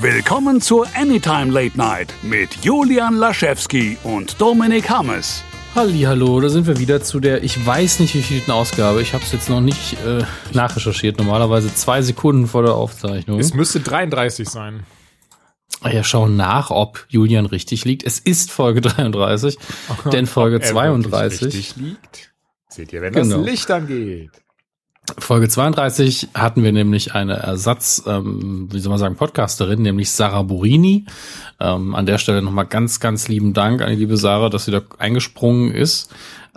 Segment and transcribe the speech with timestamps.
[0.00, 5.42] Willkommen zur Anytime Late Night mit Julian Laschewski und Dominik Hammes.
[5.74, 9.02] Hallo, da sind wir wieder zu der, ich weiß nicht wie vielten Ausgabe.
[9.02, 10.22] Ich habe es jetzt noch nicht äh,
[10.52, 11.18] nachrecherchiert.
[11.18, 13.40] Normalerweise zwei Sekunden vor der Aufzeichnung.
[13.40, 14.84] Es müsste 33 sein.
[15.82, 18.04] Ja, schauen nach, ob Julian richtig liegt.
[18.04, 19.58] Es ist Folge 33,
[20.12, 21.40] denn Folge Ob er 32.
[21.40, 22.32] wirklich Richtig liegt.
[22.68, 23.38] Seht ihr, wenn Genau.
[23.38, 24.30] das Licht angeht.
[25.18, 30.42] Folge 32 hatten wir nämlich eine Ersatz, ähm, wie soll man sagen, Podcasterin, nämlich Sarah
[30.42, 31.04] Burini.
[31.60, 34.70] Ähm, an der Stelle nochmal ganz, ganz lieben Dank an die liebe Sarah, dass sie
[34.70, 36.10] da eingesprungen ist.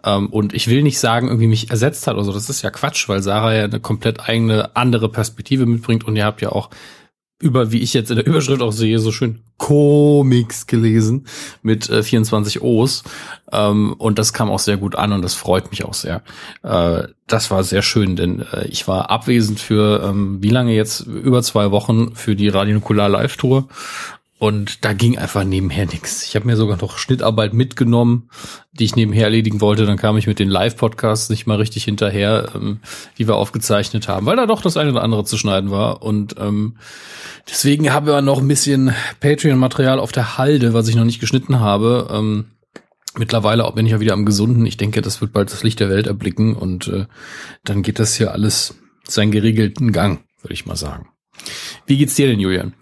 [0.03, 2.31] Ähm, und ich will nicht sagen, irgendwie mich ersetzt hat oder so.
[2.31, 6.05] Das ist ja Quatsch, weil Sarah ja eine komplett eigene, andere Perspektive mitbringt.
[6.05, 6.69] Und ihr habt ja auch
[7.39, 11.27] über, wie ich jetzt in der Überschrift auch sehe, so schön Comics gelesen
[11.61, 13.03] mit äh, 24 O's.
[13.51, 16.23] Ähm, und das kam auch sehr gut an und das freut mich auch sehr.
[16.63, 21.01] Äh, das war sehr schön, denn äh, ich war abwesend für ähm, wie lange jetzt?
[21.01, 23.67] Über zwei Wochen für die Radio Nukular Live Tour.
[24.39, 26.23] Und da ging einfach nebenher nichts.
[26.23, 28.29] Ich habe mir sogar noch Schnittarbeit mitgenommen,
[28.71, 29.87] die ich nebenher erledigen wollte.
[29.87, 32.79] Dann kam ich mit den Live-Podcasts nicht mal richtig hinterher, ähm,
[33.17, 36.03] die wir aufgezeichnet haben, weil da doch das eine oder andere zu schneiden war.
[36.03, 36.77] Und ähm,
[37.49, 41.59] deswegen haben wir noch ein bisschen Patreon-Material auf der Halde, was ich noch nicht geschnitten
[41.59, 42.07] habe.
[42.11, 42.45] Ähm,
[43.17, 44.67] mittlerweile bin ich ja wieder am Gesunden.
[44.67, 47.07] Ich denke, das wird bald das Licht der Welt erblicken und äh,
[47.63, 51.09] dann geht das hier alles seinen geregelten Gang, würde ich mal sagen.
[51.87, 52.73] Wie geht's dir denn, Julian?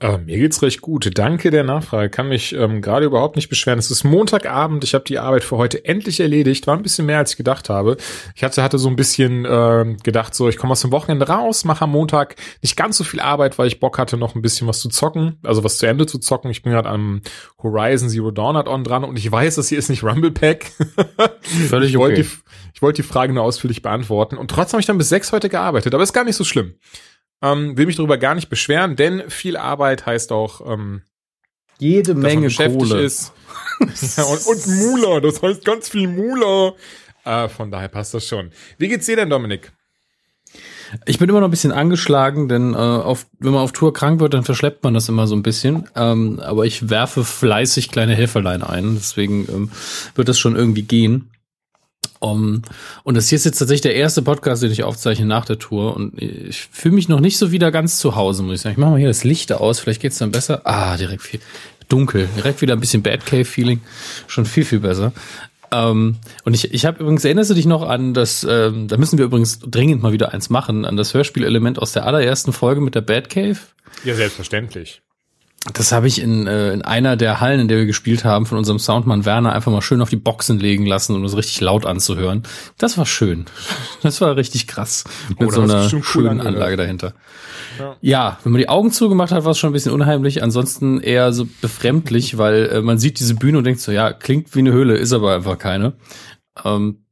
[0.00, 1.10] Äh, mir geht's recht gut.
[1.18, 2.08] Danke der Nachfrage.
[2.08, 3.78] Kann mich ähm, gerade überhaupt nicht beschweren.
[3.78, 4.82] Es ist Montagabend.
[4.82, 6.66] Ich habe die Arbeit für heute endlich erledigt.
[6.66, 7.98] War ein bisschen mehr, als ich gedacht habe.
[8.34, 11.66] Ich hatte, hatte so ein bisschen äh, gedacht, so ich komme aus dem Wochenende raus,
[11.66, 14.66] mache am Montag nicht ganz so viel Arbeit, weil ich Bock hatte, noch ein bisschen
[14.66, 16.50] was zu zocken, also was zu Ende zu zocken.
[16.50, 17.20] Ich bin gerade am
[17.62, 20.72] Horizon Zero Dawn Add-on dran und ich weiß, das hier ist nicht Rumble Pack.
[21.68, 22.28] Völlig ich wollte okay.
[22.30, 24.38] die, ich wollte die Frage nur ausführlich beantworten.
[24.38, 26.74] Und trotzdem habe ich dann bis sechs heute gearbeitet, aber ist gar nicht so schlimm.
[27.42, 31.02] Ähm, will mich darüber gar nicht beschweren, denn viel Arbeit heißt auch, ähm,
[31.78, 33.32] Jede man beschäftigt ist.
[34.16, 36.74] ja, und, und Mula, das heißt ganz viel Mula.
[37.24, 38.50] Äh, von daher passt das schon.
[38.76, 39.72] Wie geht's dir denn, Dominik?
[41.06, 44.20] Ich bin immer noch ein bisschen angeschlagen, denn äh, auf, wenn man auf Tour krank
[44.20, 45.88] wird, dann verschleppt man das immer so ein bisschen.
[45.94, 49.70] Ähm, aber ich werfe fleißig kleine Helferlein ein, deswegen ähm,
[50.16, 51.30] wird das schon irgendwie gehen.
[52.22, 52.60] Um,
[53.02, 55.96] und das hier ist jetzt tatsächlich der erste Podcast, den ich aufzeichne nach der Tour.
[55.96, 58.74] Und ich fühle mich noch nicht so wieder ganz zu Hause, muss ich sagen.
[58.74, 60.60] Ich mache mal hier das Licht aus, vielleicht geht's dann besser.
[60.64, 61.40] Ah, direkt viel
[61.88, 63.80] dunkel, direkt wieder ein bisschen Batcave-Feeling.
[64.26, 65.12] Schon viel, viel besser.
[65.72, 69.18] Ähm, und ich, ich habe übrigens, erinnerst du dich noch an das, ähm, da müssen
[69.18, 72.94] wir übrigens dringend mal wieder eins machen, an das Hörspielelement aus der allerersten Folge mit
[72.94, 73.58] der Batcave.
[74.04, 75.00] Ja, selbstverständlich.
[75.74, 78.56] Das habe ich in, äh, in einer der Hallen, in der wir gespielt haben, von
[78.56, 81.84] unserem Soundmann Werner einfach mal schön auf die Boxen legen lassen, um das richtig laut
[81.84, 82.44] anzuhören.
[82.78, 83.44] Das war schön.
[84.02, 85.04] Das war richtig krass.
[85.38, 86.40] Mit da so einer cool schönen.
[86.40, 87.12] Anlage dahinter.
[87.78, 87.96] Ja.
[88.00, 90.42] Ja, wenn man die Augen zugemacht hat, war es schon ein bisschen unheimlich.
[90.42, 94.54] Ansonsten eher so befremdlich, weil äh, man sieht diese Bühne und denkt so, ja, klingt
[94.54, 95.92] wie eine Höhle, ist aber einfach keine.
[96.64, 97.04] Ähm,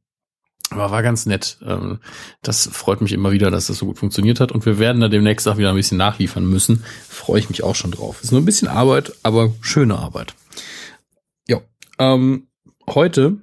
[0.71, 1.57] aber war ganz nett.
[1.65, 1.99] Ähm,
[2.41, 4.51] das freut mich immer wieder, dass das so gut funktioniert hat.
[4.51, 6.83] Und wir werden da demnächst auch wieder ein bisschen nachliefern müssen.
[7.07, 8.21] Freue ich mich auch schon drauf.
[8.21, 10.35] Ist nur ein bisschen Arbeit, aber schöne Arbeit.
[11.47, 11.61] Ja.
[11.97, 12.47] Ähm,
[12.87, 13.37] heute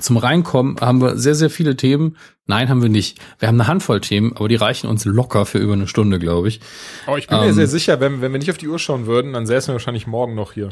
[0.00, 2.16] zum Reinkommen haben wir sehr, sehr viele Themen.
[2.46, 3.18] Nein, haben wir nicht.
[3.38, 6.48] Wir haben eine Handvoll Themen, aber die reichen uns locker für über eine Stunde, glaube
[6.48, 6.60] ich.
[7.06, 9.06] Aber ich bin mir Ähm, sehr sicher, wenn, wenn wir nicht auf die Uhr schauen
[9.06, 10.70] würden, dann säßen wir wahrscheinlich morgen noch hier.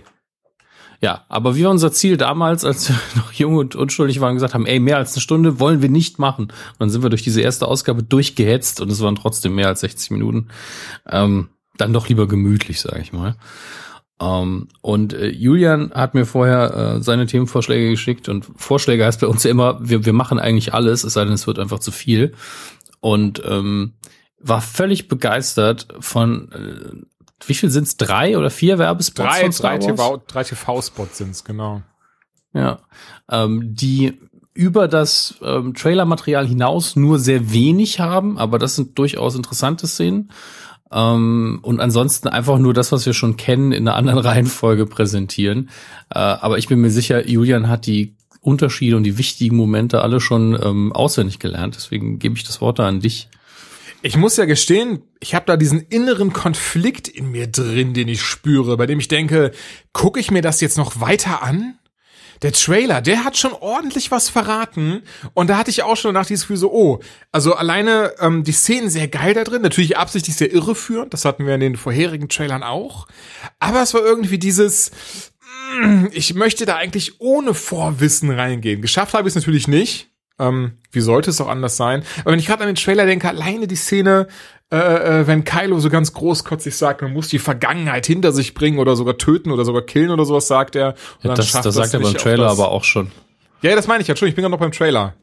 [1.03, 4.55] Ja, aber wie war unser Ziel damals, als wir noch jung und unschuldig waren, gesagt
[4.55, 6.44] haben, ey, mehr als eine Stunde wollen wir nicht machen.
[6.44, 9.81] Und dann sind wir durch diese erste Ausgabe durchgehetzt und es waren trotzdem mehr als
[9.81, 10.49] 60 Minuten.
[11.09, 13.37] Ähm, dann doch lieber gemütlich, sage ich mal.
[14.21, 19.27] Ähm, und äh, Julian hat mir vorher äh, seine Themenvorschläge geschickt und Vorschläge heißt bei
[19.27, 21.91] uns ja immer, wir, wir machen eigentlich alles, es sei denn, es wird einfach zu
[21.91, 22.34] viel.
[23.00, 23.94] Und ähm,
[24.38, 27.96] war völlig begeistert von, äh, wie viel sind's?
[27.96, 29.86] Drei oder vier Werbespots Drei, von Star drei?
[29.86, 31.82] TV, drei TV-Spots sind's genau.
[32.52, 32.80] Ja,
[33.30, 34.18] ähm, die
[34.52, 40.30] über das ähm, Trailermaterial hinaus nur sehr wenig haben, aber das sind durchaus interessante Szenen.
[40.92, 45.70] Ähm, und ansonsten einfach nur das, was wir schon kennen, in einer anderen Reihenfolge präsentieren.
[46.10, 50.20] Äh, aber ich bin mir sicher, Julian hat die Unterschiede und die wichtigen Momente alle
[50.20, 51.76] schon ähm, auswendig gelernt.
[51.76, 53.28] Deswegen gebe ich das Wort da an dich.
[54.02, 58.23] Ich muss ja gestehen, ich habe da diesen inneren Konflikt in mir drin, den ich
[58.23, 59.52] spüre, bei dem ich denke,
[59.93, 61.79] gucke ich mir das jetzt noch weiter an?
[62.41, 65.02] Der Trailer, der hat schon ordentlich was verraten.
[65.35, 67.00] Und da hatte ich auch schon nach dieses Gefühl so, oh,
[67.31, 71.46] also alleine ähm, die Szenen sehr geil da drin, natürlich absichtlich sehr irreführend, das hatten
[71.46, 73.06] wir in den vorherigen Trailern auch.
[73.58, 74.93] Aber es war irgendwie dieses,
[75.82, 78.81] mm, ich möchte da eigentlich ohne Vorwissen reingehen.
[78.81, 80.09] Geschafft habe ich es natürlich nicht.
[80.40, 82.02] Ähm, wie sollte es auch anders sein?
[82.20, 84.26] Aber wenn ich gerade an den Trailer denke, alleine die Szene,
[84.72, 88.78] äh, äh, wenn Kylo so ganz großkotzig sagt, man muss die Vergangenheit hinter sich bringen
[88.78, 90.94] oder sogar töten oder sogar killen oder sowas, sagt er.
[91.22, 93.10] Ja, das, das sagt er beim Trailer aber auch schon.
[93.62, 94.28] Ja, das meine ich ja schon.
[94.28, 95.14] Ich bin ja noch beim Trailer.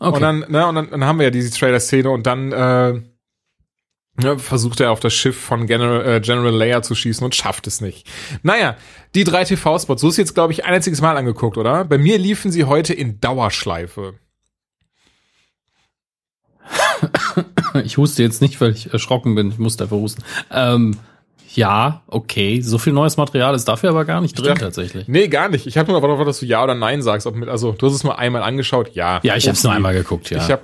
[0.00, 0.14] Okay.
[0.14, 3.00] Und dann, ne, und dann, dann haben wir ja diese Trailer-Szene und dann äh,
[4.16, 7.66] ne, versucht er auf das Schiff von General, äh, General Leia zu schießen und schafft
[7.66, 8.06] es nicht.
[8.42, 8.76] Naja,
[9.14, 11.84] die drei TV-Spots, so ist jetzt, glaube ich, ein einziges Mal angeguckt, oder?
[11.84, 14.14] Bei mir liefen sie heute in Dauerschleife.
[17.84, 19.50] ich huste jetzt nicht, weil ich erschrocken bin.
[19.50, 20.22] Ich musste einfach husten.
[20.50, 20.96] Ähm,
[21.54, 22.60] ja, okay.
[22.60, 25.08] So viel neues Material ist dafür aber gar nicht drin dachte, tatsächlich.
[25.08, 25.66] Nee, gar nicht.
[25.66, 27.26] Ich habe nur erwartet, dass du Ja oder Nein sagst.
[27.26, 28.94] Ob mit, also, du hast es nur einmal angeschaut.
[28.94, 29.20] Ja.
[29.22, 29.48] Ja, ich okay.
[29.48, 30.38] habe es nur einmal geguckt, ja.
[30.38, 30.62] Ich hab,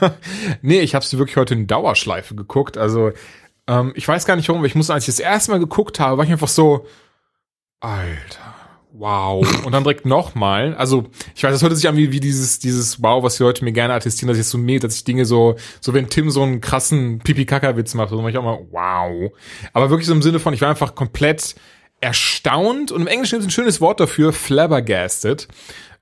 [0.62, 2.78] nee, ich habe es wirklich heute in Dauerschleife geguckt.
[2.78, 3.12] Also,
[3.66, 6.18] ähm, ich weiß gar nicht warum, ich muss, als ich das erste Mal geguckt habe,
[6.18, 6.86] war ich einfach so,
[7.80, 8.61] Alter
[8.92, 9.64] wow.
[9.64, 10.74] Und dann direkt nochmal.
[10.74, 13.64] Also, ich weiß, das hört sich an wie, wie dieses, dieses Wow, was die Leute
[13.64, 16.42] mir gerne attestieren, dass ich so mehr, dass ich Dinge so, so wenn Tim so
[16.42, 19.32] einen krassen Pipi-Kaka-Witz macht, so mache ich auch mal wow.
[19.72, 21.54] Aber wirklich so im Sinne von, ich war einfach komplett
[22.00, 25.48] erstaunt und im Englischen ist ein schönes Wort dafür, flabbergasted.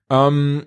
[0.09, 0.67] Ähm,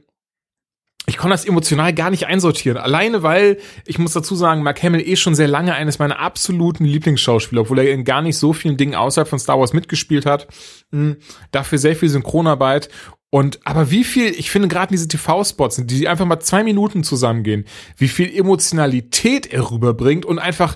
[1.05, 2.77] ich konnte das emotional gar nicht einsortieren.
[2.77, 6.85] Alleine, weil, ich muss dazu sagen, Mark Hamill eh schon sehr lange eines meiner absoluten
[6.85, 10.47] Lieblingsschauspieler, obwohl er in gar nicht so vielen Dingen außerhalb von Star Wars mitgespielt hat.
[10.91, 11.17] Hm,
[11.51, 12.89] dafür sehr viel Synchronarbeit.
[13.29, 17.65] Und, aber wie viel, ich finde gerade diese TV-Spots, die einfach mal zwei Minuten zusammengehen,
[17.97, 20.75] wie viel Emotionalität er rüberbringt und einfach,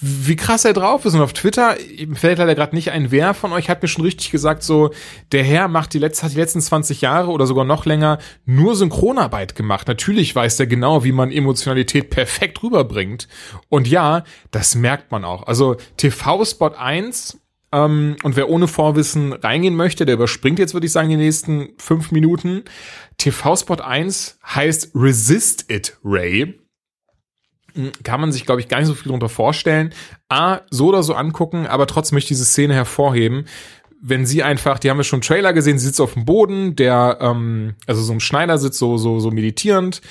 [0.00, 1.14] wie krass er drauf ist.
[1.14, 1.76] Und auf Twitter,
[2.14, 4.90] fällt leider gerade nicht ein, wer von euch hat mir schon richtig gesagt, so,
[5.32, 8.76] der Herr macht die letzte, hat die letzten 20 Jahre oder sogar noch länger nur
[8.76, 9.88] Synchronarbeit gemacht.
[9.88, 13.28] Natürlich weiß er genau, wie man Emotionalität perfekt rüberbringt.
[13.68, 15.46] Und ja, das merkt man auch.
[15.46, 17.40] Also TV-Spot 1,
[17.72, 21.70] ähm, und wer ohne Vorwissen reingehen möchte, der überspringt jetzt, würde ich sagen, die nächsten
[21.78, 22.62] fünf Minuten.
[23.18, 26.63] TV-Spot 1 heißt Resist It, Ray
[28.02, 29.92] kann man sich, glaube ich, gar nicht so viel darunter vorstellen.
[30.28, 33.46] A, so oder so angucken, aber trotzdem möchte ich diese Szene hervorheben.
[34.00, 37.18] Wenn sie einfach, die haben wir schon Trailer gesehen, sie sitzt auf dem Boden, der,
[37.20, 40.02] ähm, also so ein Schneider sitzt so, so, so meditierend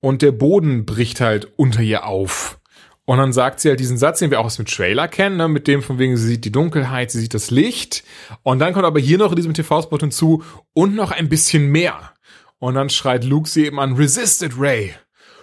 [0.00, 2.58] und der Boden bricht halt unter ihr auf.
[3.04, 5.48] Und dann sagt sie halt diesen Satz, den wir auch aus dem Trailer kennen, ne,
[5.48, 8.04] mit dem von wegen, sie sieht die Dunkelheit, sie sieht das Licht.
[8.42, 10.42] Und dann kommt aber hier noch in diesem TV-Spot hinzu
[10.74, 12.12] und noch ein bisschen mehr.
[12.58, 14.94] Und dann schreit Luke sie eben an, Resisted Ray.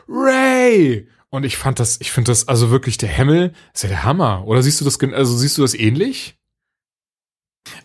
[0.08, 1.08] Ray!
[1.30, 4.44] Und ich fand das, ich finde das also wirklich der Himmel, ist ja der Hammer.
[4.46, 6.38] Oder siehst du das, also siehst du das ähnlich?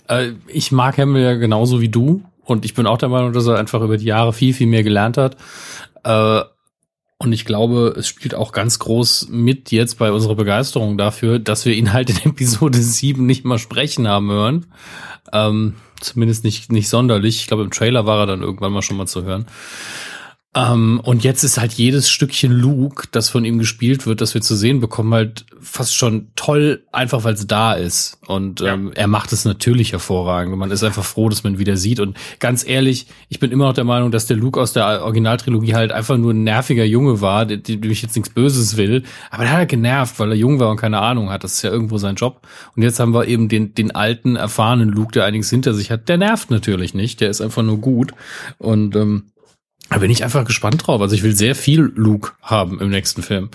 [0.09, 2.23] Äh, ich mag Hemmel ja genauso wie du.
[2.45, 4.83] Und ich bin auch der Meinung, dass er einfach über die Jahre viel, viel mehr
[4.83, 5.37] gelernt hat.
[6.05, 6.43] Äh,
[7.23, 11.67] und ich glaube, es spielt auch ganz groß mit jetzt bei unserer Begeisterung dafür, dass
[11.67, 14.67] wir ihn halt in Episode 7 nicht mal sprechen haben hören.
[15.33, 17.37] Ähm, zumindest nicht, nicht sonderlich.
[17.37, 19.47] Ich glaube, im Trailer war er dann irgendwann mal schon mal zu hören.
[20.53, 24.41] Ähm, und jetzt ist halt jedes Stückchen Luke, das von ihm gespielt wird, das wir
[24.41, 28.19] zu sehen bekommen, halt fast schon toll, einfach weil es da ist.
[28.27, 28.75] Und ja.
[28.75, 30.57] ähm, er macht es natürlich hervorragend.
[30.57, 32.01] Man ist einfach froh, dass man ihn wieder sieht.
[32.01, 35.75] Und ganz ehrlich, ich bin immer noch der Meinung, dass der Luke aus der Originaltrilogie
[35.75, 39.05] halt einfach nur ein nerviger Junge war, dem ich jetzt nichts Böses will.
[39.31, 41.45] Aber der hat halt genervt, weil er jung war und keine Ahnung hat.
[41.45, 42.45] Das ist ja irgendwo sein Job.
[42.75, 46.09] Und jetzt haben wir eben den, den alten, erfahrenen Luke, der einiges hinter sich hat.
[46.09, 47.21] Der nervt natürlich nicht.
[47.21, 48.15] Der ist einfach nur gut.
[48.59, 49.30] Und ähm,
[49.91, 51.01] da bin ich einfach gespannt drauf.
[51.01, 53.51] Also ich will sehr viel Luke haben im nächsten Film.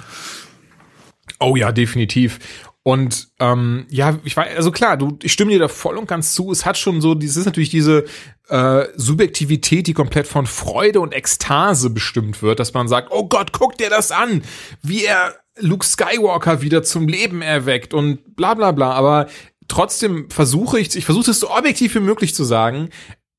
[1.39, 2.39] Oh ja, definitiv.
[2.83, 6.35] Und ähm, ja, ich weiß, also klar, du, ich stimme dir da voll und ganz
[6.35, 6.51] zu.
[6.51, 8.05] Es hat schon so, dieses ist natürlich diese
[8.49, 13.53] äh, Subjektivität, die komplett von Freude und Ekstase bestimmt wird, dass man sagt, oh Gott,
[13.53, 14.43] guck dir das an,
[14.83, 18.91] wie er Luke Skywalker wieder zum Leben erweckt und bla bla bla.
[18.91, 19.27] Aber
[19.67, 22.89] trotzdem versuche ich, ich versuche es so objektiv wie möglich zu sagen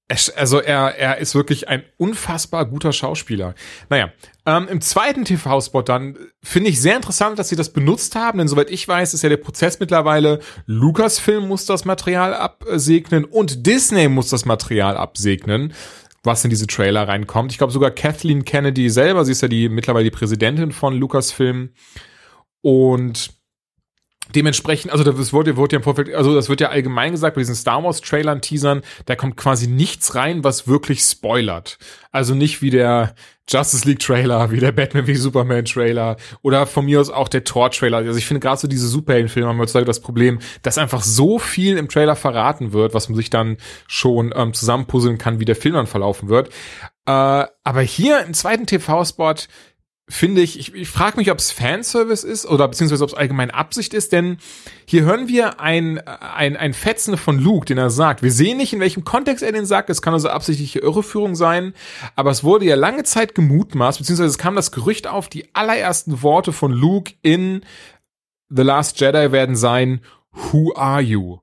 [0.08, 3.54] also er, er ist wirklich ein unfassbar guter Schauspieler.
[3.88, 4.12] Naja,
[4.44, 8.46] ähm, im zweiten TV-Spot dann finde ich sehr interessant, dass sie das benutzt haben, denn
[8.46, 14.08] soweit ich weiß, ist ja der Prozess mittlerweile, Lucasfilm muss das Material absegnen und Disney
[14.08, 15.74] muss das Material absegnen,
[16.22, 17.50] was in diese Trailer reinkommt.
[17.50, 21.70] Ich glaube sogar Kathleen Kennedy selber, sie ist ja die mittlerweile die Präsidentin von Lucasfilm
[22.60, 23.30] und
[24.34, 27.40] dementsprechend, also das wurde, wurde ja im Vorfeld, also das wird ja allgemein gesagt bei
[27.40, 31.78] diesen Star Wars Trailern, Teasern, da kommt quasi nichts rein, was wirklich spoilert.
[32.10, 33.14] Also nicht wie der
[33.48, 37.44] Justice League Trailer, wie der Batman wie Superman Trailer oder von mir aus auch der
[37.44, 37.98] Thor Trailer.
[37.98, 41.76] Also ich finde gerade so diese Superheldenfilme haben heutzutage das Problem, dass einfach so viel
[41.76, 43.56] im Trailer verraten wird, was man sich dann
[43.86, 46.48] schon ähm, zusammenpuzzeln kann, wie der Film dann verlaufen wird.
[47.06, 49.34] Äh, aber hier im zweiten TV-Spot
[50.08, 53.50] finde ich, ich, ich frage mich, ob es Fanservice ist oder beziehungsweise ob es allgemein
[53.50, 54.38] Absicht ist, denn
[54.86, 58.22] hier hören wir ein, ein, ein Fetzen von Luke, den er sagt.
[58.22, 61.74] Wir sehen nicht, in welchem Kontext er den sagt, es kann also absichtliche Irreführung sein,
[62.14, 66.22] aber es wurde ja lange Zeit gemutmaßt, beziehungsweise es kam das Gerücht auf, die allerersten
[66.22, 67.62] Worte von Luke in
[68.48, 71.38] The Last Jedi werden sein, Who are you?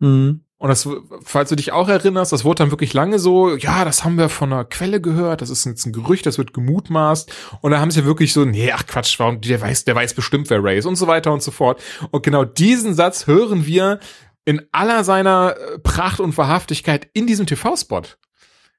[0.00, 0.45] Mhm.
[0.58, 0.88] Und das,
[1.22, 4.30] falls du dich auch erinnerst, das wurde dann wirklich lange so, ja, das haben wir
[4.30, 7.30] von einer Quelle gehört, das ist jetzt ein Gerücht, das wird gemutmaßt.
[7.60, 10.48] Und da haben sie wirklich so, nee, ach Quatsch, warum, der weiß, der weiß bestimmt,
[10.48, 11.82] wer Ray ist und so weiter und so fort.
[12.10, 14.00] Und genau diesen Satz hören wir
[14.46, 18.02] in aller seiner äh, Pracht und Wahrhaftigkeit in diesem TV-Spot.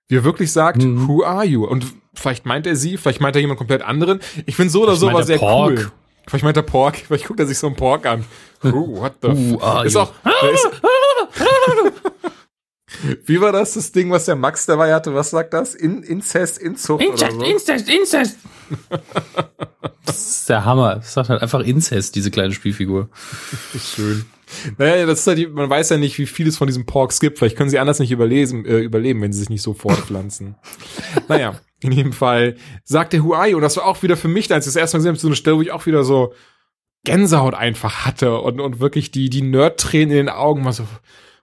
[0.07, 1.07] Wie er wirklich sagt, Mhm.
[1.07, 1.63] who are you?
[1.65, 4.19] Und vielleicht meint er sie, vielleicht meint er jemand komplett anderen.
[4.47, 5.71] Ich finde so oder so war sehr Pork.
[5.77, 5.91] cool.
[6.25, 8.25] Vielleicht meint er Pork, vielleicht guckt er sich so einen Pork an.
[8.63, 9.99] Who, what the Who f are ist you?
[9.99, 10.11] auch,
[13.25, 15.13] Wie war das, das Ding, was der Max dabei hatte?
[15.13, 15.75] Was sagt das?
[15.75, 17.41] In, Inzest, Inzucht oder so?
[17.43, 18.37] Inzest, Inzest.
[20.05, 20.95] das ist der Hammer.
[20.95, 23.09] Das sagt halt einfach Inzest, diese kleine Spielfigur.
[23.79, 24.25] Schön.
[24.77, 27.19] Naja, das ist halt, die- man weiß ja nicht, wie viel es von diesem Porks
[27.19, 27.37] gibt.
[27.37, 30.55] Vielleicht können sie anders nicht überlesen, äh, überleben, wenn sie sich nicht so fortpflanzen.
[31.27, 32.55] naja, in jedem Fall
[32.85, 34.99] sagt der Huai, und das war auch wieder für mich, als ich das erste Mal
[34.99, 36.33] gesehen habe, so eine Stelle, wo ich auch wieder so
[37.07, 40.83] Gänsehaut einfach hatte und, und wirklich die, die Nerd-Tränen in den Augen war so,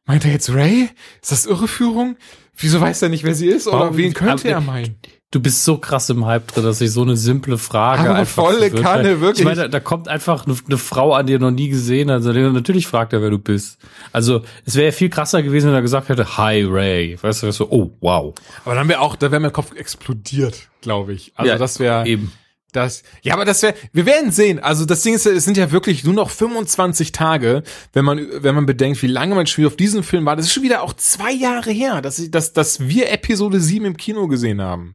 [0.04, 0.90] meint er jetzt Ray?
[1.22, 2.16] Ist das Irreführung?
[2.56, 3.66] Wieso weiß er nicht, wer sie ist?
[3.66, 4.96] Oder Warum- wen könnte aber- er meinen?
[5.30, 8.44] Du bist so krass im Hype drin, dass ich so eine simple Frage Aber einfach
[8.44, 9.40] volle verwirrt Kanne, wirklich.
[9.40, 12.08] Ich meine, da, da kommt einfach eine, eine Frau an, die er noch nie gesehen
[12.08, 12.18] hat.
[12.24, 13.78] Also natürlich fragt er, wer du bist.
[14.12, 17.18] Also es wäre ja viel krasser gewesen, wenn er gesagt hätte, Hi Ray.
[17.20, 18.32] Weißt du, so, oh wow.
[18.64, 21.32] Aber dann wäre auch, da wäre mein Kopf explodiert, glaube ich.
[21.34, 22.30] Also Ja, das wäre Eben.
[22.76, 23.02] Das.
[23.22, 23.74] Ja, aber das wäre.
[23.92, 24.58] Wir werden sehen.
[24.58, 27.62] Also das Ding ist, es sind ja wirklich nur noch 25 Tage,
[27.92, 30.36] wenn man wenn man bedenkt, wie lange man schon wieder auf diesen Film war.
[30.36, 33.84] Das ist schon wieder auch zwei Jahre her, dass ich, dass dass wir Episode 7
[33.84, 34.94] im Kino gesehen haben.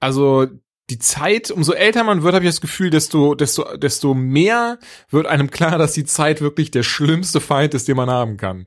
[0.00, 0.46] Also
[0.90, 4.78] die Zeit, umso älter man wird, habe ich das Gefühl, desto, desto, desto mehr
[5.10, 8.66] wird einem klar, dass die Zeit wirklich der schlimmste Feind ist, den man haben kann.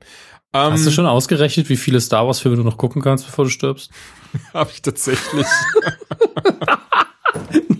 [0.52, 3.44] Ähm, Hast du schon ausgerechnet, wie viele Star Wars Filme du noch gucken kannst, bevor
[3.44, 3.90] du stirbst?
[4.54, 5.46] Habe ich tatsächlich.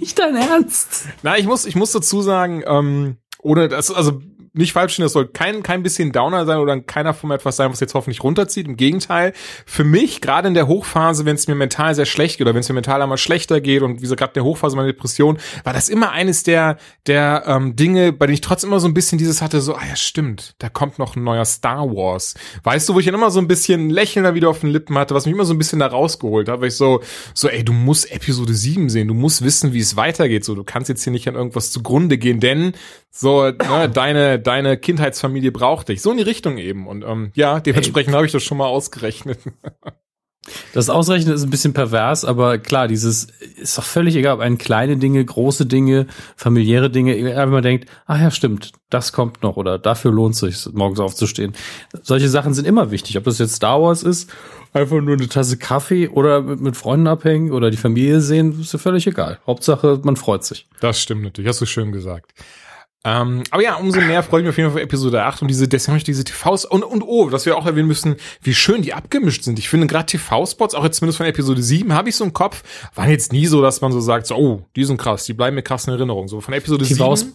[0.07, 1.09] Nicht dein Ernst.
[1.25, 4.23] Na, ich muss, ich muss dazu sagen, ähm, ohne das, also
[4.57, 7.57] nicht falsch stehen, das soll kein, kein bisschen Downer sein oder keiner von mir etwas
[7.57, 8.67] sein, was jetzt hoffentlich runterzieht.
[8.67, 9.33] Im Gegenteil,
[9.67, 12.61] für mich, gerade in der Hochphase, wenn es mir mental sehr schlecht geht oder wenn
[12.61, 15.39] es mir mental einmal schlechter geht und wie gesagt, gerade in der Hochphase meiner Depression,
[15.65, 18.95] war das immer eines der, der ähm, Dinge, bei denen ich trotzdem immer so ein
[18.95, 22.35] bisschen dieses hatte, so, ah ja, stimmt, da kommt noch ein neuer Star Wars.
[22.63, 24.97] Weißt du, wo ich dann immer so ein bisschen Lächeln da wieder auf den Lippen
[24.97, 27.03] hatte, was mich immer so ein bisschen da rausgeholt hat, weil ich so,
[27.35, 30.65] so, ey, du musst Episode 7 sehen, du musst wissen, wie es weitergeht, so, du
[30.65, 32.73] kannst jetzt hier nicht an irgendwas zugrunde gehen, denn
[33.19, 36.03] so, ne, deine, deine Kindheitsfamilie braucht dich.
[36.03, 36.87] So in die Richtung eben.
[36.87, 39.39] Und ähm, ja, dementsprechend habe ich das schon mal ausgerechnet.
[40.73, 44.59] Das Ausrechnen ist ein bisschen pervers, aber klar, dieses ist doch völlig egal, ob ein
[44.59, 46.07] kleine Dinge, große Dinge,
[46.37, 50.41] familiäre Dinge, wenn man denkt, ah ja, stimmt, das kommt noch oder dafür lohnt es
[50.41, 51.55] sich, morgens aufzustehen.
[52.03, 54.31] Solche Sachen sind immer wichtig, ob das jetzt Star Wars ist,
[54.73, 58.73] einfach nur eine Tasse Kaffee oder mit, mit Freunden abhängen oder die Familie sehen, ist
[58.73, 59.41] ja völlig egal.
[59.49, 60.69] Hauptsache, man freut sich.
[60.81, 62.33] Das stimmt natürlich, hast du schön gesagt.
[63.05, 65.49] Ähm, aber ja, umso mehr freue ich mich auf jeden Fall auf Episode 8 und
[65.49, 68.53] diese, deswegen habe ich diese TVs und, und oh, was wir auch erwähnen müssen, wie
[68.53, 69.61] schön die abgemischt sind.
[69.61, 72.65] Ich finde gerade TV-Spots, auch jetzt zumindest von Episode 7, habe ich so im Kopf,
[72.97, 75.55] waren jetzt nie so, dass man so sagt, so, oh, die sind krass, die bleiben
[75.55, 76.27] mir krass in Erinnerung.
[76.27, 77.33] So von Episode 7.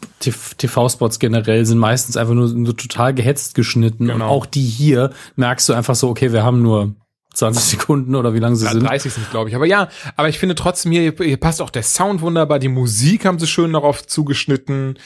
[0.58, 4.28] TV-Spots generell sind meistens einfach nur, nur total gehetzt geschnitten und Genau.
[4.28, 6.96] auch die hier merkst du einfach so, okay, wir haben nur
[7.34, 8.84] 20 Sekunden oder wie lange sie Ja, sind.
[8.84, 9.56] 30 sind, glaube ich.
[9.56, 9.88] Aber ja,
[10.18, 13.48] aber ich finde trotzdem hier, hier passt auch der Sound wunderbar, die Musik haben sie
[13.48, 14.98] schön darauf zugeschnitten.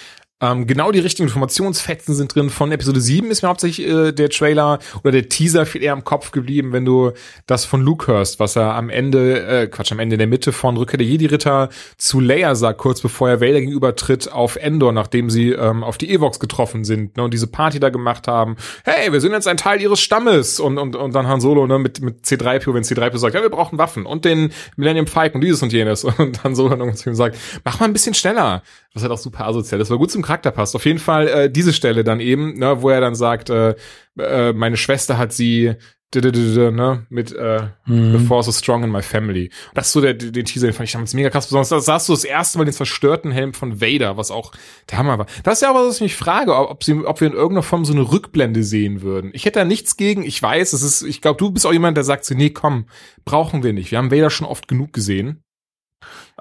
[0.42, 2.50] Ähm, genau die richtigen Informationsfetzen sind drin.
[2.50, 6.04] Von Episode 7 ist mir hauptsächlich äh, der Trailer oder der Teaser viel eher im
[6.04, 7.14] Kopf geblieben, wenn du
[7.48, 10.52] das von Luke hörst, was er am Ende, äh, Quatsch, am Ende in der Mitte
[10.52, 15.30] von Rückkehr der Jedi-Ritter zu Leia sagt, kurz bevor er Vader gegenübertritt auf Endor, nachdem
[15.30, 18.58] sie ähm, auf die Evox getroffen sind ne, und diese Party da gemacht haben.
[18.84, 20.60] Hey, wir sind jetzt ein Teil ihres Stammes.
[20.60, 23.50] Und, und, und dann Han Solo ne, mit, mit C3PO, wenn C3PO sagt, ja, wir
[23.50, 26.04] brauchen Waffen und den Millennium Falcon, dieses und jenes.
[26.18, 28.64] Und Han Solo dann ihm sagt, mach mal ein bisschen schneller.
[28.96, 30.74] Was halt auch super asozial ist, aber gut zum Charakter passt.
[30.74, 33.76] Auf jeden Fall äh, diese Stelle dann eben, ne, wo er dann sagt, äh,
[34.18, 35.76] äh, meine Schwester hat sie
[36.14, 39.52] ne, mit äh, The Force is strong in my family.
[39.74, 41.48] Das ist so der, den Teaser, den fand ich damals mega krass.
[41.48, 44.54] Besonders da sahst du das erste Mal den zerstörten Helm von Vader, was auch
[44.90, 45.26] der Hammer war.
[45.44, 47.86] Das ist ja aber, was ich mich frage, ob, sie, ob wir in irgendeiner Form
[47.86, 49.32] so eine Rückblende sehen würden.
[49.34, 50.24] Ich hätte da nichts gegen.
[50.24, 52.86] Ich weiß, es ist, ich glaube, du bist auch jemand, der sagt so, nee, komm,
[53.26, 53.92] brauchen wir nicht.
[53.92, 55.44] Wir haben Vader schon oft genug gesehen.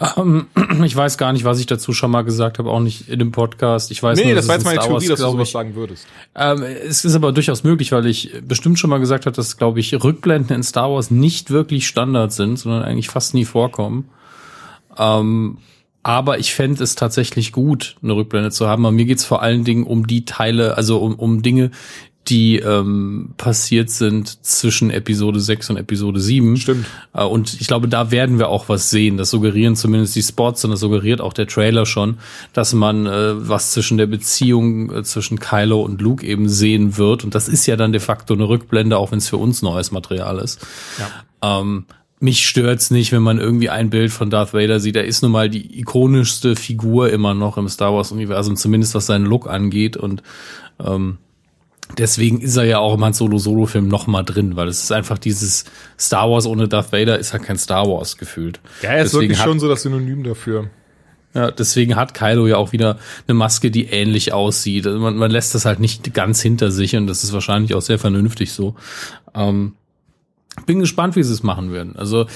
[0.00, 0.46] Ähm,
[0.84, 3.32] ich weiß gar nicht, was ich dazu schon mal gesagt habe, auch nicht in dem
[3.32, 3.90] Podcast.
[3.90, 5.52] Ich weiß nee, nur, das war es jetzt in meine Theorie, dass du sowas ich,
[5.52, 6.06] sagen würdest.
[6.34, 9.80] Ähm, es ist aber durchaus möglich, weil ich bestimmt schon mal gesagt habe, dass, glaube
[9.80, 14.08] ich, Rückblenden in Star Wars nicht wirklich Standard sind, sondern eigentlich fast nie vorkommen.
[14.98, 15.58] Ähm,
[16.02, 18.84] aber ich fände es tatsächlich gut, eine Rückblende zu haben.
[18.84, 21.70] Aber mir geht's vor allen Dingen um die Teile, also um, um Dinge,
[22.28, 26.56] die ähm, passiert sind zwischen Episode 6 und Episode 7.
[26.56, 26.86] Stimmt.
[27.12, 29.16] Äh, und ich glaube, da werden wir auch was sehen.
[29.16, 32.18] Das suggerieren zumindest die Spots und das suggeriert auch der Trailer schon,
[32.52, 37.24] dass man äh, was zwischen der Beziehung äh, zwischen Kylo und Luke eben sehen wird.
[37.24, 39.90] Und das ist ja dann de facto eine Rückblende, auch wenn es für uns neues
[39.90, 40.66] Material ist.
[40.98, 41.60] Ja.
[41.60, 41.84] Ähm,
[42.20, 44.96] mich stört's nicht, wenn man irgendwie ein Bild von Darth Vader sieht.
[44.96, 49.06] Er ist nun mal die ikonischste Figur immer noch im Star Wars Universum, zumindest was
[49.06, 50.22] seinen Look angeht und
[50.82, 51.18] ähm,
[51.98, 54.82] Deswegen ist er ja auch im Han Solo Solo Film noch mal drin, weil es
[54.82, 55.64] ist einfach dieses
[55.98, 58.60] Star Wars ohne Darth Vader ist ja kein Star Wars gefühlt.
[58.82, 60.70] Ja, er ist deswegen wirklich hat, schon so das Synonym dafür.
[61.34, 64.86] Ja, deswegen hat Kylo ja auch wieder eine Maske, die ähnlich aussieht.
[64.86, 67.82] Also man, man lässt das halt nicht ganz hinter sich und das ist wahrscheinlich auch
[67.82, 68.76] sehr vernünftig so.
[69.34, 69.74] Ähm,
[70.66, 71.96] bin gespannt, wie sie es machen werden.
[71.96, 72.26] Also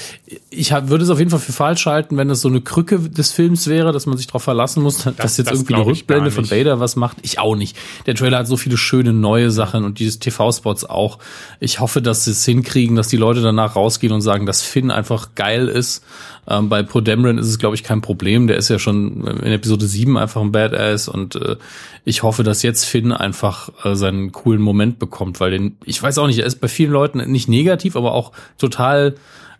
[0.51, 2.99] ich hab, würde es auf jeden Fall für falsch halten, wenn das so eine Krücke
[2.99, 5.87] des Films wäre, dass man sich darauf verlassen muss, das, dass jetzt das irgendwie eine
[5.87, 7.19] Rückblende von Vader was macht.
[7.23, 7.77] Ich auch nicht.
[8.07, 11.19] Der Trailer hat so viele schöne neue Sachen und diese TV-Spots auch.
[11.61, 14.91] Ich hoffe, dass sie es hinkriegen, dass die Leute danach rausgehen und sagen, dass Finn
[14.91, 16.03] einfach geil ist
[16.49, 18.47] ähm, bei Poe Dameron ist es, glaube ich, kein Problem.
[18.47, 21.57] Der ist ja schon in Episode 7 einfach ein Badass und äh,
[22.05, 26.17] ich hoffe, dass jetzt Finn einfach äh, seinen coolen Moment bekommt, weil den, ich weiß
[26.19, 29.17] auch nicht, er ist bei vielen Leuten nicht negativ, aber auch total,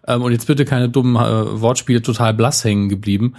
[0.07, 3.35] ähm, und jetzt bitte keine dummen äh, Wortspiele, total blass hängen geblieben.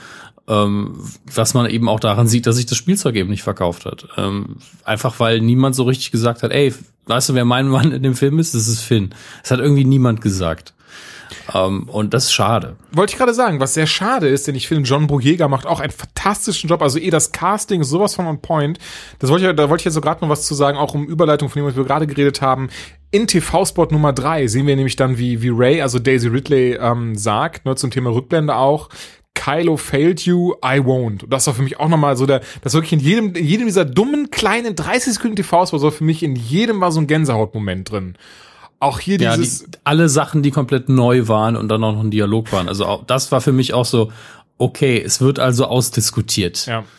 [0.47, 0.95] Ähm,
[1.31, 4.07] was man eben auch daran sieht, dass sich das Spielzeug eben nicht verkauft hat.
[4.17, 6.73] Ähm, einfach weil niemand so richtig gesagt hat, ey,
[7.05, 8.55] weißt du, wer mein Mann in dem Film ist?
[8.55, 9.11] Das ist Finn.
[9.41, 10.73] Das hat irgendwie niemand gesagt.
[11.53, 12.75] Ähm, und das ist schade.
[12.91, 15.79] Wollte ich gerade sagen, was sehr schade ist, denn ich finde, John Boyega macht auch
[15.79, 16.81] einen fantastischen Job.
[16.81, 18.79] Also eh das Casting ist sowas von on point.
[19.19, 21.05] Das wollte ich, da wollte ich jetzt so gerade noch was zu sagen, auch um
[21.05, 22.69] Überleitung von dem, was wir gerade geredet haben.
[23.11, 27.15] In TV-Spot Nummer drei sehen wir nämlich dann, wie, wie Ray, also Daisy Ridley, ähm,
[27.15, 28.89] sagt, ne, zum Thema Rückblende auch,
[29.33, 31.25] Kylo failed you, I won't.
[31.27, 33.85] Das war für mich auch nochmal so der, das wirklich in jedem, in jedem dieser
[33.85, 38.15] dummen, kleinen 30 Sekunden TV-Spot war für mich in jedem war so ein Gänsehautmoment drin
[38.79, 39.61] auch hier dieses.
[39.61, 42.67] Ja, die, alle Sachen, die komplett neu waren und dann auch noch ein Dialog waren.
[42.67, 44.11] Also auch, das war für mich auch so,
[44.57, 46.65] okay, es wird also ausdiskutiert.
[46.65, 46.83] Ja.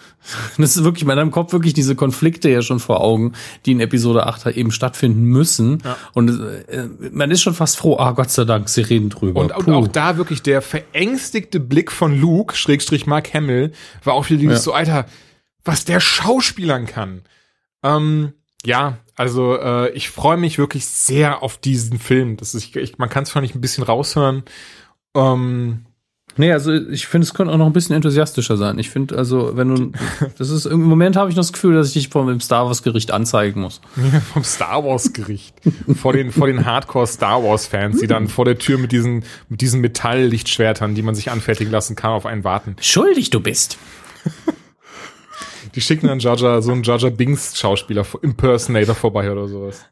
[0.59, 3.33] Das ist wirklich in meinem Kopf wirklich diese Konflikte ja schon vor Augen,
[3.65, 5.83] die in Episode 8 eben stattfinden müssen.
[5.83, 5.97] Ja.
[6.13, 6.29] Und
[6.69, 9.41] äh, man ist schon fast froh, ah Gott sei Dank, sie reden drüber.
[9.41, 13.73] Und, und auch da wirklich der verängstigte Blick von Luke, Schrägstrich Mark Hamill,
[14.05, 14.63] war auch wieder dieses ja.
[14.63, 15.07] so, Alter,
[15.65, 17.23] was der Schauspielern kann.
[17.83, 22.39] Ähm, ja, also äh, ich freue mich wirklich sehr auf diesen Film.
[22.39, 24.45] Das ist, ich, man kann es zwar nicht ein bisschen raushören.
[25.15, 25.85] Ähm,
[26.37, 28.79] Nee, also ich finde, es könnte auch noch ein bisschen enthusiastischer sein.
[28.79, 29.93] Ich finde, also, wenn du.
[30.39, 33.11] Das ist im Moment habe ich noch das Gefühl, dass ich dich vom Star Wars-Gericht
[33.11, 33.83] anzeigen muss.
[33.97, 35.55] Ja, vom Star Wars-Gericht.
[35.97, 39.81] vor den, vor den Hardcore-Star Wars-Fans, die dann vor der Tür mit diesen, mit diesen
[39.83, 42.77] Metalllichtschwertern, die man sich anfertigen lassen kann, auf einen warten.
[42.81, 43.77] Schuldig du bist.
[45.75, 49.87] Die schicken dann Jaja, so einen Jaja Bings Schauspieler, Impersonator vorbei oder sowas.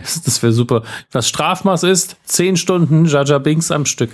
[0.00, 0.82] Das, das wäre super.
[1.10, 4.10] Was Strafmaß ist, zehn Stunden Jaja Bings am Stück.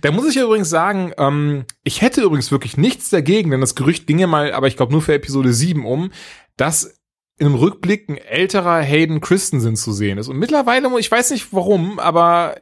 [0.00, 3.74] Da muss ich ja übrigens sagen, ähm, ich hätte übrigens wirklich nichts dagegen, denn das
[3.74, 6.10] Gerücht ging ja mal, aber ich glaube nur für Episode 7 um,
[6.56, 6.98] dass
[7.38, 10.28] in einem Rückblick ein älterer Hayden Christensen zu sehen ist.
[10.28, 12.60] Und mittlerweile, ich weiß nicht warum, aber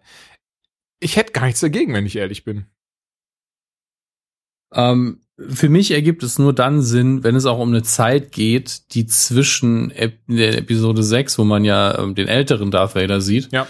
[1.01, 2.67] ich hätte gar nichts dagegen, wenn ich ehrlich bin.
[4.73, 8.95] Ähm, für mich ergibt es nur dann Sinn, wenn es auch um eine Zeit geht,
[8.95, 13.51] die zwischen Ep der Episode 6, wo man ja ähm, den älteren Darth Vader sieht,
[13.53, 13.67] ja.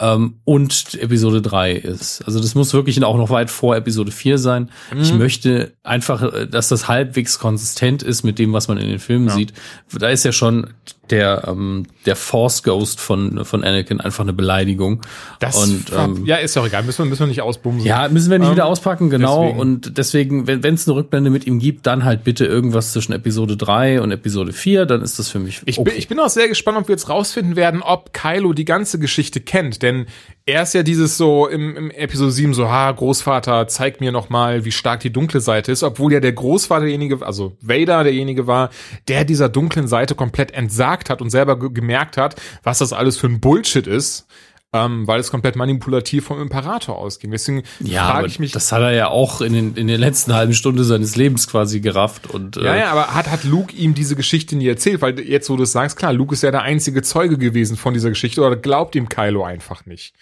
[0.00, 2.22] ähm, und Episode 3 ist.
[2.26, 4.70] Also das muss wirklich auch noch weit vor Episode 4 sein.
[4.92, 5.00] Mhm.
[5.00, 8.98] Ich möchte einfach, äh, dass das halbwegs konsistent ist mit dem, was man in den
[8.98, 9.34] Filmen ja.
[9.34, 9.52] sieht.
[9.92, 10.68] Da ist ja schon
[11.10, 15.02] der ähm, der Force Ghost von von Anakin einfach eine Beleidigung.
[15.38, 17.86] Das und ähm, ja ist ja auch egal, müssen wir müssen wir nicht ausbumsen.
[17.86, 19.42] Ja, müssen wir nicht ähm, wieder auspacken, genau.
[19.42, 19.58] Deswegen.
[19.58, 23.56] Und deswegen, wenn es eine Rückblende mit ihm gibt, dann halt bitte irgendwas zwischen Episode
[23.56, 25.62] 3 und Episode 4, dann ist das für mich.
[25.62, 25.70] Okay.
[25.70, 28.64] Ich, bin, ich bin auch sehr gespannt, ob wir jetzt rausfinden werden, ob Kylo die
[28.64, 30.06] ganze Geschichte kennt, denn
[30.46, 34.28] er ist ja dieses so im, im Episode 7 so, ha, Großvater, zeig mir noch
[34.28, 38.46] mal, wie stark die dunkle Seite ist, obwohl ja der Großvater derjenige, also Vader derjenige
[38.46, 38.70] war,
[39.08, 43.26] der dieser dunklen Seite komplett entsagt hat und selber gemerkt hat, was das alles für
[43.26, 44.26] ein Bullshit ist
[44.74, 47.30] ähm, weil es komplett manipulativ vom Imperator ausging.
[47.30, 48.50] Deswegen ja, frage ich mich.
[48.50, 51.78] Das hat er ja auch in, den, in der letzten halben Stunde seines Lebens quasi
[51.78, 52.26] gerafft.
[52.26, 55.00] Und, äh, ja, ja, aber hat, hat Luke ihm diese Geschichte nie erzählt?
[55.00, 57.94] Weil jetzt, wo du es sagst, klar, Luke ist ja der einzige Zeuge gewesen von
[57.94, 60.12] dieser Geschichte oder glaubt ihm Kylo einfach nicht.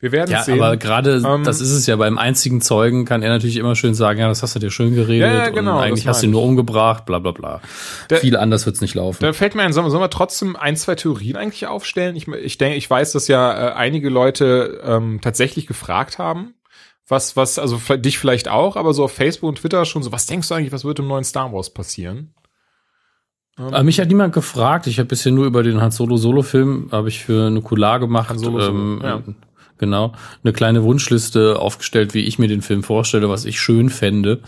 [0.00, 0.60] Wir werden ja, sehen.
[0.60, 3.94] aber gerade ähm, das ist es ja beim einzigen Zeugen kann er natürlich immer schön
[3.94, 6.26] sagen, ja, das hast du dir schön geredet ja, ja, genau, und eigentlich hast du
[6.26, 7.60] ihn nur umgebracht, bla bla bla.
[8.10, 9.18] Der, Viel anders wird's nicht laufen.
[9.22, 12.16] Da fällt mir ein, sollen wir, sollen wir trotzdem ein, zwei Theorien eigentlich aufstellen?
[12.16, 16.54] Ich, ich denke, ich weiß, dass ja äh, einige Leute ähm, tatsächlich gefragt haben,
[17.08, 20.26] Was, was, also dich vielleicht auch, aber so auf Facebook und Twitter schon so, was
[20.26, 22.34] denkst du eigentlich, was wird im neuen Star Wars passieren?
[23.58, 24.86] Ähm, mich hat niemand gefragt.
[24.86, 28.28] Ich habe bisher nur über den Han Solo Solo-Film habe ich für eine Kular gemacht.
[28.28, 29.22] Han Solo, ähm, ja.
[29.78, 30.12] Genau,
[30.42, 34.40] eine kleine Wunschliste aufgestellt, wie ich mir den Film vorstelle, was ich schön fände.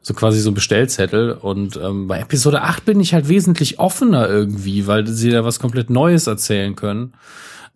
[0.00, 1.32] So quasi so ein Bestellzettel.
[1.32, 5.58] Und ähm, bei Episode 8 bin ich halt wesentlich offener irgendwie, weil sie da was
[5.58, 7.12] komplett Neues erzählen können.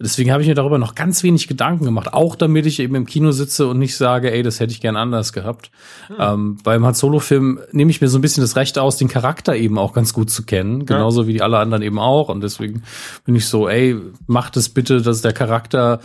[0.03, 3.07] Deswegen habe ich mir darüber noch ganz wenig Gedanken gemacht, auch damit ich eben im
[3.07, 5.71] Kino sitze und nicht sage, ey, das hätte ich gern anders gehabt.
[6.09, 6.17] Hm.
[6.19, 9.55] Ähm, beim Han Solo-Film nehme ich mir so ein bisschen das Recht aus, den Charakter
[9.55, 11.29] eben auch ganz gut zu kennen, genauso ja.
[11.29, 12.29] wie die alle anderen eben auch.
[12.29, 12.83] Und deswegen
[13.25, 16.01] bin ich so, ey, macht es bitte, dass der Charakter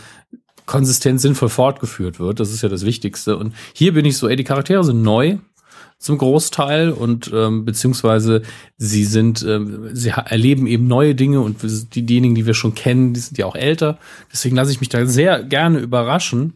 [0.68, 2.38] konsistent sinnvoll fortgeführt wird.
[2.38, 3.36] Das ist ja das Wichtigste.
[3.36, 5.38] Und hier bin ich so, ey, die Charaktere sind neu
[5.98, 8.42] zum Großteil und ähm, beziehungsweise
[8.76, 11.56] sie sind, ähm, sie erleben eben neue Dinge und
[11.94, 13.98] die, diejenigen, die wir schon kennen, die sind ja auch älter.
[14.32, 16.54] Deswegen lasse ich mich da sehr gerne überraschen.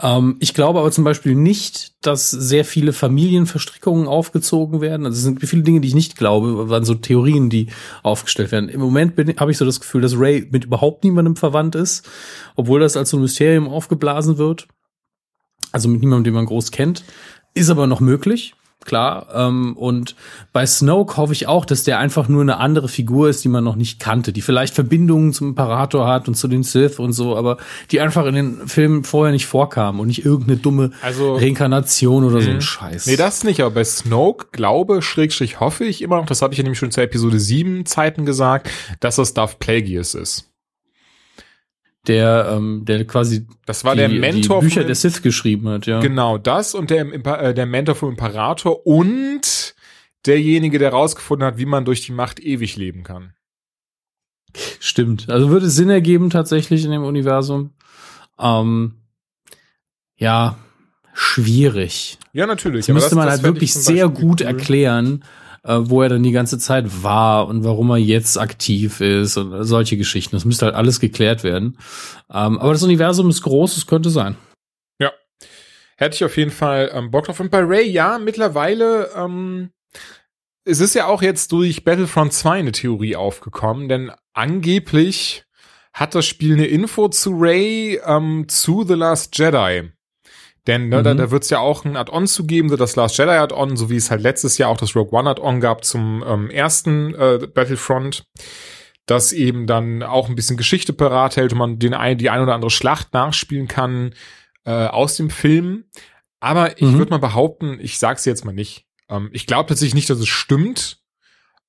[0.00, 5.06] Ähm, ich glaube aber zum Beispiel nicht, dass sehr viele Familienverstrickungen aufgezogen werden.
[5.06, 7.68] Also es sind viele Dinge, die ich nicht glaube, waren so Theorien, die
[8.02, 8.68] aufgestellt werden.
[8.68, 12.08] Im Moment habe ich so das Gefühl, dass Ray mit überhaupt niemandem verwandt ist,
[12.56, 14.68] obwohl das als so ein Mysterium aufgeblasen wird.
[15.72, 17.04] Also mit niemandem, den man groß kennt.
[17.54, 19.28] Ist aber noch möglich, klar.
[19.34, 20.14] Ähm, und
[20.52, 23.64] bei Snoke hoffe ich auch, dass der einfach nur eine andere Figur ist, die man
[23.64, 27.36] noch nicht kannte, die vielleicht Verbindungen zum Imperator hat und zu den Sith und so,
[27.36, 27.58] aber
[27.90, 32.40] die einfach in den Filmen vorher nicht vorkam und nicht irgendeine dumme also, Reinkarnation oder
[32.40, 32.60] so ein mhm.
[32.60, 33.06] Scheiß.
[33.06, 36.58] Nee, das nicht, aber bei Snoke glaube, schrägstrich hoffe ich immer noch, das habe ich
[36.58, 40.50] ja nämlich schon zur Episode 7 Zeiten gesagt, dass das Darth Plagueis ist
[42.08, 45.86] der, ähm, der quasi das war die, der Mentor die Bücher der Sith geschrieben hat,
[45.86, 46.00] ja.
[46.00, 49.74] Genau, das und der, äh, der Mentor vom Imperator und
[50.26, 53.32] derjenige, der rausgefunden hat, wie man durch die Macht ewig leben kann.
[54.80, 55.28] Stimmt.
[55.28, 57.72] Also würde es Sinn ergeben tatsächlich in dem Universum.
[58.38, 58.94] Ähm,
[60.16, 60.58] ja,
[61.12, 62.18] schwierig.
[62.32, 62.86] Ja, natürlich.
[62.86, 64.46] Das müsste das, man das halt wirklich sehr gut cool.
[64.46, 65.24] erklären
[65.66, 69.64] äh, wo er dann die ganze Zeit war und warum er jetzt aktiv ist und
[69.64, 70.36] solche Geschichten.
[70.36, 71.78] Das müsste halt alles geklärt werden.
[72.32, 74.36] Ähm, aber das Universum ist groß, es könnte sein.
[75.00, 75.12] Ja.
[75.96, 77.40] Hätte ich auf jeden Fall ähm, Bock drauf.
[77.40, 79.70] Und bei Ray, ja, mittlerweile, ähm,
[80.64, 85.44] es ist ja auch jetzt durch Battlefront 2 eine Theorie aufgekommen, denn angeblich
[85.92, 89.90] hat das Spiel eine Info zu Ray ähm, zu The Last Jedi.
[90.66, 91.04] Denn ne, mhm.
[91.04, 93.76] da, da wird es ja auch ein Add-on zu geben, so das Last Jedi Add-on,
[93.76, 97.14] so wie es halt letztes Jahr auch das Rogue One Add-on gab zum ähm, ersten
[97.14, 98.24] äh, Battlefront,
[99.06, 102.42] das eben dann auch ein bisschen Geschichte parat hält und man den ein, die ein
[102.42, 104.14] oder andere Schlacht nachspielen kann
[104.64, 105.84] äh, aus dem Film.
[106.40, 106.98] Aber ich mhm.
[106.98, 108.86] würde mal behaupten, ich sag's jetzt mal nicht.
[109.08, 111.00] Ähm, ich glaube tatsächlich nicht, dass es stimmt.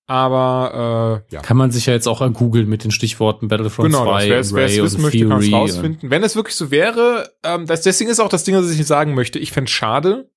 [0.08, 1.41] Aber äh, ja.
[1.41, 4.54] Kann man sich ja jetzt auch an Google mit den Stichworten Battlefront genau, 2, das
[4.54, 6.10] wer es wissen möchte, kann es rausfinden.
[6.10, 8.88] Wenn es wirklich so wäre, ähm, das, deswegen ist auch das Ding, was ich nicht
[8.88, 9.38] sagen möchte.
[9.38, 10.30] Ich fände schade,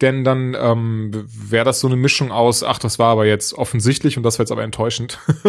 [0.00, 4.16] denn dann ähm, wäre das so eine Mischung aus, ach, das war aber jetzt offensichtlich
[4.16, 5.18] und das war jetzt aber enttäuschend.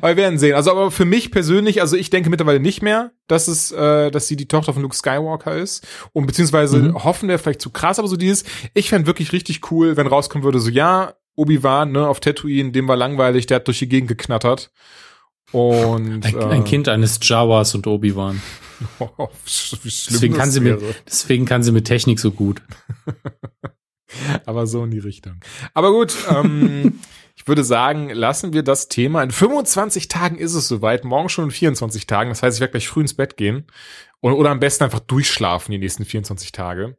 [0.00, 0.54] aber wir werden sehen.
[0.54, 4.26] Also aber für mich persönlich, also ich denke mittlerweile nicht mehr, dass es, äh, dass
[4.26, 5.86] sie die Tochter von Luke Skywalker ist.
[6.12, 7.04] Und beziehungsweise mhm.
[7.04, 10.42] hoffen wir vielleicht zu krass, aber so dieses, ich fände wirklich richtig cool, wenn rauskommen
[10.42, 14.08] würde, so ja, Obi-Wan, ne, auf Tatooine, dem war langweilig, der hat durch die Gegend
[14.08, 14.72] geknattert.
[15.52, 18.42] Und ein, äh, ein Kind eines Jawas und Obi-Wan.
[18.98, 22.60] Oh, deswegen kann sie mit, deswegen kann sie mit Technik so gut.
[24.44, 25.40] Aber so in die Richtung.
[25.72, 27.00] Aber gut, ähm,
[27.36, 29.22] ich würde sagen, lassen wir das Thema.
[29.22, 32.28] In 25 Tagen ist es soweit, morgen schon in 24 Tagen.
[32.28, 33.66] Das heißt, ich werde gleich früh ins Bett gehen.
[34.20, 36.98] Oder, oder am besten einfach durchschlafen die nächsten 24 Tage.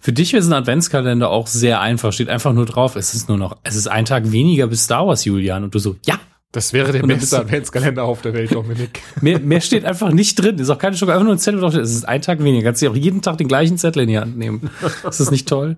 [0.00, 2.12] Für dich ist ein Adventskalender auch sehr einfach.
[2.12, 5.06] Steht einfach nur drauf, es ist nur noch, es ist ein Tag weniger bis Star
[5.06, 5.64] Wars, Julian.
[5.64, 6.18] Und du so, ja.
[6.52, 9.02] Das wäre der beste Adventskalender auf der Welt, Dominik.
[9.20, 10.58] mehr, mehr steht einfach nicht drin.
[10.58, 11.74] Ist auch keine Schokolade, einfach nur ein Zettel drauf.
[11.74, 12.64] Es ist ein Tag weniger.
[12.64, 14.68] Kannst du auch jeden Tag den gleichen Zettel in die Hand nehmen.
[15.08, 15.76] Ist das nicht toll?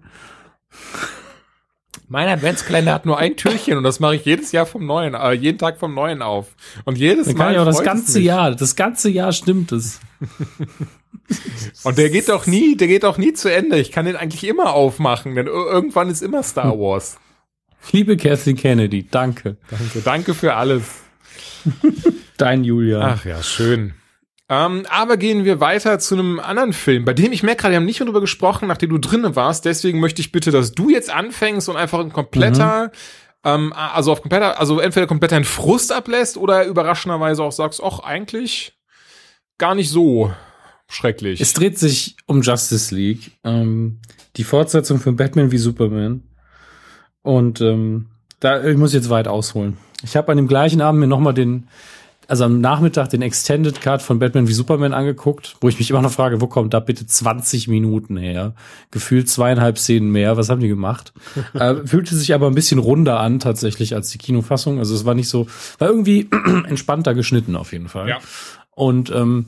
[2.08, 5.32] Mein Adventskalender hat nur ein Türchen und das mache ich jedes Jahr vom Neuen, äh,
[5.32, 6.54] jeden Tag vom Neuen auf.
[6.84, 7.44] Und jedes Dann Mal.
[7.44, 9.98] Kann ich auch das ganze Jahr, das ganze Jahr stimmt es.
[11.84, 13.78] Und der geht doch nie, der geht doch nie zu Ende.
[13.78, 17.18] Ich kann den eigentlich immer aufmachen, denn irgendwann ist immer Star Wars.
[17.90, 19.56] Liebe Kathleen Kennedy, danke.
[19.70, 20.84] Danke, danke für alles.
[22.36, 23.00] Dein Julia.
[23.00, 23.94] Ach ja, schön.
[24.48, 27.76] Ähm, aber gehen wir weiter zu einem anderen Film, bei dem ich merke gerade, wir
[27.76, 29.64] haben nicht drüber gesprochen, nachdem du drinnen warst.
[29.64, 32.90] Deswegen möchte ich bitte, dass du jetzt anfängst und einfach ein kompletter, mhm.
[33.44, 38.00] ähm, also auf kompletter, also entweder komplett einen Frust ablässt oder überraschenderweise auch sagst, ach,
[38.00, 38.74] eigentlich
[39.58, 40.32] gar nicht so
[40.92, 41.40] schrecklich.
[41.40, 43.98] Es dreht sich um Justice League, ähm,
[44.36, 46.22] die Fortsetzung von Batman wie Superman.
[47.22, 48.06] Und ähm,
[48.40, 49.76] da ich muss jetzt weit ausholen.
[50.02, 51.68] Ich habe an dem gleichen Abend mir nochmal den
[52.28, 56.02] also am Nachmittag den Extended Cut von Batman wie Superman angeguckt, wo ich mich immer
[56.02, 58.54] noch frage, wo kommt da bitte 20 Minuten her?
[58.90, 60.36] Gefühlt zweieinhalb Szenen mehr.
[60.36, 61.12] Was haben die gemacht?
[61.54, 64.78] äh, fühlte sich aber ein bisschen runder an tatsächlich als die Kinofassung.
[64.78, 65.46] Also es war nicht so,
[65.78, 66.30] war irgendwie
[66.68, 68.08] entspannter geschnitten auf jeden Fall.
[68.08, 68.18] Ja.
[68.70, 69.46] Und ähm,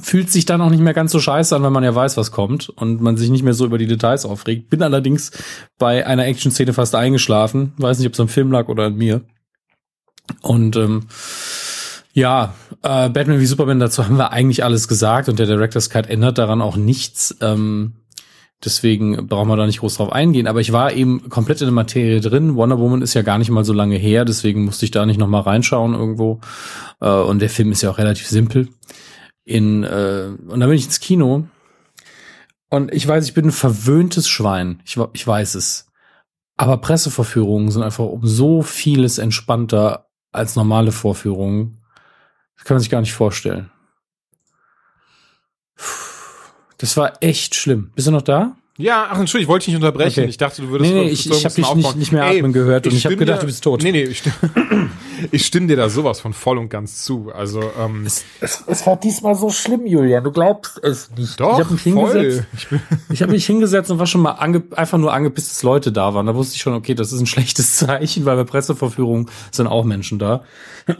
[0.00, 2.32] fühlt sich dann auch nicht mehr ganz so scheiße an, wenn man ja weiß, was
[2.32, 4.70] kommt und man sich nicht mehr so über die Details aufregt.
[4.70, 5.30] Bin allerdings
[5.78, 7.72] bei einer Action-Szene fast eingeschlafen.
[7.76, 9.22] Weiß nicht, ob es am Film lag oder an mir.
[10.40, 11.06] Und ähm,
[12.12, 16.08] ja, äh, Batman wie Superman, dazu haben wir eigentlich alles gesagt und der Director's Cut
[16.08, 17.36] ändert daran auch nichts.
[17.40, 17.94] Ähm,
[18.64, 20.46] deswegen brauchen wir da nicht groß drauf eingehen.
[20.46, 22.54] Aber ich war eben komplett in der Materie drin.
[22.54, 25.18] Wonder Woman ist ja gar nicht mal so lange her, deswegen musste ich da nicht
[25.18, 26.40] noch mal reinschauen irgendwo.
[27.00, 28.68] Äh, und der Film ist ja auch relativ simpel
[29.44, 31.46] in äh, und dann bin ich ins Kino
[32.68, 34.80] und ich weiß, ich bin ein verwöhntes Schwein.
[34.86, 35.88] Ich, ich weiß es.
[36.56, 41.82] Aber Pressevorführungen sind einfach um so vieles entspannter als normale Vorführungen.
[42.56, 43.70] Das kann man sich gar nicht vorstellen.
[46.78, 47.90] Das war echt schlimm.
[47.94, 48.56] Bist du noch da?
[48.82, 50.20] Ja, ach, Entschuldigung, ich wollte dich nicht unterbrechen.
[50.20, 50.28] Okay.
[50.30, 52.52] Ich dachte, du würdest Nee, nee, ich, ich habe dich nicht, nicht mehr atmen Ey,
[52.52, 53.82] gehört und ich, habe stimme gedacht, dir- du bist tot.
[53.82, 54.88] Nee, nee, ich, stimme-
[55.30, 57.30] ich stimme dir da sowas von voll und ganz zu.
[57.34, 58.24] Also, ähm, Es,
[58.66, 60.24] es war diesmal so schlimm, Julian.
[60.24, 61.38] Du glaubst es nicht.
[61.40, 62.12] doch, ich habe mich voll.
[62.12, 62.46] hingesetzt.
[62.56, 62.66] Ich
[63.10, 66.14] Ich habe mich hingesetzt und war schon mal ange einfach nur angepisst, dass Leute da
[66.14, 66.26] waren.
[66.26, 69.84] Da wusste ich schon, okay, das ist ein schlechtes Zeichen, weil bei Pressevorführungen sind auch
[69.84, 70.42] Menschen da.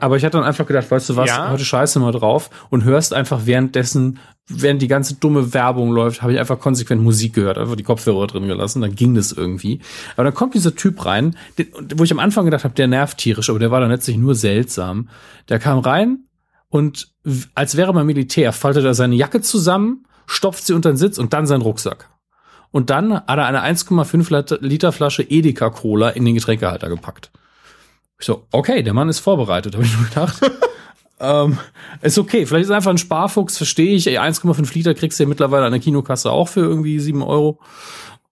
[0.00, 1.50] Aber ich hatte dann einfach gedacht, weißt du was, Ja.
[1.50, 6.32] heute scheiße mal drauf und hörst einfach währenddessen, während die ganze dumme Werbung läuft, habe
[6.34, 9.80] ich einfach konsequent Musik gehört, einfach die Kopfhörer drin gelassen, dann ging das irgendwie.
[10.16, 13.18] Aber dann kommt dieser Typ rein, den, wo ich am Anfang gedacht habe, der nervt
[13.18, 15.08] tierisch, aber der war dann letztlich nur seltsam.
[15.48, 16.24] Der kam rein
[16.68, 17.08] und
[17.54, 21.32] als wäre man Militär, faltet er seine Jacke zusammen, stopft sie unter den Sitz und
[21.32, 22.10] dann seinen Rucksack.
[22.70, 27.30] Und dann hat er eine 1,5 Lat- Liter Flasche Edeka Cola in den Getränkehalter gepackt.
[28.18, 30.40] Ich so, okay, der Mann ist vorbereitet, habe ich nur gedacht.
[31.20, 31.58] ähm,
[32.02, 34.06] ist okay, vielleicht ist er einfach ein Sparfuchs, verstehe ich.
[34.06, 37.60] Ey, 1,5 Liter kriegst du ja mittlerweile an der Kinokasse auch für irgendwie 7 Euro.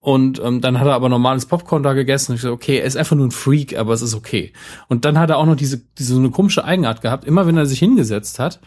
[0.01, 2.33] Und ähm, dann hat er aber normales Popcorn da gegessen.
[2.33, 4.51] Und ich so, okay, er ist einfach nur ein Freak, aber es ist okay.
[4.89, 7.23] Und dann hat er auch noch diese, diese so eine komische Eigenart gehabt.
[7.23, 8.59] Immer wenn er sich hingesetzt hat,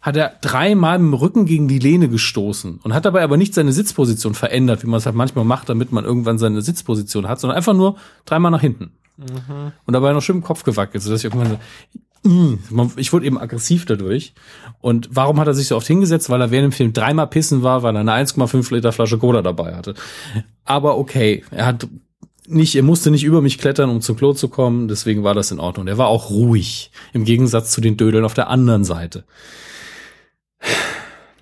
[0.00, 3.54] hat er dreimal mit dem Rücken gegen die Lehne gestoßen und hat dabei aber nicht
[3.54, 7.40] seine Sitzposition verändert, wie man es halt manchmal macht, damit man irgendwann seine Sitzposition hat,
[7.40, 8.92] sondern einfach nur dreimal nach hinten.
[9.86, 11.58] Und dabei noch schön im Kopf gewackelt, sodass ich irgendwann so,
[12.96, 14.34] ich wurde eben aggressiv dadurch.
[14.80, 16.30] Und warum hat er sich so oft hingesetzt?
[16.30, 19.42] Weil er während dem Film dreimal pissen war, weil er eine 1,5 Liter Flasche Cola
[19.42, 19.94] dabei hatte.
[20.64, 21.88] Aber okay, er hat
[22.46, 25.50] nicht, er musste nicht über mich klettern, um zum Klo zu kommen, deswegen war das
[25.50, 25.86] in Ordnung.
[25.86, 29.24] Der war auch ruhig, im Gegensatz zu den Dödeln auf der anderen Seite.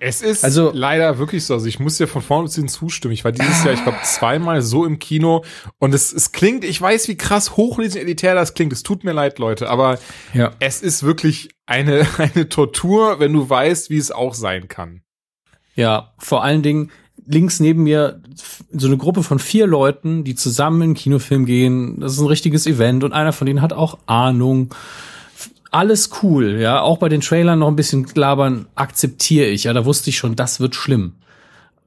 [0.03, 1.53] Es ist Also- leider wirklich so.
[1.53, 3.13] Also, ich muss dir von vorne bis hinten zustimmen.
[3.13, 5.43] Ich war dieses Jahr, ich glaube, zweimal so im Kino
[5.79, 8.73] und es, es klingt, ich weiß, wie krass hochlesend elitär das klingt.
[8.73, 9.99] Es tut mir leid, Leute, aber
[10.33, 10.51] Ja.
[10.59, 15.01] es ist wirklich eine, eine Tortur, wenn du weißt, wie es auch sein kann.
[15.75, 16.91] Ja, vor allen Dingen
[17.23, 18.21] links neben mir
[18.71, 21.99] so eine Gruppe von vier Leuten, die zusammen in den Kinofilm gehen.
[21.99, 24.73] Das ist ein richtiges Event und einer von denen hat auch Ahnung.
[25.71, 26.81] Alles cool, ja.
[26.81, 29.63] Auch bei den Trailern noch ein bisschen labern, akzeptiere ich.
[29.63, 31.13] Ja, da wusste ich schon, das wird schlimm.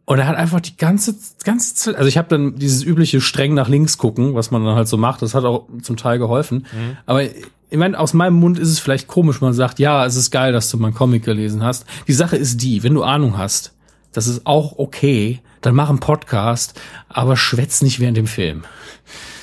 [0.07, 3.55] Und er hat einfach die ganze, ganze Zeit, also ich habe dann dieses übliche streng
[3.55, 6.67] nach links gucken, was man dann halt so macht, das hat auch zum Teil geholfen.
[7.07, 10.31] Aber ich meine, aus meinem Mund ist es vielleicht komisch, man sagt, ja, es ist
[10.31, 11.87] geil, dass du meinen Comic gelesen hast.
[12.07, 13.73] Die Sache ist die, wenn du Ahnung hast,
[14.13, 18.65] das ist auch okay, dann mach einen Podcast, aber schwätz nicht während dem Film.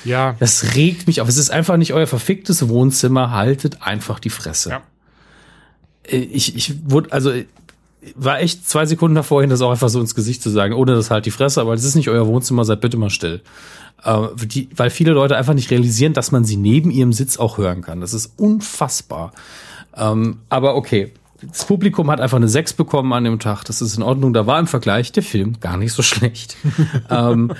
[0.04, 0.36] Ja.
[0.38, 1.28] Das regt mich auf.
[1.28, 4.70] Es ist einfach nicht euer verficktes Wohnzimmer, haltet einfach die Fresse.
[4.70, 4.82] Ja.
[6.04, 7.46] Äh, Ich, ich wurde, also äh,
[8.16, 10.94] war echt zwei Sekunden davor hin, das auch einfach so ins Gesicht zu sagen, ohne
[10.94, 13.42] das halt die Fresse, aber das ist nicht euer Wohnzimmer, seid bitte mal still.
[14.04, 17.58] Äh, die, weil viele Leute einfach nicht realisieren, dass man sie neben ihrem Sitz auch
[17.58, 18.00] hören kann.
[18.00, 19.32] Das ist unfassbar.
[19.96, 21.12] Ähm, aber okay.
[21.44, 23.64] Das Publikum hat einfach eine 6 bekommen an dem Tag.
[23.64, 24.32] Das ist in Ordnung.
[24.32, 26.56] Da war im Vergleich der Film gar nicht so schlecht.
[27.10, 27.52] ähm,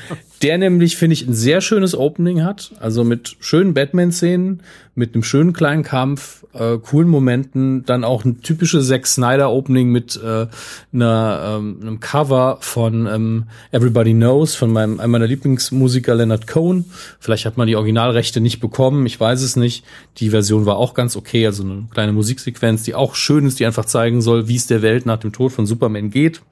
[0.43, 2.73] der nämlich, finde ich, ein sehr schönes Opening hat.
[2.81, 4.63] Also mit schönen Batman-Szenen,
[4.95, 7.85] mit einem schönen kleinen Kampf, äh, coolen Momenten.
[7.85, 10.47] Dann auch ein typisches Zack Snyder-Opening mit äh,
[10.93, 16.87] einer, ähm, einem Cover von ähm, Everybody Knows, von meinem, einem meiner Lieblingsmusiker Leonard Cohen.
[17.21, 19.85] Vielleicht hat man die Originalrechte nicht bekommen, ich weiß es nicht.
[20.19, 23.67] Die Version war auch ganz okay, also eine kleine Musiksequenz, die auch schön ist, die
[23.67, 26.43] einfach zeigen soll, wie es der Welt nach dem Tod von Superman geht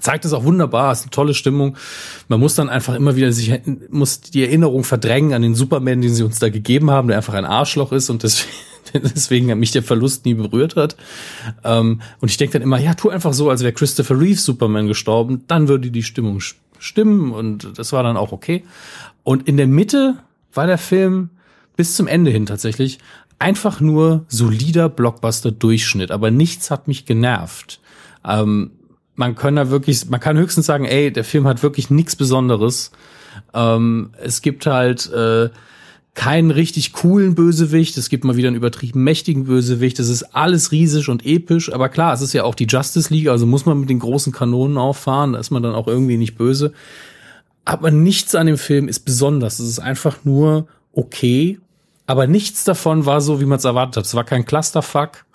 [0.00, 1.76] zeigt es auch wunderbar, ist eine tolle Stimmung.
[2.28, 6.14] Man muss dann einfach immer wieder sich, muss die Erinnerung verdrängen an den Superman, den
[6.14, 8.52] sie uns da gegeben haben, der einfach ein Arschloch ist und deswegen,
[8.94, 10.96] deswegen mich der Verlust nie berührt hat.
[11.64, 14.86] Ähm, und ich denke dann immer, ja, tu einfach so, als wäre Christopher Reeve Superman
[14.86, 16.40] gestorben, dann würde die Stimmung
[16.78, 18.64] stimmen und das war dann auch okay.
[19.22, 20.16] Und in der Mitte
[20.52, 21.30] war der Film
[21.76, 22.98] bis zum Ende hin tatsächlich
[23.38, 27.80] einfach nur solider Blockbuster-Durchschnitt, aber nichts hat mich genervt.
[28.24, 28.72] Ähm,
[29.16, 32.92] man kann da wirklich, man kann höchstens sagen, ey, der Film hat wirklich nichts Besonderes.
[33.54, 35.48] Ähm, es gibt halt äh,
[36.14, 40.72] keinen richtig coolen Bösewicht, es gibt mal wieder einen übertrieben mächtigen Bösewicht, es ist alles
[40.72, 43.78] riesig und episch, aber klar, es ist ja auch die Justice League, also muss man
[43.78, 46.72] mit den großen Kanonen auffahren, da ist man dann auch irgendwie nicht böse.
[47.66, 51.58] Aber nichts an dem Film ist besonders, es ist einfach nur okay,
[52.06, 54.04] aber nichts davon war so, wie man es erwartet hat.
[54.04, 55.25] Es war kein Clusterfuck,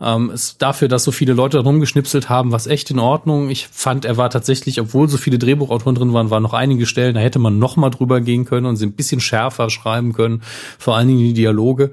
[0.00, 3.50] ähm, ist dafür, dass so viele Leute rumgeschnipselt haben, was echt in Ordnung.
[3.50, 7.14] Ich fand, er war tatsächlich, obwohl so viele Drehbuchautoren drin waren, waren noch einige Stellen,
[7.14, 10.42] da hätte man noch mal drüber gehen können und sie ein bisschen schärfer schreiben können.
[10.78, 11.92] Vor allen Dingen die Dialoge.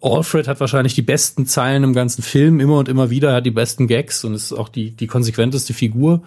[0.00, 3.46] Alfred hat wahrscheinlich die besten Zeilen im ganzen Film, immer und immer wieder, er hat
[3.46, 6.22] die besten Gags und ist auch die, die konsequenteste Figur.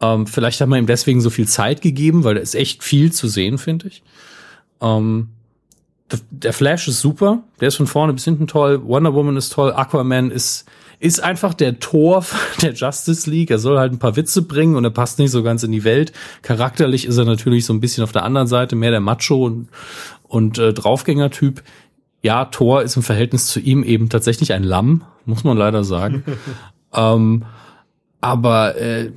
[0.00, 3.12] Ähm, vielleicht hat man ihm deswegen so viel Zeit gegeben, weil da ist echt viel
[3.12, 4.02] zu sehen, finde ich.
[4.80, 5.28] Ähm,
[6.30, 9.72] der Flash ist super, der ist von vorne bis hinten toll, Wonder Woman ist toll,
[9.72, 10.66] Aquaman ist
[11.02, 12.24] ist einfach der Tor
[12.62, 13.50] der Justice League.
[13.50, 15.82] Er soll halt ein paar Witze bringen und er passt nicht so ganz in die
[15.82, 16.12] Welt.
[16.42, 19.68] Charakterlich ist er natürlich so ein bisschen auf der anderen Seite mehr der Macho und,
[20.22, 21.62] und äh, Draufgänger-Typ.
[22.22, 26.22] Ja, Thor ist im Verhältnis zu ihm eben tatsächlich ein Lamm, muss man leider sagen.
[26.94, 27.44] ähm,
[28.20, 29.10] aber äh,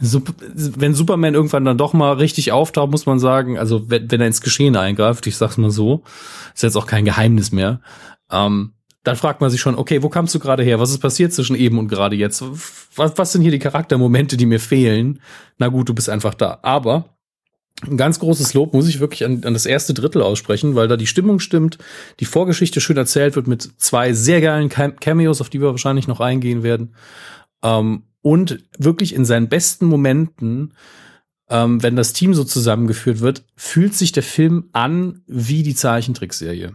[0.00, 4.26] wenn Superman irgendwann dann doch mal richtig auftaucht, muss man sagen, also wenn, wenn er
[4.26, 6.02] ins Geschehen eingreift, ich sag's mal so,
[6.54, 7.80] ist jetzt auch kein Geheimnis mehr,
[8.30, 8.72] ähm,
[9.04, 10.80] dann fragt man sich schon, okay, wo kamst du gerade her?
[10.80, 12.42] Was ist passiert zwischen eben und gerade jetzt?
[12.96, 15.20] Was, was sind hier die Charaktermomente, die mir fehlen?
[15.58, 16.58] Na gut, du bist einfach da.
[16.62, 17.04] Aber
[17.82, 20.96] ein ganz großes Lob muss ich wirklich an, an das erste Drittel aussprechen, weil da
[20.96, 21.76] die Stimmung stimmt,
[22.18, 26.20] die Vorgeschichte schön erzählt wird mit zwei sehr geilen Cameos, auf die wir wahrscheinlich noch
[26.20, 26.94] eingehen werden.
[27.62, 30.72] Ähm, und wirklich in seinen besten Momenten,
[31.50, 36.72] ähm, wenn das Team so zusammengeführt wird, fühlt sich der Film an wie die Zeichentrickserie.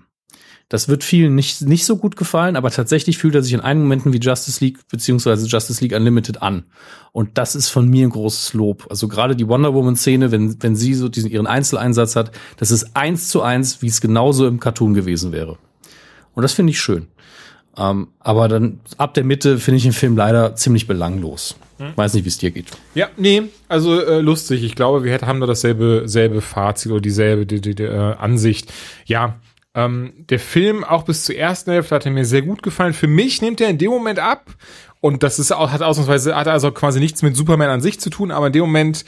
[0.70, 3.86] Das wird vielen nicht, nicht so gut gefallen, aber tatsächlich fühlt er sich in einigen
[3.86, 6.66] Momenten wie Justice League beziehungsweise Justice League Unlimited an.
[7.14, 8.86] Und das ist von mir ein großes Lob.
[8.92, 12.70] Also gerade die Wonder Woman Szene, wenn, wenn sie so diesen, ihren Einzeleinsatz hat, das
[12.70, 15.58] ist eins zu eins, wie es genauso im Cartoon gewesen wäre.
[16.36, 17.08] Und das finde ich schön.
[17.80, 21.56] Ähm, aber dann ab der Mitte finde ich den Film leider ziemlich belanglos.
[21.78, 21.94] Hm.
[21.96, 22.68] Weiß nicht, wie es dir geht.
[22.94, 24.64] Ja, nee, also äh, lustig.
[24.64, 28.74] Ich glaube, wir haben da dasselbe selbe Fazit oder dieselbe die, die, die, äh, Ansicht.
[29.06, 29.40] Ja,
[29.74, 32.94] ähm, der Film auch bis zur ersten Hälfte hat er mir sehr gut gefallen.
[32.94, 34.54] Für mich nimmt er in dem Moment ab
[35.00, 38.10] und das ist auch hat ausnahmsweise hat also quasi nichts mit Superman an sich zu
[38.10, 39.06] tun, aber in dem Moment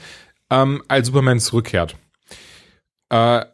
[0.50, 1.96] ähm, als Superman zurückkehrt.
[3.10, 3.44] Äh,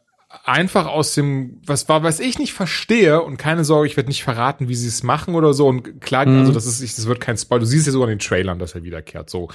[0.44, 4.24] einfach aus dem, was war, was ich nicht verstehe und keine Sorge, ich werde nicht
[4.24, 6.40] verraten, wie sie es machen oder so und klar, mhm.
[6.40, 8.74] also das ist, das wird kein Spoil, du siehst ja sogar in den Trailern, dass
[8.74, 9.48] er wiederkehrt, so.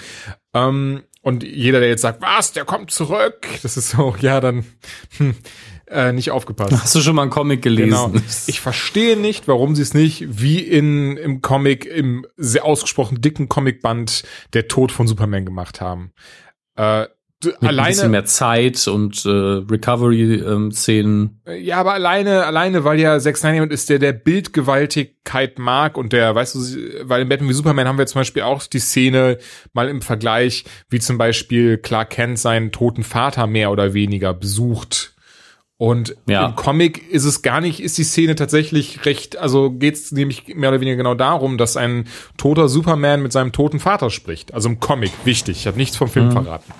[0.54, 4.65] Ähm, und jeder, der jetzt sagt, was, der kommt zurück, das ist so, ja, dann,
[5.17, 5.36] hm,
[5.88, 6.72] äh, nicht aufgepasst.
[6.72, 8.13] Hast du schon mal einen Comic gelesen?
[8.13, 8.24] Genau.
[8.48, 13.48] Ich verstehe nicht, warum sie es nicht wie in im Comic, im sehr ausgesprochen dicken
[13.48, 16.13] Comicband Der Tod von Superman gemacht haben.
[16.76, 17.08] Äh,
[17.45, 21.41] mit alleine, ein bisschen mehr Zeit und äh, Recovery-Szenen.
[21.45, 26.13] Ähm, ja, aber alleine, alleine, weil ja Zack Snyder ist, der der Bildgewaltigkeit mag und
[26.13, 29.38] der, weißt du, weil in Batman wie Superman haben wir zum Beispiel auch die Szene
[29.73, 35.13] mal im Vergleich, wie zum Beispiel Clark Kent seinen toten Vater mehr oder weniger besucht.
[35.84, 36.45] Und ja.
[36.45, 40.56] im Comic ist es gar nicht, ist die Szene tatsächlich recht, also geht es nämlich
[40.56, 42.06] mehr oder weniger genau darum, dass ein
[42.38, 44.53] toter Superman mit seinem toten Vater spricht.
[44.53, 45.58] Also im Comic, wichtig.
[45.58, 46.32] Ich habe nichts vom Film mhm.
[46.32, 46.71] verraten.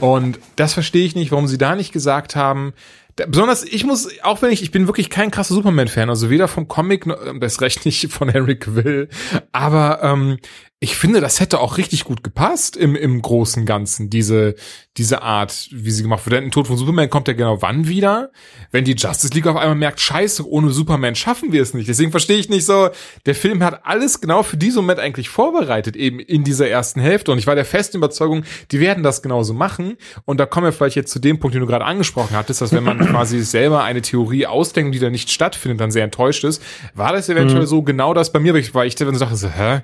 [0.00, 2.72] Und das verstehe ich nicht, warum sie da nicht gesagt haben,
[3.16, 6.48] da, besonders, ich muss, auch wenn ich, ich bin wirklich kein krasser Superman-Fan, also weder
[6.48, 7.06] vom Comic,
[7.38, 9.08] das recht nicht von Henry Cavill,
[9.52, 10.38] aber ähm,
[10.82, 14.54] ich finde, das hätte auch richtig gut gepasst im, im großen Ganzen, diese,
[14.96, 16.36] diese Art, wie sie gemacht wird.
[16.36, 18.30] Denn ein Tod von Superman kommt ja genau wann wieder?
[18.70, 21.86] Wenn die Justice League auf einmal merkt, scheiße, ohne Superman schaffen wir es nicht.
[21.86, 22.88] Deswegen verstehe ich nicht so,
[23.26, 27.30] der Film hat alles genau für diesen Moment eigentlich vorbereitet, eben in dieser ersten Hälfte.
[27.30, 29.98] Und ich war der festen Überzeugung, die werden das genauso machen.
[30.24, 32.72] Und da kommen wir vielleicht jetzt zu dem Punkt, den du gerade angesprochen hattest, dass
[32.72, 36.62] wenn man quasi selber eine Theorie ausdenkt, die da nicht stattfindet, dann sehr enttäuscht ist.
[36.94, 37.66] War das eventuell mhm.
[37.66, 39.82] so genau das bei mir, weil ich dann dachte, so, hä?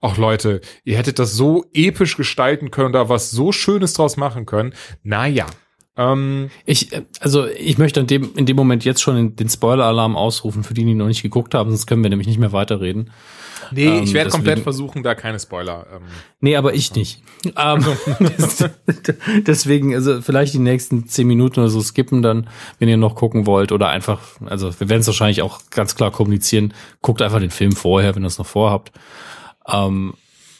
[0.00, 4.46] Ach Leute, ihr hättet das so episch gestalten können, da was so Schönes draus machen
[4.46, 4.74] können.
[5.02, 5.46] Naja.
[5.96, 10.16] Ähm, ich, äh, also ich möchte in dem, in dem Moment jetzt schon den Spoiler-Alarm
[10.16, 13.10] ausrufen, für die, die noch nicht geguckt haben, sonst können wir nämlich nicht mehr weiterreden.
[13.72, 15.86] Nee, ähm, ich werde komplett versuchen, da keine Spoiler.
[15.92, 16.02] Ähm,
[16.40, 17.22] nee, aber ich nicht.
[17.56, 17.84] ähm,
[19.46, 23.46] deswegen, also vielleicht die nächsten zehn Minuten oder so skippen dann, wenn ihr noch gucken
[23.46, 23.72] wollt.
[23.72, 26.74] Oder einfach, also wir werden es wahrscheinlich auch ganz klar kommunizieren.
[27.02, 28.92] Guckt einfach den Film vorher, wenn ihr es noch vorhabt.
[29.68, 30.14] Ähm,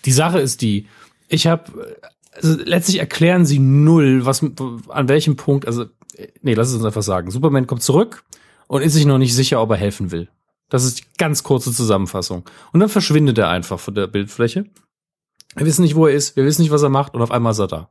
[0.04, 0.86] die Sache ist die,
[1.28, 1.96] ich habe,
[2.34, 4.44] also letztlich erklären sie null, was,
[4.88, 5.86] an welchem Punkt, also,
[6.42, 7.30] nee, lass es uns einfach sagen.
[7.30, 8.24] Superman kommt zurück
[8.66, 10.28] und ist sich noch nicht sicher, ob er helfen will.
[10.68, 12.48] Das ist die ganz kurze Zusammenfassung.
[12.72, 14.66] Und dann verschwindet er einfach von der Bildfläche.
[15.56, 17.52] Wir wissen nicht, wo er ist, wir wissen nicht, was er macht und auf einmal
[17.52, 17.88] ist er da.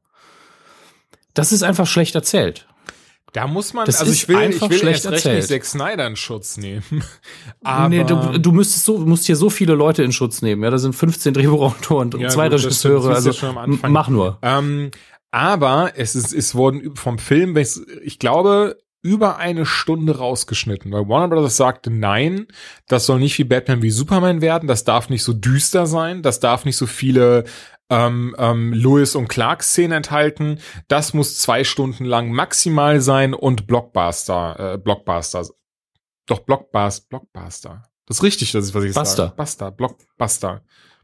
[1.34, 2.68] Das ist einfach schlecht erzählt.
[3.38, 5.38] Da muss man, Das also ich will, einfach ich will schlecht erst recht erzählt.
[5.38, 7.04] nicht Zack Snyder in Schutz nehmen.
[7.64, 10.64] Aber nee, du, du müsstest so, musst hier so viele Leute in Schutz nehmen.
[10.64, 13.14] Ja, da sind 15 Drehbuchautoren und Ja, zwei gut, Regisseure.
[13.14, 13.92] Also ist ja schon am Anfang.
[13.92, 14.40] mach nur.
[14.42, 14.90] Ähm,
[15.30, 21.28] aber es ist, es wurden vom Film, ich glaube, über eine Stunde rausgeschnitten, weil Warner
[21.28, 22.48] Brothers sagte, nein,
[22.88, 26.40] das soll nicht wie Batman wie Superman werden, das darf nicht so düster sein, das
[26.40, 27.44] darf nicht so viele
[27.90, 33.68] ähm, ähm, Lewis und Clark Szenen enthalten, das muss zwei Stunden lang maximal sein und
[33.68, 35.48] Blockbuster, äh, Blockbuster,
[36.26, 37.84] doch Blockbuster, Blockbuster.
[38.06, 39.16] Das ist richtig, das ist was ich Buster.
[39.28, 39.34] sage.
[39.36, 40.62] Buster, Blockbuster,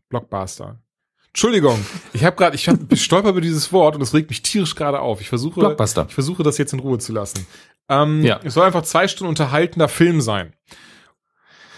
[0.10, 0.80] Blockbuster.
[1.28, 4.76] Entschuldigung, ich habe gerade, ich hab, stolper über dieses Wort und es regt mich tierisch
[4.76, 5.20] gerade auf.
[5.20, 6.06] Ich versuche, Blockbuster.
[6.08, 7.48] ich versuche das jetzt in Ruhe zu lassen.
[7.90, 8.40] Ähm, Ja.
[8.44, 10.54] Es soll einfach zwei Stunden unterhaltender Film sein.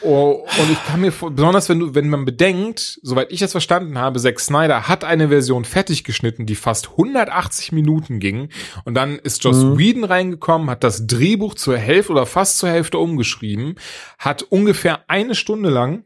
[0.06, 3.52] Oh, und ich kann mir vor, besonders wenn du, wenn man bedenkt, soweit ich das
[3.52, 8.50] verstanden habe, Zack Snyder hat eine Version fertig geschnitten, die fast 180 Minuten ging.
[8.84, 9.80] Und dann ist Joss Mhm.
[9.80, 13.76] Whedon reingekommen, hat das Drehbuch zur Hälfte oder fast zur Hälfte umgeschrieben,
[14.20, 16.04] hat ungefähr eine Stunde lang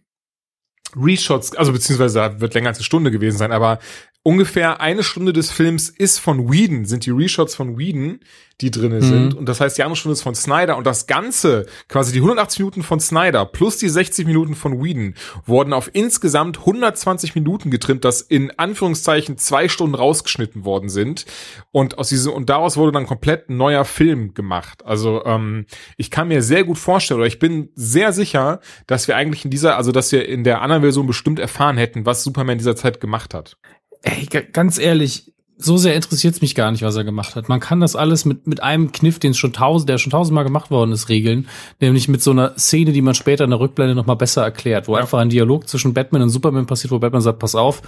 [0.96, 3.80] Reshots, also beziehungsweise wird länger als eine Stunde gewesen sein, aber
[4.24, 8.20] ungefähr eine Stunde des Films ist von Whedon, sind die Reshots von Whedon,
[8.62, 9.36] die drinne sind.
[9.36, 10.76] Und das heißt, die andere Stunde ist von Snyder.
[10.76, 15.16] Und das Ganze, quasi die 180 Minuten von Snyder plus die 60 Minuten von Whedon,
[15.46, 21.26] wurden auf insgesamt 120 Minuten getrimmt, das in Anführungszeichen zwei Stunden rausgeschnitten worden sind.
[21.72, 24.86] Und aus diesem, und daraus wurde dann komplett ein neuer Film gemacht.
[24.86, 25.66] Also ähm,
[25.96, 29.52] ich kann mir sehr gut vorstellen, oder ich bin sehr sicher, dass wir eigentlich in
[29.52, 32.76] dieser, also dass wir in der anderen Version bestimmt erfahren hätten, was Superman in dieser
[32.76, 33.56] Zeit gemacht hat.
[34.04, 37.50] Ey, ga- ganz ehrlich, so sehr interessiert es mich gar nicht, was er gemacht hat.
[37.50, 40.72] Man kann das alles mit, mit einem Kniff, den schon tausend, der schon tausendmal gemacht
[40.72, 41.50] worden ist, regeln.
[41.82, 44.96] Nämlich mit so einer Szene, die man später in der Rückblende nochmal besser erklärt, wo
[44.96, 47.82] einfach ein Dialog zwischen Batman und Superman passiert, wo Batman sagt, pass auf,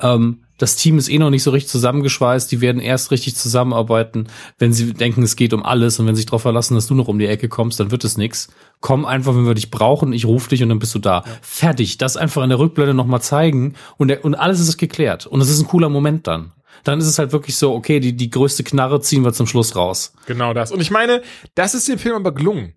[0.00, 4.28] ähm, das Team ist eh noch nicht so richtig zusammengeschweißt, die werden erst richtig zusammenarbeiten,
[4.58, 6.94] wenn sie denken, es geht um alles und wenn sie sich darauf verlassen, dass du
[6.94, 8.48] noch um die Ecke kommst, dann wird es nix.
[8.80, 11.24] Komm einfach, wenn wir dich brauchen, ich rufe dich und dann bist du da.
[11.40, 11.98] Fertig.
[11.98, 15.26] Das einfach in der Rückblende nochmal zeigen und, der, und alles ist geklärt.
[15.26, 16.52] Und das ist ein cooler Moment dann.
[16.84, 19.74] Dann ist es halt wirklich so, okay, die, die größte Knarre ziehen wir zum Schluss
[19.74, 20.12] raus.
[20.26, 20.72] Genau das.
[20.72, 21.22] Und ich meine,
[21.54, 22.74] das ist dem Film aber gelungen.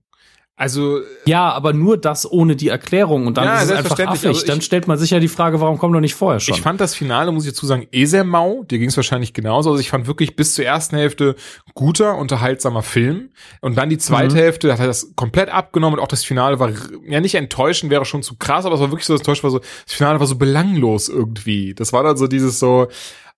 [0.58, 4.28] Also, Ja, aber nur das ohne die Erklärung und dann Ja, ist es einfach affig.
[4.30, 6.56] Also dann ich- stellt man sich ja die Frage, warum kommt doch nicht vorher schon?
[6.56, 8.64] ich fand das Finale, muss ich dazu sagen, eh sehr mau.
[8.64, 9.72] Dir ging es wahrscheinlich genauso.
[9.72, 11.36] Also ich fand wirklich bis zur ersten Hälfte
[11.74, 13.32] guter, unterhaltsamer Film.
[13.60, 16.72] Und dann die zweite Hälfte hat er das komplett abgenommen und auch das Finale war,
[17.06, 19.52] ja nicht enttäuschend, wäre schon zu krass, aber es war wirklich so, das Enttäuschend war
[19.52, 21.74] so, das Finale war so belanglos irgendwie.
[21.74, 22.88] Das war dann so dieses so,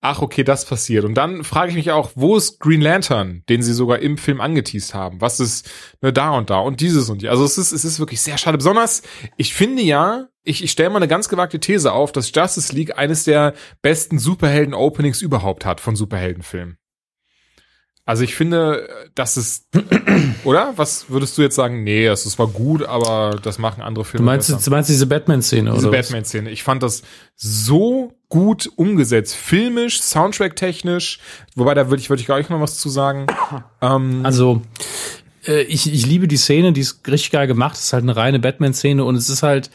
[0.01, 1.05] ach okay, das passiert.
[1.05, 4.41] Und dann frage ich mich auch, wo ist Green Lantern, den sie sogar im Film
[4.41, 5.21] angeteased haben?
[5.21, 5.69] Was ist
[6.01, 7.29] ne, da und da und dieses und die?
[7.29, 8.57] Also es ist, es ist wirklich sehr schade.
[8.57, 9.01] Besonders,
[9.37, 12.97] ich finde ja, ich, ich stelle mal eine ganz gewagte These auf, dass Justice League
[12.97, 16.77] eines der besten Superhelden-Openings überhaupt hat von Superheldenfilmen.
[18.05, 19.67] Also ich finde, das ist,
[20.45, 20.71] oder?
[20.77, 21.83] Was würdest du jetzt sagen?
[21.83, 24.63] Nee, es war gut, aber das machen andere Filme du meinst, besser.
[24.63, 25.97] du meinst diese Batman-Szene, Diese oder?
[25.97, 26.07] was?
[26.07, 26.49] Batman-Szene.
[26.49, 27.03] Ich fand das
[27.35, 29.35] so gut umgesetzt.
[29.35, 31.19] Filmisch, Soundtrack-technisch.
[31.55, 33.27] Wobei, da würde ich, würde ich gar nicht noch was zu sagen.
[33.81, 34.61] Ähm, Also,
[35.45, 37.75] äh, ich, ich liebe die Szene, die ist richtig geil gemacht.
[37.75, 39.69] Es ist halt eine reine Batman-Szene und es ist halt,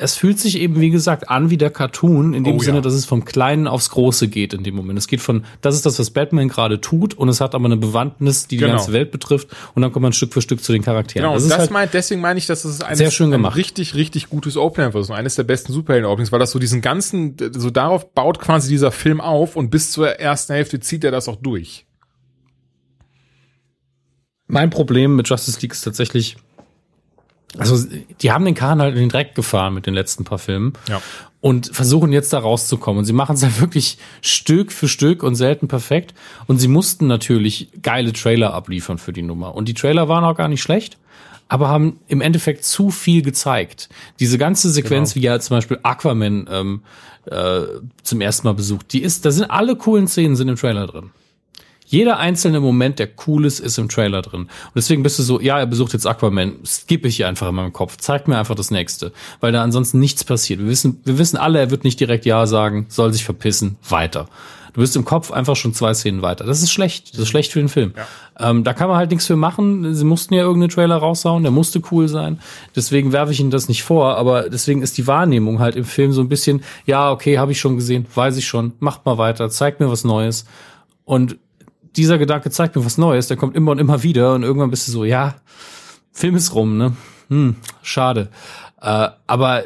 [0.00, 2.82] es fühlt sich eben, wie gesagt, an wie der Cartoon, in dem Oh, Sinne, ja.
[2.82, 4.98] dass es vom Kleinen aufs Große geht in dem Moment.
[4.98, 7.76] Es geht von, das ist das, was Batman gerade tut und es hat aber eine
[7.76, 8.76] Bewandtnis, die die Genau.
[8.76, 11.22] ganze Welt betrifft und dann kommt man Stück für Stück zu den Charakteren.
[11.24, 13.56] Genau, das das halt, meint, deswegen meine ich, dass es eines, Sehr schön ein gemacht.
[13.56, 17.34] richtig, richtig gutes Opener ist und eines der besten Superhelden-Openings, weil das so diesen ganzen,
[17.52, 21.28] so darauf baut quasi dieser Film auf und bis zur ersten Hälfte zieht er das
[21.28, 21.84] auch durch.
[24.46, 26.36] mein Problem mit Justice League ist tatsächlich,
[27.56, 27.88] also
[28.20, 30.74] die haben den Kahn halt in den Dreck gefahren mit den letzten paar Filmen.
[30.88, 31.00] Ja.
[31.40, 32.98] und versuchen jetzt da rauszukommen.
[32.98, 36.14] Und sie machen es halt wirklich Stück für Stück und selten perfekt.
[36.46, 39.54] Und sie mussten natürlich geile Trailer abliefern für die Nummer.
[39.54, 40.98] Und die Trailer waren auch gar nicht schlecht,
[41.48, 43.88] aber haben im Endeffekt zu viel gezeigt.
[44.20, 46.82] Diese ganze Sequenz, wie ja zum Beispiel Aquaman ähm,
[47.26, 47.60] äh,
[48.02, 51.10] zum ersten Mal besucht, die ist, da sind alle coolen Szenen sind im Trailer drin.
[51.90, 54.42] Jeder einzelne Moment, der cool ist, ist im Trailer drin.
[54.42, 57.54] Und deswegen bist du so, ja, er besucht jetzt Aquaman, skippe ich hier einfach in
[57.54, 59.10] meinem Kopf, zeig mir einfach das nächste,
[59.40, 60.60] weil da ansonsten nichts passiert.
[60.60, 64.28] Wir wissen, wir wissen alle, er wird nicht direkt Ja sagen, soll sich verpissen, weiter.
[64.74, 66.44] Du bist im Kopf einfach schon zwei Szenen weiter.
[66.44, 67.14] Das ist schlecht.
[67.14, 67.94] Das ist schlecht für den Film.
[68.38, 69.94] Ähm, da kann man halt nichts für machen.
[69.94, 72.38] Sie mussten ja irgendeinen Trailer raushauen, der musste cool sein.
[72.76, 76.12] Deswegen werfe ich Ihnen das nicht vor, aber deswegen ist die Wahrnehmung halt im Film
[76.12, 79.48] so ein bisschen, ja, okay, habe ich schon gesehen, weiß ich schon, macht mal weiter,
[79.48, 80.44] zeigt mir was Neues.
[81.04, 81.38] Und
[81.96, 84.88] dieser Gedanke zeigt mir was Neues, der kommt immer und immer wieder und irgendwann bist
[84.88, 85.36] du so, ja,
[86.12, 86.96] Film ist rum, ne?
[87.28, 88.28] Hm, schade.
[88.80, 89.64] Äh, aber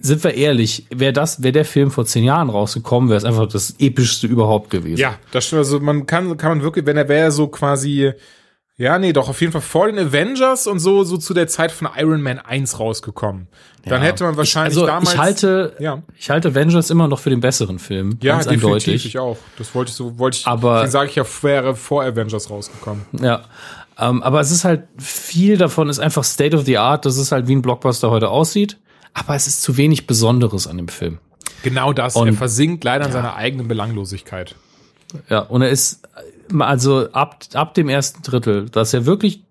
[0.00, 3.46] sind wir ehrlich, wäre das, wäre der Film vor zehn Jahren rausgekommen, wäre es einfach
[3.48, 4.98] das epischste überhaupt gewesen.
[4.98, 5.60] Ja, das stimmt.
[5.60, 8.12] Also man kann, kann man wirklich, wenn er wäre so quasi,
[8.76, 11.70] ja, nee, doch auf jeden Fall vor den Avengers und so, so zu der Zeit
[11.70, 13.46] von Iron Man 1 rausgekommen.
[13.84, 14.08] Dann Ja.
[14.08, 15.12] hätte man wahrscheinlich ich, also damals.
[15.12, 16.02] ich halte, Ja.
[16.18, 18.18] ich halte Avengers immer noch für den besseren Film.
[18.22, 19.06] ja, ganz definitiv, eindeutig.
[19.06, 19.36] ich auch.
[19.58, 23.04] Das wollte ich so, wollte ich, Aber- deswegen sage ich ja, wäre vor Avengers rausgekommen.
[23.20, 23.42] Ja.
[23.98, 27.04] Ähm, aber es ist halt, viel davon ist einfach State of the Art.
[27.04, 28.78] Das ist halt wie ein Blockbuster heute aussieht.
[29.12, 31.18] Aber es ist zu wenig Besonderes an dem Film.
[31.62, 32.16] Genau das.
[32.16, 34.56] Und- er versinkt leider in seiner eigenen Belanglosigkeit.
[35.28, 36.00] Ja, und er ist,
[36.58, 39.44] also ab, ab dem ersten Drittel, das ist ja wirklich,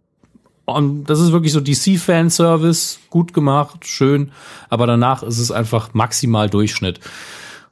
[0.65, 4.31] und das ist wirklich so DC-Fanservice, gut gemacht, schön,
[4.69, 6.99] aber danach ist es einfach maximal Durchschnitt.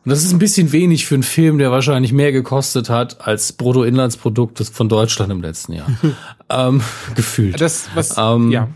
[0.04, 3.54] Und das ist ein bisschen wenig für einen Film, der wahrscheinlich mehr gekostet hat als
[3.54, 5.88] Bruttoinlandsprodukt von Deutschland im letzten Jahr.
[6.50, 6.82] ähm,
[7.16, 7.62] gefühlt.
[7.62, 8.68] Das, was, Ähm, ja.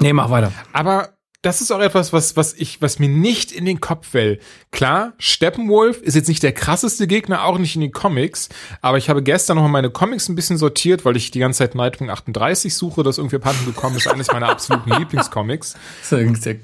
[0.00, 0.52] nee, mach weiter.
[0.72, 1.08] Aber
[1.42, 4.38] das ist auch etwas, was, was ich, was mir nicht in den Kopf will.
[4.72, 8.48] Klar, Steppenwolf ist jetzt nicht der krasseste Gegner, auch nicht in den Comics,
[8.80, 11.58] aber ich habe gestern noch mal meine Comics ein bisschen sortiert, weil ich die ganze
[11.58, 15.74] Zeit Nightwing 38 suche, das irgendwie abhanden gekommen ist, eines meiner absoluten Lieblingscomics.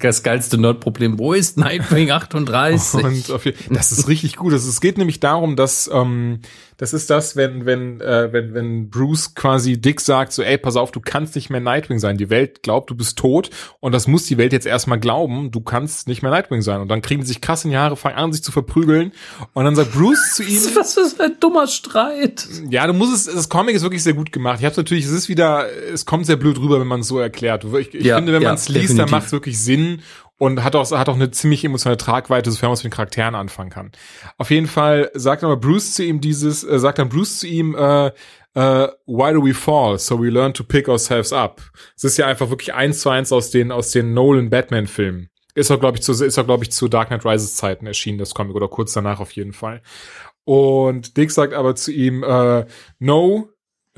[0.01, 1.19] Das geilste Nerd-Problem.
[1.19, 3.05] Wo ist Nightwing 38?
[3.05, 4.55] Und das ist richtig gut.
[4.55, 6.41] Es es geht nämlich darum, dass ähm,
[6.79, 10.77] das ist das, wenn wenn äh, wenn wenn Bruce quasi Dick sagt, so ey, pass
[10.77, 12.17] auf, du kannst nicht mehr Nightwing sein.
[12.17, 13.51] Die Welt glaubt, du bist tot
[13.81, 16.81] und das muss die Welt jetzt erstmal glauben, du kannst nicht mehr Nightwing sein.
[16.81, 19.13] Und dann kriegen die sich krass in die Haare, fangen an, sich zu verprügeln.
[19.53, 22.47] Und dann sagt Bruce zu ihm, Was ist ein dummer Streit?
[22.71, 24.59] ja, du musst es, das Comic ist wirklich sehr gut gemacht.
[24.61, 27.19] Ich habe natürlich, es ist wieder, es kommt sehr blöd rüber, wenn man es so
[27.19, 27.65] erklärt.
[27.79, 29.11] Ich, ich Ja, finde, wenn ja, man es liest, dann definitiv.
[29.13, 30.03] macht es wirklich Sinn
[30.39, 33.35] und hat auch, hat auch eine ziemlich emotionale Tragweite, sofern man es mit den Charakteren
[33.35, 33.91] anfangen kann.
[34.37, 37.75] Auf jeden Fall sagt aber Bruce zu ihm dieses, äh, sagt dann Bruce zu ihm,
[37.75, 38.07] äh,
[38.55, 39.99] äh, why do we fall?
[39.99, 41.61] So we learn to pick ourselves up.
[41.97, 45.29] Es ist ja einfach wirklich eins zu eins aus den, aus den Nolan Batman-Filmen.
[45.59, 48.19] Ist auch, glaube ich, zu, ist auch, glaube ich, zu Dark Knight Rises Zeiten erschienen,
[48.19, 49.83] das Comic, oder kurz danach auf jeden Fall.
[50.45, 52.65] Und Dick sagt aber zu ihm, äh,
[53.01, 53.49] no,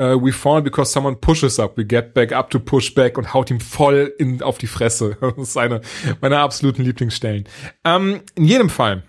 [0.01, 1.77] uh, we fall because someone pushes up.
[1.77, 5.17] We get back up to push back und haut ihm voll in, auf die Fresse.
[5.21, 5.83] Das ist eine
[6.21, 7.45] meiner absoluten Lieblingsstellen.
[7.85, 9.05] Ähm, in jedem Fall.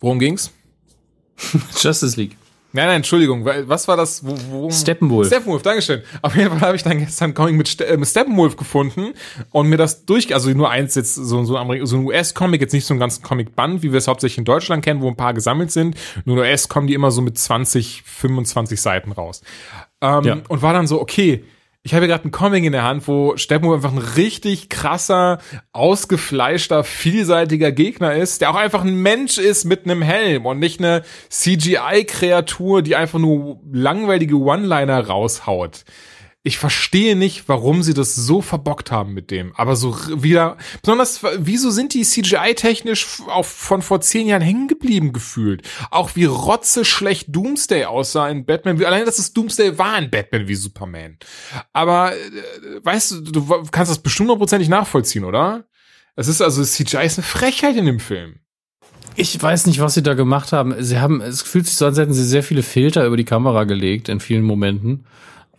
[0.00, 0.52] Worum ging's?
[1.76, 2.36] Justice League.
[2.74, 3.44] Nein, nein, Entschuldigung.
[3.44, 4.24] Was war das?
[4.24, 5.26] Wo, wo, Steppenwolf.
[5.26, 6.02] Steppenwolf, Dankeschön.
[6.22, 9.12] Auf jeden Fall habe ich dann gestern Comic mit, Ste äh, mit Steppenwolf gefunden
[9.50, 12.72] und mir das durch, also nur eins jetzt, so, so, Amerik so ein US-Comic, jetzt
[12.72, 15.34] nicht so ein ganzen Comic-Band, wie wir es hauptsächlich in Deutschland kennen, wo ein paar
[15.34, 15.96] gesammelt sind.
[16.24, 19.42] Nur in US kommen die immer so mit 20, 25 Seiten raus.
[20.00, 20.36] Ähm, Ja.
[20.48, 21.44] Und war dann so, okay,
[21.84, 25.38] ich habe hier gerade einen Comic in der Hand, wo Steppenwolf einfach ein richtig krasser,
[25.72, 30.78] ausgefleischter, vielseitiger Gegner ist, der auch einfach ein Mensch ist mit einem Helm und nicht
[30.78, 35.84] eine CGI-Kreatur, die einfach nur langweilige One-Liner raushaut.
[36.44, 39.54] Ich verstehe nicht, warum sie das so verbockt haben mit dem.
[39.54, 45.12] Aber so wieder, besonders, wieso sind die CGI-technisch auf, von vor zehn Jahren hängen geblieben
[45.12, 45.62] gefühlt?
[45.92, 50.10] Auch wie rotze schlecht Doomsday aussah in Batman, wie, allein, dass es Doomsday war in
[50.10, 51.16] Batman wie Superman.
[51.72, 52.18] Aber, äh,
[52.82, 55.64] weißt du, du kannst das bestimmt hundertprozentig nachvollziehen, oder?
[56.16, 58.40] Es ist also, CGI ist eine Frechheit in dem Film.
[59.14, 60.74] Ich weiß nicht, was sie da gemacht haben.
[60.82, 63.24] Sie haben, es fühlt sich so an, als hätten sie sehr viele Filter über die
[63.24, 65.04] Kamera gelegt in vielen Momenten.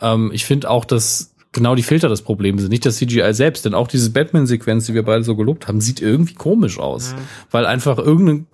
[0.04, 3.66] Ähm, ich finde auch, dass genau die Filter das Problem sind, nicht das CGI selbst,
[3.66, 7.16] denn auch diese Batman-Sequenz, die wir beide so gelobt haben, sieht irgendwie komisch aus,
[7.51, 8.47] weil einfach irgendein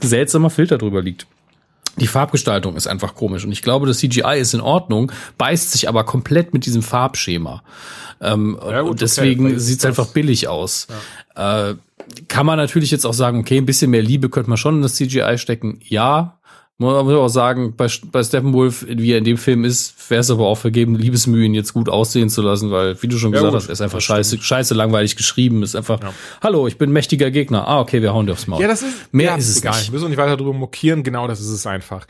[0.00, 1.26] seltsamer Filter drüber liegt.
[1.98, 5.88] Die Farbgestaltung ist einfach komisch und ich glaube, das CGI ist in Ordnung, beißt sich
[5.88, 7.62] aber komplett mit diesem Farbschema.
[8.20, 10.88] Ähm, Ja, gut, und deswegen okay, sieht's einfach billig aus.
[11.34, 11.74] Äh,
[12.28, 14.82] kann man natürlich jetzt auch sagen, okay, ein bisschen mehr Liebe könnte man schon in
[14.82, 15.80] das CGI stecken.
[15.84, 16.35] Ja,
[16.78, 20.30] man muss auch sagen, bei, bei Steppenwolf, wie er in dem Film ist, wäre es
[20.30, 23.38] aber auch vergeben, Liebesmühe, ihn jetzt gut aussehen zu lassen, weil, wie du schon Ja,
[23.38, 26.00] gesagt gut, hast, er ist einfach scheiße, scheiße langweilig geschrieben, ist einfach,
[26.42, 27.66] hallo, ich bin mächtiger Gegner.
[27.66, 28.60] Ah, okay, wir hauen dir aufs Maul.
[28.60, 29.72] Ja, das ist Mehr ja, ist es egal.
[29.72, 29.86] nicht.
[29.88, 31.02] Wir müssen auch nicht weiter drüber mokieren.
[31.02, 32.06] Genau, das ist es einfach.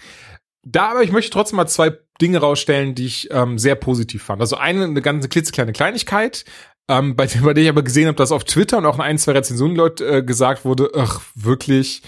[0.66, 4.40] Da aber ich möchte trotzdem mal zwei Dinge rausstellen, die ich ähm, sehr positiv fand.
[4.40, 6.44] Also eine, eine ganz klitzekleine Kleinigkeit,
[6.88, 9.02] ähm, bei, der, bei der ich aber gesehen habe, dass auf Twitter und auch in
[9.02, 12.02] ein, zwei Rezensionen Leute äh, gesagt wurde, ach, wirklich.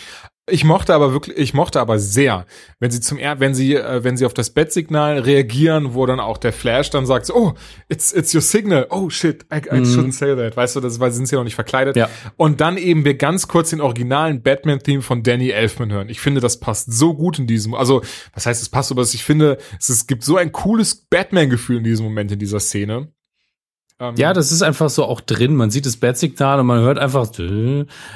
[0.51, 2.47] Ich mochte aber wirklich, ich mochte aber sehr,
[2.81, 6.21] wenn sie zum er wenn sie äh, wenn sie auf das Bettsignal reagieren, wo dann
[6.21, 7.55] auch der Flash dann sagt, so, oh,
[7.89, 8.87] it's it's your signal.
[8.91, 10.57] Oh shit, I, I shouldn't say that.
[10.57, 11.97] Weißt du, das weil sie sind ja noch nicht verkleidet.
[11.97, 12.09] Ja.
[12.37, 16.09] Und dann eben wir ganz kurz den originalen Batman-Theme von Danny Elfman hören.
[16.09, 18.03] Ich finde, das passt so gut in diesem, also,
[18.35, 21.85] was heißt, es passt, aber ich finde, es, es gibt so ein cooles Batman-Gefühl in
[21.85, 23.09] diesem Moment, in dieser Szene.
[24.01, 25.57] Ähm, ja, das ist einfach so auch drin.
[25.57, 27.29] Man sieht das Bat-Signal und man hört einfach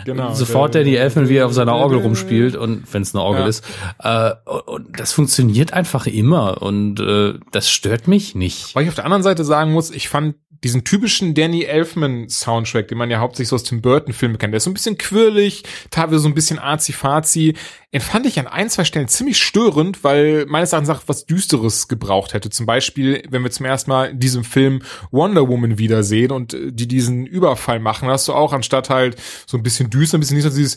[0.05, 3.43] genau, sofort Danny Elfman, wie er auf seiner Orgel rumspielt und wenn es eine Orgel
[3.43, 3.49] ja.
[3.49, 3.65] ist.
[3.99, 4.31] Äh,
[4.67, 8.77] und das funktioniert einfach immer und äh, das stört mich nicht.
[8.77, 12.89] Weil ich auf der anderen Seite sagen muss, ich fand diesen typischen Danny Elfman Soundtrack,
[12.89, 14.97] den man ja hauptsächlich so aus Tim Burton Filmen kennt, der ist so ein bisschen
[14.97, 17.55] quirlig, teilweise so ein bisschen arzi-fazi.
[17.93, 21.89] Den fand ich an ein, zwei Stellen ziemlich störend, weil meines Erachtens auch was Düsteres
[21.89, 22.49] gebraucht hätte.
[22.49, 26.73] Zum Beispiel, wenn wir zum ersten Mal in diesem Film Wonder Woman wiedersehen und äh,
[26.73, 30.37] die diesen Überfall machen, hast du auch anstatt halt so ein bisschen düster, ein bisschen
[30.37, 30.77] nicht so dieses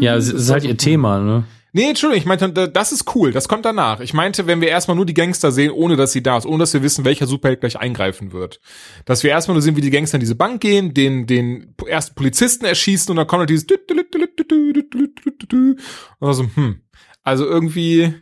[0.00, 1.44] ja, es ist halt ihr Thema, ne?
[1.76, 4.00] Nee, Entschuldigung, ich meinte, das ist cool, das kommt danach.
[4.00, 6.60] Ich meinte, wenn wir erstmal nur die Gangster sehen, ohne dass sie da ist, ohne
[6.60, 8.62] dass wir wissen, welcher Superheld gleich eingreifen wird.
[9.04, 12.14] Dass wir erstmal nur sehen, wie die Gangster in diese Bank gehen, den, den ersten
[12.14, 13.66] Polizisten erschießen und dann kommt halt dieses
[16.18, 16.80] also, hm.
[17.22, 18.14] Also irgendwie,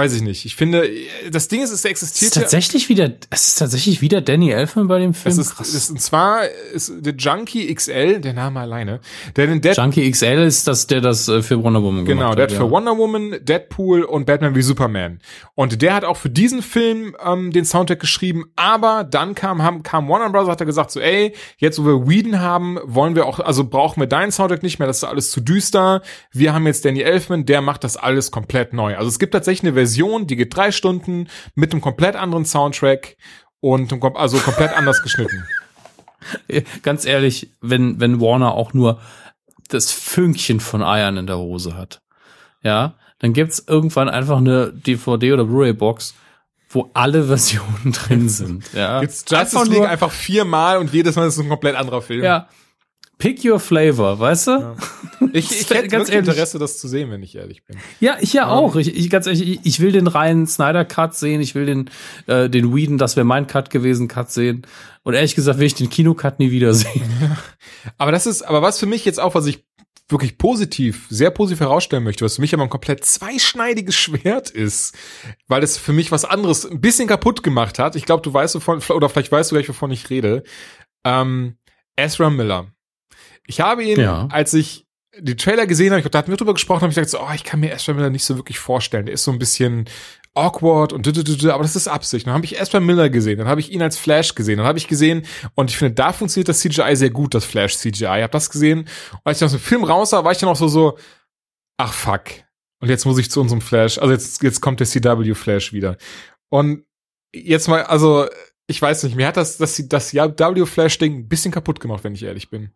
[0.00, 0.46] Weiß ich nicht.
[0.46, 0.88] Ich finde,
[1.30, 2.30] das Ding ist, es existiert.
[2.30, 5.30] Es ist tatsächlich wieder, es ist tatsächlich wieder Danny Elfman bei dem Film.
[5.30, 5.74] Es ist, Krass.
[5.74, 9.00] ist, und zwar ist der Junkie XL, der Name alleine.
[9.36, 12.30] Der, der Junkie XL ist das, der das äh, für Wonder Woman genau, gemacht hat.
[12.30, 12.58] Genau, der hat ja.
[12.58, 15.20] für Wonder Woman, Deadpool und Batman wie Superman.
[15.54, 18.46] Und der hat auch für diesen Film ähm, den Soundtrack geschrieben.
[18.56, 20.48] Aber dann kam, haben, kam Warner Bros.
[20.48, 24.00] hat er gesagt so, ey, jetzt wo wir Whedon haben, wollen wir auch, also brauchen
[24.00, 24.88] wir deinen Soundtrack nicht mehr.
[24.88, 26.00] Das ist alles zu düster.
[26.32, 28.96] Wir haben jetzt Danny Elfman, der macht das alles komplett neu.
[28.96, 33.16] Also es gibt tatsächlich eine Version, die geht drei Stunden mit einem komplett anderen Soundtrack
[33.60, 35.44] und also komplett anders geschnitten.
[36.82, 39.00] Ganz ehrlich, wenn, wenn Warner auch nur
[39.68, 42.02] das Fünkchen von Eiern in der Hose hat,
[42.62, 46.14] ja, dann gibt's irgendwann einfach eine DVD oder Blu-ray-Box,
[46.68, 48.72] wo alle Versionen drin sind.
[48.72, 49.00] Ja.
[49.00, 52.24] Jetzt Justice League einfach viermal und jedes Mal ist es ein komplett anderer Film.
[52.24, 52.48] Ja,
[53.20, 54.50] Pick your flavor, weißt du?
[54.50, 54.76] Ja.
[55.34, 57.76] Ich, ich hätte ganz ehrlich, Interesse, das zu sehen, wenn ich ehrlich bin.
[58.00, 58.48] Ja, ich ja, ja.
[58.48, 58.74] auch.
[58.76, 61.42] Ich, ich ganz ehrlich, ich, ich will den reinen Snyder Cut sehen.
[61.42, 61.90] Ich will den
[62.26, 64.66] äh, den Whedon, das wäre mein Cut gewesen, Cut sehen.
[65.02, 67.02] Und ehrlich gesagt will ich den Kino-Cut nie wiedersehen.
[67.20, 67.36] Ja.
[67.98, 69.62] Aber das ist, aber was für mich jetzt auch, was ich
[70.08, 74.96] wirklich positiv, sehr positiv herausstellen möchte, was für mich aber ein komplett zweischneidiges Schwert ist,
[75.46, 77.94] weil es für mich was anderes ein bisschen kaputt gemacht hat.
[77.94, 80.42] Ich glaube, du weißt wovon, oder vielleicht weißt du gleich, wovon ich rede.
[81.04, 81.56] Ähm,
[81.96, 82.72] Ezra Miller
[83.46, 84.28] ich habe ihn, ja.
[84.30, 84.86] als ich
[85.18, 87.20] die Trailer gesehen habe, ich glaube, da hatten wir drüber gesprochen, habe ich gesagt, so,
[87.20, 89.06] oh, ich kann mir Ezra Miller nicht so wirklich vorstellen.
[89.06, 89.86] Der ist so ein bisschen
[90.34, 92.26] awkward und aber das ist Absicht.
[92.26, 94.78] Dann habe ich Ezra Miller gesehen, dann habe ich ihn als Flash gesehen, dann habe
[94.78, 98.04] ich gesehen und ich finde, da funktioniert das CGI sehr gut, das Flash CGI.
[98.04, 100.48] Ich habe das gesehen und als ich aus dem Film raus war, war ich dann
[100.48, 100.98] auch so so,
[101.76, 102.24] ach fuck.
[102.80, 105.96] Und jetzt muss ich zu unserem Flash, also jetzt jetzt kommt der CW Flash wieder.
[106.48, 106.84] Und
[107.34, 108.26] jetzt mal, also
[108.70, 112.22] ich weiß nicht, mir hat das, das, das CW-Flash-Ding ein bisschen kaputt gemacht, wenn ich
[112.22, 112.70] ehrlich bin.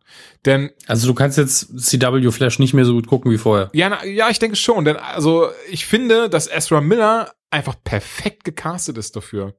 [0.44, 0.70] Denn.
[0.86, 3.70] Also du kannst jetzt CW-Flash nicht mehr so gut gucken wie vorher.
[3.72, 4.84] Ja, na, ja, ich denke schon.
[4.84, 9.54] Denn also ich finde, dass Ezra Miller einfach perfekt gecastet ist dafür.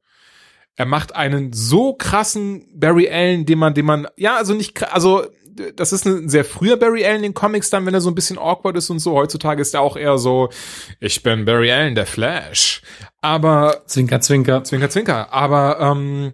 [0.76, 5.26] Er macht einen so krassen Barry Allen, den man, den man, ja, also nicht, also
[5.76, 8.16] das ist ein sehr früher Barry Allen in den Comics dann, wenn er so ein
[8.16, 9.14] bisschen awkward ist und so.
[9.14, 10.50] Heutzutage ist er auch eher so,
[11.00, 12.82] ich bin Barry Allen, der Flash.
[13.26, 14.64] Aber Zwinker, Zwinker.
[14.64, 15.34] Zwinker, Zwinker.
[15.34, 16.34] Aber ähm,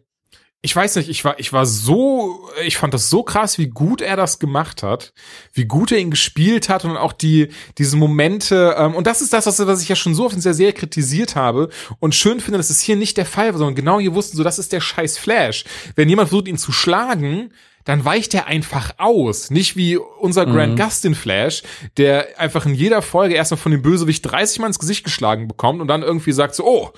[0.61, 4.01] ich weiß nicht, ich war, ich war so, ich fand das so krass, wie gut
[4.01, 5.13] er das gemacht hat,
[5.53, 9.31] wie gut er ihn gespielt hat und auch die, diese Momente, ähm, und das ist
[9.31, 11.69] das, was, was ich ja schon so oft in der Serie kritisiert habe
[11.99, 14.43] und schön finde, dass es hier nicht der Fall war, sondern genau hier wussten, so,
[14.43, 15.63] das ist der scheiß Flash.
[15.95, 17.53] Wenn jemand versucht, ihn zu schlagen,
[17.85, 19.49] dann weicht er einfach aus.
[19.49, 20.77] Nicht wie unser Grand mhm.
[20.77, 21.63] Gustin Flash,
[21.97, 25.81] der einfach in jeder Folge erstmal von dem Bösewicht 30 Mal ins Gesicht geschlagen bekommt
[25.81, 26.89] und dann irgendwie sagt so, oh,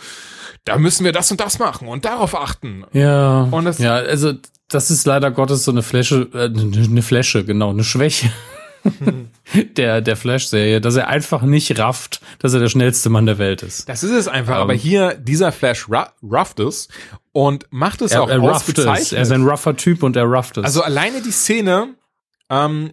[0.66, 2.86] da müssen wir das und das machen und darauf achten.
[2.94, 3.48] Ja.
[3.80, 4.34] Ja, also
[4.70, 8.32] das ist leider Gottes so eine Fläche, äh, eine Fläche, genau, eine Schwäche.
[9.78, 13.64] der, der Flash-Serie, dass er einfach nicht rafft, dass er der schnellste Mann der Welt
[13.64, 13.88] ist.
[13.90, 14.56] Das ist es einfach.
[14.56, 14.80] Um, aber ähm.
[14.80, 16.90] hier, dieser Flash rafft es
[17.32, 19.14] und macht es er, auch er ausgezeichnet.
[19.14, 20.66] Er ist ein rougher Typ und er rafft es.
[20.66, 21.96] Also alleine die Szene,
[22.50, 22.92] ähm,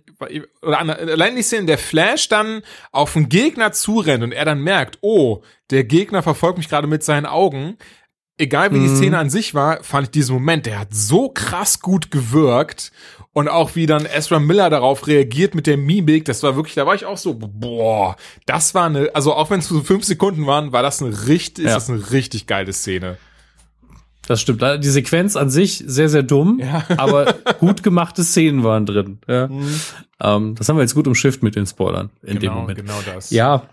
[0.63, 2.63] oder allein die Szene, der Flash dann
[2.93, 7.03] auf einen Gegner zurennt und er dann merkt, oh, der Gegner verfolgt mich gerade mit
[7.03, 7.77] seinen Augen.
[8.39, 8.89] Egal wie mhm.
[8.89, 12.91] die Szene an sich war, fand ich diesen Moment, der hat so krass gut gewirkt
[13.33, 16.87] und auch wie dann Ezra Miller darauf reagiert mit der Mimik, das war wirklich, da
[16.87, 18.17] war ich auch so, boah,
[18.47, 21.67] das war eine, also auch wenn es so fünf Sekunden waren, war das eine richtig,
[21.67, 21.77] ja.
[21.77, 23.19] ist das eine richtig geile Szene.
[24.27, 24.63] Das stimmt.
[24.63, 26.85] Die Sequenz an sich sehr, sehr dumm, ja.
[26.99, 29.19] aber gut gemachte Szenen waren drin.
[29.27, 29.49] Ja.
[29.49, 29.81] Mhm.
[30.21, 32.79] Ähm, das haben wir jetzt gut umschifft mit den Spoilern in genau, dem Moment.
[32.79, 33.31] Genau das.
[33.31, 33.65] Ja,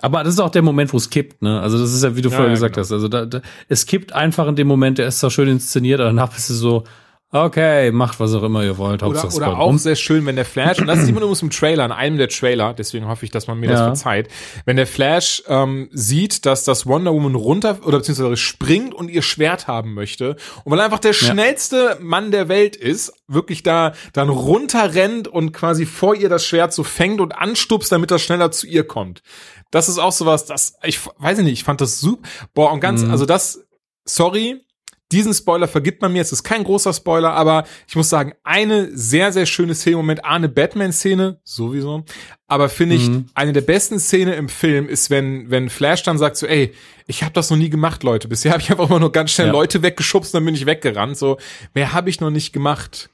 [0.00, 1.60] aber das ist auch der Moment, wo es kippt, ne?
[1.60, 2.84] Also das ist ja, wie du ja, vorher gesagt genau.
[2.84, 2.92] hast.
[2.92, 6.10] Also da, da, es kippt einfach in dem Moment, der ist zwar schön inszeniert, aber
[6.10, 6.84] danach ist es so,
[7.30, 9.02] Okay, macht was auch immer ihr wollt.
[9.02, 9.76] Oder, Hauptsache oder kommt auch rum.
[9.76, 12.30] sehr schön, wenn der Flash, und das sieht man übrigens im Trailer, in einem der
[12.30, 13.84] Trailer, deswegen hoffe ich, dass man mir das Ja.
[13.84, 14.28] verzeiht,
[14.64, 19.20] wenn der Flash ähm, sieht, dass das Wonder Woman runter oder beziehungsweise springt und ihr
[19.20, 23.92] Schwert haben möchte und weil er einfach der schnellste Mann der Welt ist, wirklich da
[24.14, 28.52] dann runterrennt und quasi vor ihr das Schwert so fängt und anstupst, damit er schneller
[28.52, 29.22] zu ihr kommt.
[29.70, 32.26] Das ist auch sowas, das, ich weiß nicht, ich fand das super.
[32.54, 33.66] Boah, und ganz, also das,
[34.06, 34.64] sorry,
[35.10, 38.90] diesen Spoiler vergibt man mir, es ist kein großer Spoiler, aber ich muss sagen, eine
[38.96, 42.04] sehr, sehr schöne Szene im Moment, A, eine Batman-Szene, sowieso,
[42.46, 46.36] aber finde ich, eine der besten Szene im Film ist, wenn, wenn Flash dann sagt
[46.36, 46.74] so, ey,
[47.06, 49.46] ich habe das noch nie gemacht, Leute, bisher habe ich einfach immer nur ganz schnell
[49.48, 49.52] Ja.
[49.54, 51.38] Leute weggeschubst, dann bin ich weggerannt, so,
[51.74, 53.08] mehr habe ich noch nicht gemacht.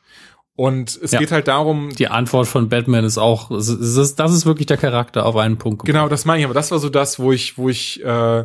[0.56, 1.18] Und es Ja.
[1.18, 4.76] geht halt darum, Die Antwort von Batman ist auch, es ist, das ist wirklich der
[4.76, 5.84] Charakter auf einen Punkt.
[5.84, 8.44] Genau, das meine ich, aber das war so das, wo ich, wo ich, äh,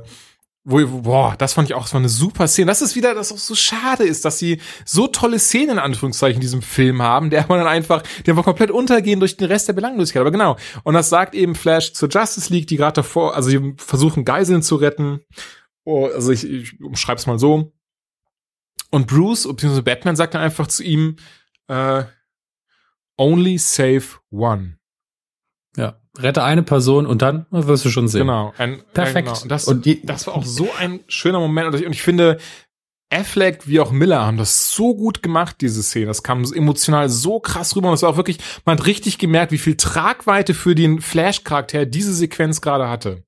[0.65, 2.67] wo, boah, das fand ich auch, war eine super Szene.
[2.67, 6.35] Das ist wieder, das auch so schade ist, dass sie so tolle Szenen in Anführungszeichen
[6.35, 9.67] in diesem Film haben, der aber dann einfach, die einfach komplett untergehen durch den Rest
[9.67, 10.21] der Belanglosigkeit.
[10.21, 10.57] Aber genau.
[10.83, 14.61] Und das sagt eben Flash zur Justice League, die gerade davor, also sie versuchen Geiseln
[14.61, 15.21] zu retten.
[15.85, 17.71] Oh, also ich, ich umschreib's mal so.
[18.91, 21.15] Und Bruce, beziehungsweise Batman sagt dann einfach zu ihm,
[21.67, 22.03] äh,
[23.17, 24.77] only save one.
[25.77, 25.99] Ja.
[26.19, 28.21] Rette eine Person und dann wirst du schon sehen.
[28.21, 28.53] Genau.
[28.57, 29.27] Ein, Perfekt.
[29.29, 29.41] Ein, genau.
[29.43, 31.67] Und das, Und die- das war auch so ein schöner Moment.
[31.73, 32.37] Und ich, und ich finde,
[33.11, 36.05] Affleck wie auch Miller haben das so gut gemacht, diese Szene.
[36.05, 37.87] Das kam so emotional so krass rüber.
[37.87, 41.85] Und es war auch wirklich, man hat richtig gemerkt, wie viel Tragweite für den Flash-Charakter
[41.87, 43.23] diese Sequenz gerade hatte.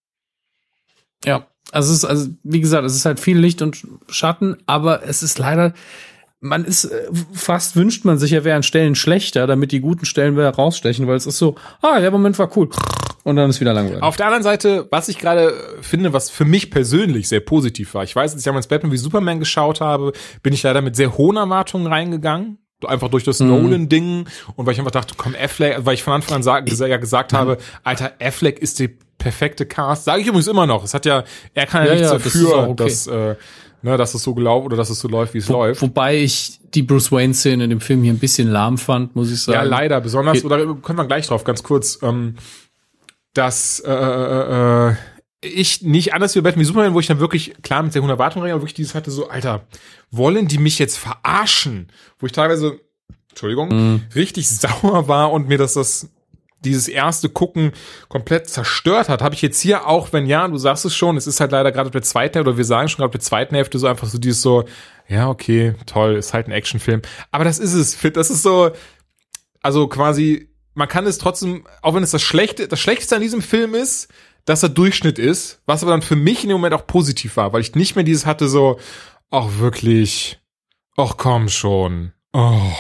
[1.26, 5.04] Ja, also es ist, also wie gesagt, es ist halt viel Licht und Schatten, aber
[5.04, 5.74] es ist leider,
[6.42, 10.06] man ist, äh, fast wünscht man sich, er wäre an Stellen schlechter, damit die guten
[10.06, 12.70] Stellen wieder rausstechen, weil es ist so, ah, der Moment war cool.
[13.24, 14.02] Und dann ist wieder langweilig.
[14.02, 18.04] Auf der anderen Seite, was ich gerade finde, was für mich persönlich sehr positiv war,
[18.04, 21.16] ich weiß, als ich damals Batman wie Superman geschaut habe, bin ich leider mit sehr
[21.18, 22.58] hohen Erwartungen reingegangen.
[22.88, 24.26] Einfach durch das Nolan-Ding
[24.56, 27.32] und weil ich einfach dachte, komm, Affleck, weil ich von Anfang an sag, ja gesagt
[27.32, 28.88] habe, Alter, Affleck ist die
[29.20, 30.06] perfekte Cast.
[30.06, 30.84] Sage ich übrigens immer noch.
[30.84, 31.24] Es hat ja,
[31.54, 32.84] er kann ja, Ja, nichts ja, das dafür, auch okay.
[32.84, 33.36] dass, äh,
[33.82, 35.82] ne, dass es so gelaufen oder dass es so läuft, wie es läuft.
[35.82, 39.42] Wobei ich die Bruce Wayne-Szene in dem Film hier ein bisschen lahm fand, muss ich
[39.42, 39.56] sagen.
[39.56, 42.36] Ja, leider, besonders, Ge- oder können wir gleich drauf, ganz kurz, ähm,
[43.34, 44.96] dass äh, äh, äh,
[45.42, 48.12] ich nicht anders wie Batman wie Superman, wo ich dann wirklich, klar, mit sehr hohen
[48.12, 49.66] Erwartungen rein, aber wirklich dieses hatte so, Alter,
[50.12, 51.88] wollen die mich jetzt verarschen?
[52.20, 52.80] Wo ich teilweise,
[53.30, 56.10] Entschuldigung, richtig sauer war und mir das, das
[56.64, 57.72] dieses erste Gucken
[58.08, 61.28] komplett zerstört hat, habe ich jetzt hier auch, wenn ja, du sagst es schon, es
[61.28, 63.56] ist halt leider gerade bei der zweiten oder wir sagen schon gerade bei der zweiten
[63.56, 64.66] Hälfte so einfach so dieses so,
[65.08, 67.02] ja, okay, toll, ist halt ein Actionfilm.
[67.32, 68.72] Aber das ist es, das ist so,
[69.62, 73.42] also quasi, man kann es trotzdem, auch wenn es das Schlechte, das Schlechteste an diesem
[73.42, 74.10] Film ist,
[74.46, 77.54] dass er Durchschnitt ist, was aber dann für mich in dem Moment auch positiv war,
[77.54, 78.80] weil ich nicht mehr dieses hatte so,
[79.30, 80.40] ach wirklich,
[80.96, 82.72] ach komm schon, oh.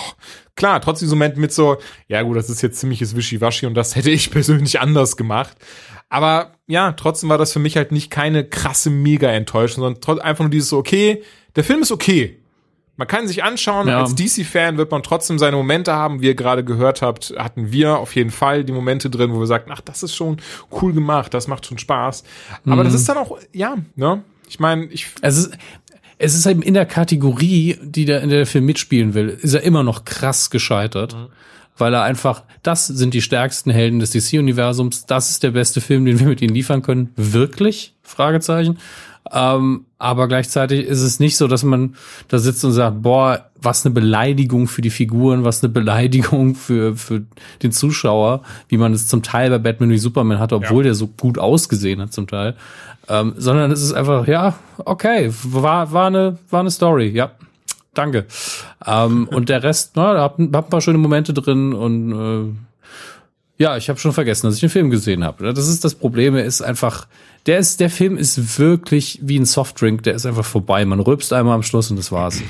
[0.55, 1.77] Klar, trotzdem so Moment mit so,
[2.07, 5.57] ja gut, das ist jetzt ziemliches Wischiwaschi und das hätte ich persönlich anders gemacht.
[6.09, 10.43] Aber ja, trotzdem war das für mich halt nicht keine krasse Mega-Enttäuschung, sondern trotzdem einfach
[10.43, 11.23] nur dieses so, okay,
[11.55, 12.37] der Film ist okay.
[12.97, 14.01] Man kann sich anschauen, Ja.
[14.01, 17.97] als DC-Fan wird man trotzdem seine Momente haben, wie ihr gerade gehört habt, hatten wir
[17.97, 20.37] auf jeden Fall die Momente drin, wo wir sagten, ach, das ist schon
[20.81, 22.23] cool gemacht, das macht schon Spaß.
[22.65, 22.83] Aber Mhm.
[22.83, 24.21] das ist dann auch, ja, ne?
[24.49, 25.51] Ich meine, ich, Es ist,
[26.23, 29.55] es ist eben in der Kategorie, die der, in der der Film mitspielen will, ist
[29.55, 31.15] er immer noch krass gescheitert.
[31.77, 36.05] Weil er einfach, das sind die stärksten Helden des DC-Universums, das ist der beste Film,
[36.05, 37.09] den wir mit ihnen liefern können.
[37.15, 37.95] Wirklich?
[38.03, 38.77] Fragezeichen.
[39.31, 41.95] Ähm, aber gleichzeitig ist es nicht so, dass man
[42.27, 46.95] da sitzt und sagt, boah, was eine Beleidigung für die Figuren, was eine Beleidigung für,
[46.95, 47.23] für
[47.61, 51.07] den Zuschauer, wie man es zum Teil bei Batman wie Superman hatte, obwohl der so
[51.07, 52.55] gut ausgesehen hat zum Teil.
[53.07, 57.31] Ähm, sondern es ist einfach, ja, okay, war, war, eine, war eine Story, ja.
[57.93, 58.25] Danke.
[58.85, 62.53] Ähm, und der Rest, na, da hab, hab ein paar schöne Momente drin und äh,
[63.61, 65.53] ja, ich habe schon vergessen, dass ich den Film gesehen habe.
[65.53, 67.07] Das ist das Problem, er ist einfach,
[67.45, 70.83] der ist, der Film ist wirklich wie ein Softdrink, der ist einfach vorbei.
[70.85, 72.41] Man rülpst einmal am Schluss und das war's.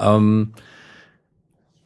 [0.00, 0.52] Ähm,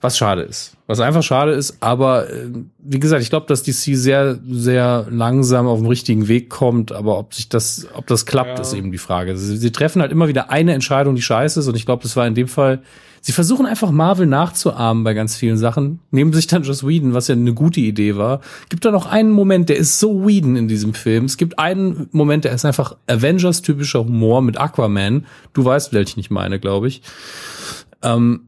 [0.00, 0.76] was schade ist.
[0.86, 2.46] Was einfach schade ist, aber äh,
[2.78, 7.18] wie gesagt, ich glaube, dass DC sehr, sehr langsam auf den richtigen Weg kommt, aber
[7.18, 8.60] ob sich das, ob das klappt, Ja.
[8.60, 9.36] ist eben die Frage.
[9.36, 12.14] Sie, sie treffen halt immer wieder eine Entscheidung, die scheiße ist, und ich glaube, das
[12.16, 12.80] war in dem Fall,
[13.20, 17.26] sie versuchen einfach Marvel nachzuahmen bei ganz vielen Sachen, nehmen sich dann Joss Whedon, was
[17.26, 18.40] ja eine gute Idee war.
[18.68, 21.24] Gibt da noch einen Moment, der ist so Whedon in diesem Film.
[21.24, 25.26] Es gibt einen Moment, der ist einfach Avengers-typischer Humor mit Aquaman.
[25.54, 27.02] Du weißt, welchen ich meine, glaube ich.
[28.02, 28.42] Ähm,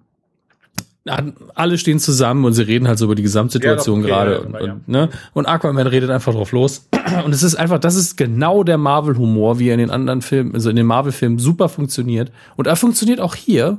[1.55, 4.33] alle stehen zusammen und sie reden halt so über die Gesamtsituation Ja, doch, okay, gerade
[4.33, 4.73] ja, und, ja, ja.
[4.75, 5.09] und, ne?
[5.33, 6.89] und Aquaman redet einfach drauf los
[7.25, 10.21] und es ist einfach das ist genau der Marvel Humor wie er in den anderen
[10.21, 13.79] Filmen also in den Marvel Filmen super funktioniert und er funktioniert auch hier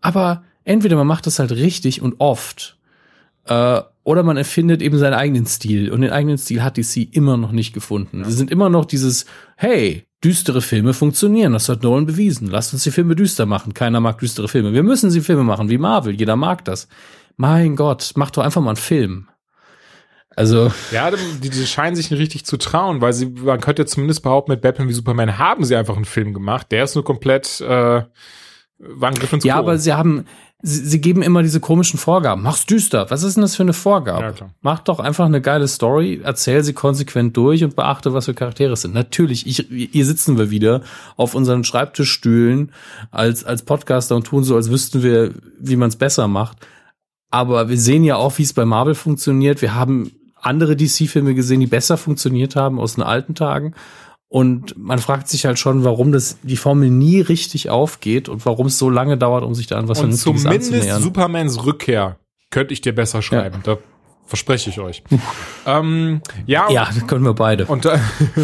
[0.00, 2.76] aber entweder man macht das halt richtig und oft,
[3.46, 5.90] äh, oder man erfindet eben seinen eigenen Stil.
[5.90, 8.22] Und den eigenen Stil hat DC immer noch nicht gefunden.
[8.24, 9.24] Sie sind immer noch dieses,
[9.56, 11.52] hey, düstere Filme funktionieren.
[11.52, 12.48] Das hat Nolan bewiesen.
[12.48, 13.74] Lasst uns die Filme düster machen.
[13.74, 14.72] Keiner mag düstere Filme.
[14.72, 16.14] Wir müssen sie Filme machen wie Marvel.
[16.14, 16.88] Jeder mag das.
[17.36, 19.28] Mein Gott, mach doch einfach mal einen Film.
[20.36, 20.72] Also.
[20.90, 24.22] Ja, die, die scheinen sich nicht richtig zu trauen, weil sie, man könnte ja zumindest
[24.22, 26.72] behaupten, mit Batman wie Superman haben sie einfach einen Film gemacht.
[26.72, 28.02] Der ist nur komplett, äh,
[28.78, 30.24] war ein Griff ins Ja, aber sie haben,
[30.64, 32.42] sie, sie geben immer diese komischen Vorgaben.
[32.42, 33.06] Mach's düster.
[33.10, 34.34] Was ist denn das für eine Vorgabe?
[34.38, 34.46] Ja.
[34.62, 38.72] Mach doch einfach eine geile Story, erzähl sie konsequent durch und beachte, was für Charaktere
[38.72, 38.94] es sind.
[38.94, 40.80] Natürlich, ich, hier sitzen wir wieder
[41.16, 42.72] auf unseren Schreibtischstühlen
[43.10, 46.66] als, als Podcaster und tun so, als wüssten wir, wie man es besser macht.
[47.30, 49.60] Aber wir sehen ja auch, wie es bei Marvel funktioniert.
[49.60, 53.74] Wir haben andere DC-Filme gesehen, die besser funktioniert haben aus den alten Tagen.
[54.28, 58.66] Und man fragt sich halt schon, warum das die Formel nie richtig aufgeht und warum
[58.66, 62.18] es so lange dauert, um sich da an was und Vernünftiges zumindest Supermans Rückkehr
[62.50, 63.62] könnte ich dir besser schreiben.
[63.64, 63.74] Ja.
[63.74, 63.78] Da
[64.26, 65.02] verspreche ich euch.
[65.66, 67.66] ähm, ja, ja, können wir beide.
[67.66, 68.00] Und da,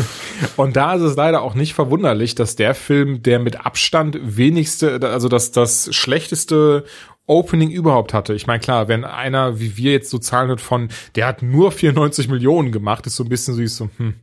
[0.56, 5.00] und da ist es leider auch nicht verwunderlich, dass der Film, der mit Abstand wenigste,
[5.02, 6.84] also das, das schlechteste
[7.26, 8.34] Opening überhaupt hatte.
[8.34, 11.72] Ich meine, klar, wenn einer wie wir jetzt so zahlen wird von, der hat nur
[11.72, 14.14] 94 Millionen gemacht, ist so ein bisschen ich so, hm,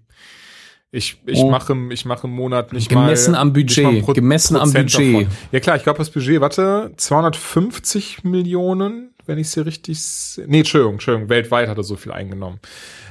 [0.92, 1.50] ich, ich oh.
[1.50, 5.28] mache ich mache im Monat nicht gemessen mal am Budget Pro gemessen am Budget davon.
[5.52, 10.00] ja klar ich glaube das Budget warte 250 Millionen wenn ich sie richtig
[10.48, 12.60] nee Entschuldigung Entschuldigung weltweit hat er so viel eingenommen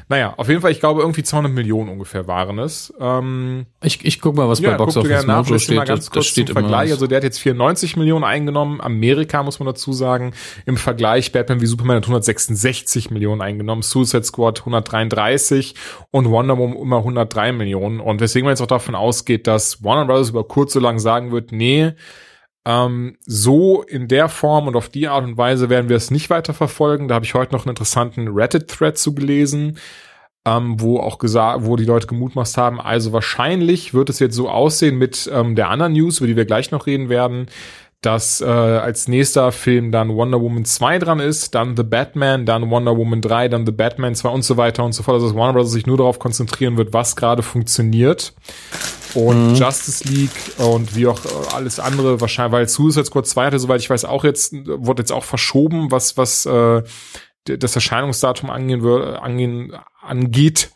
[0.09, 2.95] naja, auf jeden Fall, ich glaube, irgendwie 200 Millionen ungefähr waren es.
[3.01, 5.77] Ähm, ich, ich guck mal, was ja, bei Box Office Mojo nach, steht.
[5.77, 6.93] Mal ganz kurz das steht zum Vergleich.
[6.93, 8.81] Also der hat jetzt 94 Millionen eingenommen.
[8.81, 10.33] Amerika, muss man dazu sagen.
[10.65, 13.83] Im Vergleich, Batman wie Superman hat 166 Millionen eingenommen.
[13.83, 15.75] Suicide Squad 133
[16.13, 17.99] und Wonder Woman immer 103 Millionen.
[17.99, 20.31] Und weswegen man jetzt auch davon ausgeht, dass Warner Bros.
[20.31, 21.95] über kurz so lang sagen wird, nee,
[22.67, 26.29] ähm, so in der Form und auf die Art und Weise werden wir es nicht
[26.29, 27.07] weiter verfolgen.
[27.07, 29.79] Da habe ich heute noch einen interessanten Reddit-Thread zu gelesen,
[30.45, 34.49] ähm, wo auch gesagt, wo die Leute gemutmaßt haben, also wahrscheinlich wird es jetzt so
[34.49, 37.47] aussehen mit ähm, der anderen News, über die wir gleich noch reden werden,
[38.01, 42.71] dass äh, als nächster Film dann Wonder Woman 2 dran ist, dann The Batman, dann
[42.71, 45.15] Wonder Woman 3, dann The Batman 2 und so weiter und so fort.
[45.15, 45.71] Also dass Warner Bros.
[45.71, 48.35] sich nur darauf konzentrieren wird, was gerade funktioniert.
[49.17, 49.55] Und mhm.
[49.55, 51.19] Justice League und wie auch
[51.55, 55.11] alles andere, wahrscheinlich, weil Suicide Squad 2 hatte, soweit ich weiß, auch jetzt, wurde jetzt
[55.11, 56.83] auch verschoben, was, was äh,
[57.45, 60.71] das Erscheinungsdatum angehen, angehen, angeht.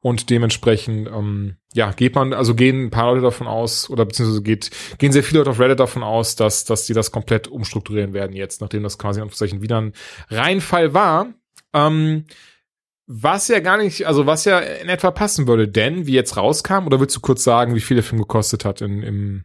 [0.00, 4.42] Und dementsprechend, ähm, ja, geht man, also gehen ein paar Leute davon aus, oder beziehungsweise
[4.42, 8.12] geht, gehen sehr viele Leute auf Reddit davon aus, dass, dass die das komplett umstrukturieren
[8.12, 9.94] werden jetzt, nachdem das quasi in Anführungszeichen wieder ein
[10.28, 11.28] Reinfall war.
[11.72, 12.26] Ähm,
[13.06, 16.86] was ja gar nicht, also was ja in etwa passen würde, denn wie jetzt rauskam,
[16.86, 19.44] oder willst du kurz sagen, wie viel der Film gekostet hat in, im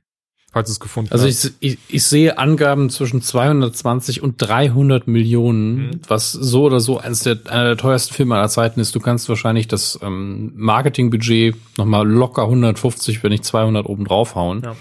[0.52, 6.02] falls es gefunden Also ich, ich, ich sehe Angaben zwischen 220 und 300 Millionen, mhm.
[6.08, 8.94] was so oder so eines der, einer der teuersten Filme aller Zeiten ist.
[8.94, 14.62] Du kannst wahrscheinlich das ähm, Marketingbudget nochmal locker 150, wenn nicht 200 oben draufhauen.
[14.64, 14.76] Ja.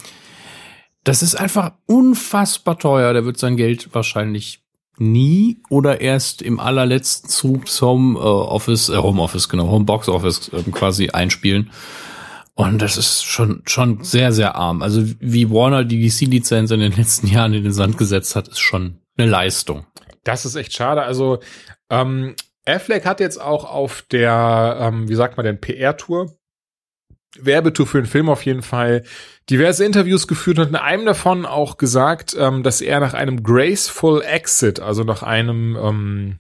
[1.05, 3.13] Das ist einfach unfassbar teuer.
[3.13, 4.60] Der wird sein Geld wahrscheinlich
[5.01, 9.85] nie oder erst im allerletzten Zug des Home äh, Office, äh, Home Office, genau, Home
[9.85, 11.71] Box Office äh, quasi einspielen.
[12.55, 14.83] Und das ist schon, schon sehr, sehr arm.
[14.83, 18.61] Also wie Warner die DC-Lizenz in den letzten Jahren in den Sand gesetzt hat, ist
[18.61, 19.87] schon eine Leistung.
[20.25, 21.03] Das ist echt schade.
[21.03, 21.39] Also
[21.89, 22.35] ähm,
[22.67, 26.37] Affleck hat jetzt auch auf der, ähm, wie sagt man denn, PR-Tour,
[27.39, 29.05] Werbetour für den Film auf jeden Fall
[29.49, 34.23] diverse Interviews geführt und in einem davon auch gesagt, ähm, dass er nach einem graceful
[34.23, 36.39] Exit, also nach einem ähm,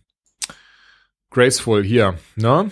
[1.30, 2.70] graceful hier, ne?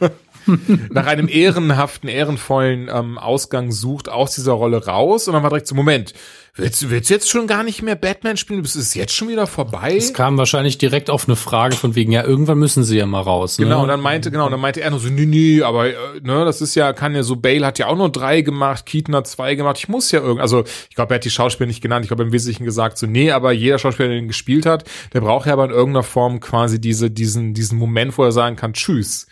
[0.90, 5.66] nach einem ehrenhaften, ehrenvollen ähm, Ausgang sucht aus dieser Rolle raus und dann war direkt
[5.66, 6.14] so, Moment,
[6.58, 8.62] willst, willst du jetzt schon gar nicht mehr Batman spielen?
[8.64, 9.96] Ist es jetzt schon wieder vorbei?
[9.96, 13.20] Es kam wahrscheinlich direkt auf eine Frage von wegen, ja, irgendwann müssen sie ja mal
[13.20, 13.58] raus.
[13.58, 13.66] Ne?
[13.66, 15.94] Genau, und dann meinte, genau, und dann meinte er nur so, nee, nee, aber, äh,
[16.22, 19.14] ne, das ist ja, kann ja so, Bale hat ja auch nur drei gemacht, Keaton
[19.14, 21.82] hat zwei gemacht, ich muss ja irgendwie, also, ich glaube, er hat die Schauspieler nicht
[21.82, 24.84] genannt, ich glaube, im Wesentlichen gesagt so, nee, aber jeder Schauspieler, der den gespielt hat,
[25.12, 28.56] der braucht ja aber in irgendeiner Form quasi diese, diesen, diesen Moment, wo er sagen
[28.56, 29.26] kann, tschüss.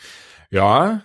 [0.51, 1.03] Ja,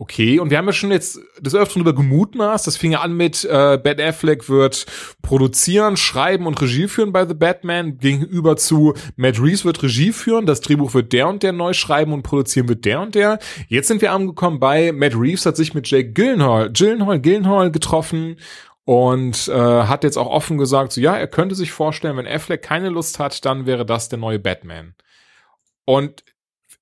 [0.00, 2.68] Okay, und wir haben ja schon jetzt das Öfteren über gemutmaßt.
[2.68, 4.86] Das fing ja an mit äh, Ben Affleck wird
[5.22, 7.98] produzieren, schreiben und Regie führen bei The Batman.
[7.98, 12.12] Gegenüber zu Matt Reeves wird Regie führen, das Drehbuch wird der und der neu schreiben
[12.12, 13.40] und produzieren wird der und der.
[13.66, 18.36] Jetzt sind wir angekommen bei Matt Reeves hat sich mit Jake Gyllenhaal, Gyllenhaal, Gyllenhaal getroffen
[18.84, 22.62] und äh, hat jetzt auch offen gesagt, so ja, er könnte sich vorstellen, wenn Affleck
[22.62, 24.94] keine Lust hat, dann wäre das der neue Batman.
[25.84, 26.22] Und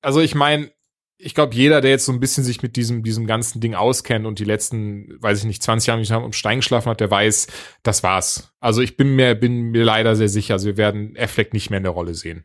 [0.03, 0.71] also ich meine,
[1.19, 4.27] ich glaube, jeder, der jetzt so ein bisschen sich mit diesem, diesem ganzen Ding auskennt
[4.27, 7.47] und die letzten, weiß ich nicht, 20 Jahre nicht um Stein geschlafen hat, der weiß,
[7.83, 8.53] das war's.
[8.61, 11.79] Also ich bin mir, bin mir leider sehr sicher, also wir werden Affleck nicht mehr
[11.79, 12.45] in der Rolle sehen.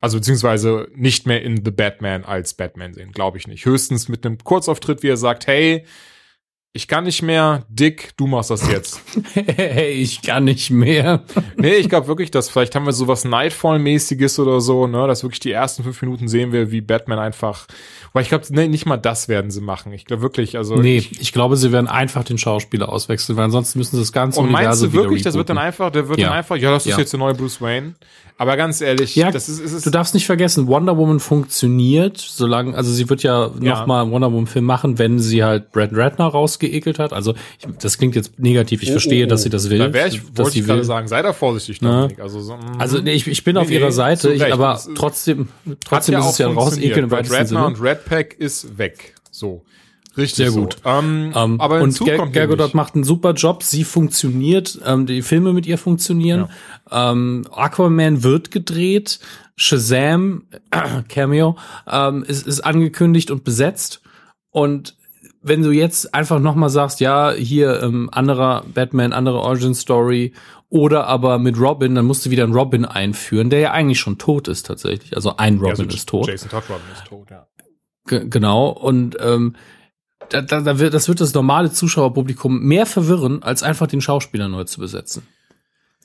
[0.00, 3.64] Also beziehungsweise nicht mehr in The Batman als Batman sehen, glaube ich nicht.
[3.64, 5.84] Höchstens mit einem Kurzauftritt, wie er sagt, hey,
[6.74, 9.00] ich kann nicht mehr, Dick, du machst das jetzt.
[9.34, 11.24] hey, ich kann nicht mehr.
[11.56, 15.40] nee, ich glaube wirklich, dass vielleicht haben wir sowas Nightfall-mäßiges oder so, ne, dass wirklich
[15.40, 17.66] die ersten fünf Minuten sehen wir, wie Batman einfach,
[18.12, 19.92] weil ich glaube, nee, nicht mal das werden sie machen.
[19.92, 20.76] Ich glaube wirklich, also.
[20.76, 24.12] Nee, ich, ich, glaube, sie werden einfach den Schauspieler auswechseln, weil ansonsten müssen sie das
[24.12, 26.28] ganze Und meinst du wirklich, das wird dann einfach, der wird ja.
[26.28, 26.98] dann einfach, ja, das ist ja.
[26.98, 27.94] jetzt der neue Bruce Wayne.
[28.40, 32.18] Aber ganz ehrlich, ja, das ist, ist, ist du darfst nicht vergessen, Wonder Woman funktioniert,
[32.18, 33.52] solange, also sie wird ja, ja.
[33.58, 36.28] noch mal einen Wonder Woman Film machen, wenn sie halt Brad Ratner
[36.58, 37.12] rausgeekelt hat.
[37.12, 38.82] Also ich, das klingt jetzt negativ.
[38.82, 39.78] Ich oh, verstehe, oh, dass sie das will.
[39.78, 42.20] Da wäre ich, wollte ich gerade sagen, sei da vorsichtig, Dominik.
[42.20, 45.48] Also, so, mm, also nee, ich, ich bin nee, auf ihrer Seite, ich, aber trotzdem,
[45.84, 47.08] trotzdem ist es ja rausekeln.
[47.08, 49.14] Brad Ratner und Red Pack ist weg.
[49.30, 49.62] So.
[50.16, 50.78] Richtig Sehr gut.
[50.82, 50.90] So.
[50.90, 53.62] Ähm, um, ähm, aber und Gal, Gal Gadot macht einen super Job.
[53.62, 54.80] Sie funktioniert.
[54.84, 56.48] Ähm, die Filme mit ihr funktionieren.
[56.90, 57.12] Ja.
[57.12, 59.20] Ähm, Aquaman wird gedreht.
[59.54, 60.42] Shazam
[60.72, 61.56] äh, Cameo
[61.88, 64.00] ähm, ist, ist angekündigt und besetzt.
[64.50, 64.96] Und
[65.40, 70.32] wenn du jetzt einfach noch mal sagst, ja, hier ähm, anderer Batman, andere Origin Story
[70.68, 74.18] oder aber mit Robin, dann musst du wieder einen Robin einführen, der ja eigentlich schon
[74.18, 75.14] tot ist tatsächlich.
[75.16, 76.26] Also ein Robin ja, also ist tot.
[76.26, 77.46] Jason Todd Robin ist tot, ja.
[78.06, 79.54] G genau und ähm,
[80.30, 84.48] da, da, da wird, das wird das normale Zuschauerpublikum mehr verwirren, als einfach den Schauspieler
[84.48, 85.26] neu zu besetzen.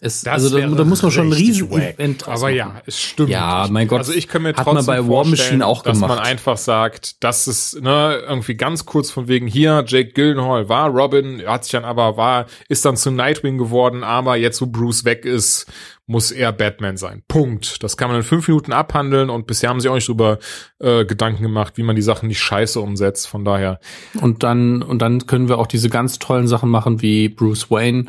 [0.05, 3.29] Es, also da, da, muss man schon ein riesen Event Aber ja, es stimmt.
[3.29, 3.99] Ja, mein Gott.
[3.99, 6.17] Also ich kann mir trotzdem hat man bei War Machine auch dass gemacht.
[6.17, 10.89] man einfach sagt, dass es ne, irgendwie ganz kurz von wegen hier Jake Gyllenhaal war
[10.89, 15.05] Robin, hat sich dann aber war ist dann zu Nightwing geworden, aber jetzt wo Bruce
[15.05, 15.67] weg ist,
[16.05, 17.23] muss er Batman sein.
[17.27, 17.81] Punkt.
[17.81, 20.39] Das kann man in fünf Minuten abhandeln und bisher haben sie auch nicht drüber
[20.79, 23.27] äh, Gedanken gemacht, wie man die Sachen nicht scheiße umsetzt.
[23.27, 23.79] Von daher.
[24.19, 28.05] Und dann und dann können wir auch diese ganz tollen Sachen machen wie Bruce Wayne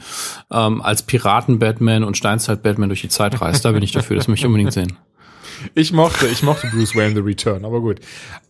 [0.50, 3.64] ähm, als Piraten-Batman und Steinzeit-Batman durch die Zeit reist.
[3.64, 4.16] Da bin ich dafür.
[4.16, 4.98] Das möchte ich unbedingt sehen.
[5.74, 8.00] Ich mochte, ich mochte Bruce Wayne The Return, aber gut.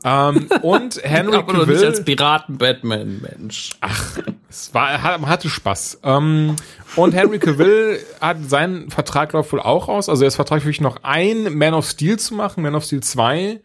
[0.05, 3.77] Ähm, und Henry aber Cavill nicht als Piraten Batman, Mensch.
[3.81, 4.19] Ach,
[4.55, 6.01] es war hatte Spaß.
[6.05, 6.55] Ähm,
[6.95, 10.09] und Henry Cavill hat seinen Vertrag läuft wohl auch aus.
[10.09, 13.61] Also er ist vertraglich noch ein Man of Steel zu machen, Man of Steel 2.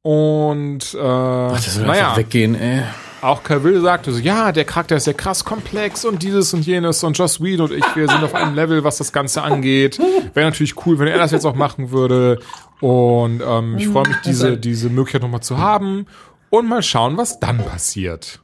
[0.00, 2.82] Und äh, Ach, das soll naja, weggehen, ey.
[3.20, 7.02] Auch Cavill sagte so, ja, der Charakter ist ja krass komplex und dieses und jenes
[7.04, 9.98] und Joss Whedon und ich, wir sind auf einem Level, was das Ganze angeht.
[10.34, 12.40] Wäre natürlich cool, wenn er das jetzt auch machen würde.
[12.80, 16.06] Und ähm, ich freue mich, diese, diese Möglichkeit nochmal zu haben
[16.50, 18.40] und mal schauen, was dann passiert.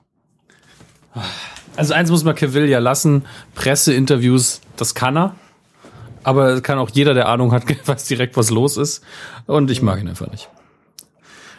[1.76, 5.34] Also eins muss man Cavill ja lassen, Presseinterviews, das kann er.
[6.22, 9.02] Aber kann auch jeder, der Ahnung hat, weiß direkt, was los ist.
[9.46, 10.48] Und ich mag ihn einfach nicht.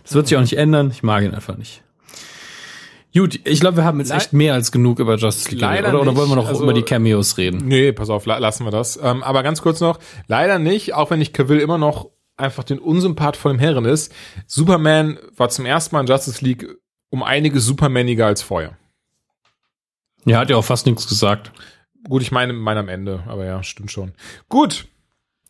[0.03, 0.91] Das wird sich auch nicht ändern.
[0.91, 1.83] Ich mag ihn einfach nicht.
[3.13, 6.01] Gut, ich glaube, wir haben jetzt echt mehr als genug über Justice League leider oder?
[6.01, 7.67] Oder wollen wir noch also, über die Cameos reden?
[7.67, 8.97] Nee, pass auf, lassen wir das.
[9.01, 12.79] Ähm, aber ganz kurz noch, leider nicht, auch wenn ich Cavill immer noch einfach den
[12.79, 14.13] Unsympath von dem Herren ist.
[14.47, 16.67] Superman war zum ersten Mal in Justice League
[17.09, 18.77] um einige supermaniger als vorher.
[20.25, 21.51] Ja, hat ja auch fast nichts gesagt.
[22.07, 24.13] Gut, ich meine, meine am Ende, aber ja, stimmt schon.
[24.49, 24.87] Gut.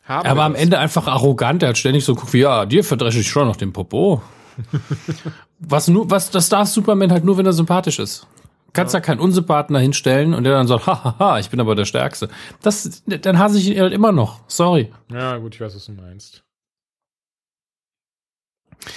[0.03, 2.83] Haben er war am Ende einfach arrogant, er hat ständig so geguckt, wie, ja, dir
[2.83, 4.21] verdresche ich schon noch den Popo.
[5.59, 8.27] was nur, was, das darf Superman halt nur, wenn er sympathisch ist.
[8.73, 8.99] Kannst ja.
[8.99, 12.29] da keinen Unsympathen hinstellen und der dann sagt, hahaha, ich bin aber der Stärkste.
[12.61, 14.41] Das, dann hasse ich ihn halt immer noch.
[14.47, 14.91] Sorry.
[15.11, 16.43] Ja, gut, ich weiß, was du meinst.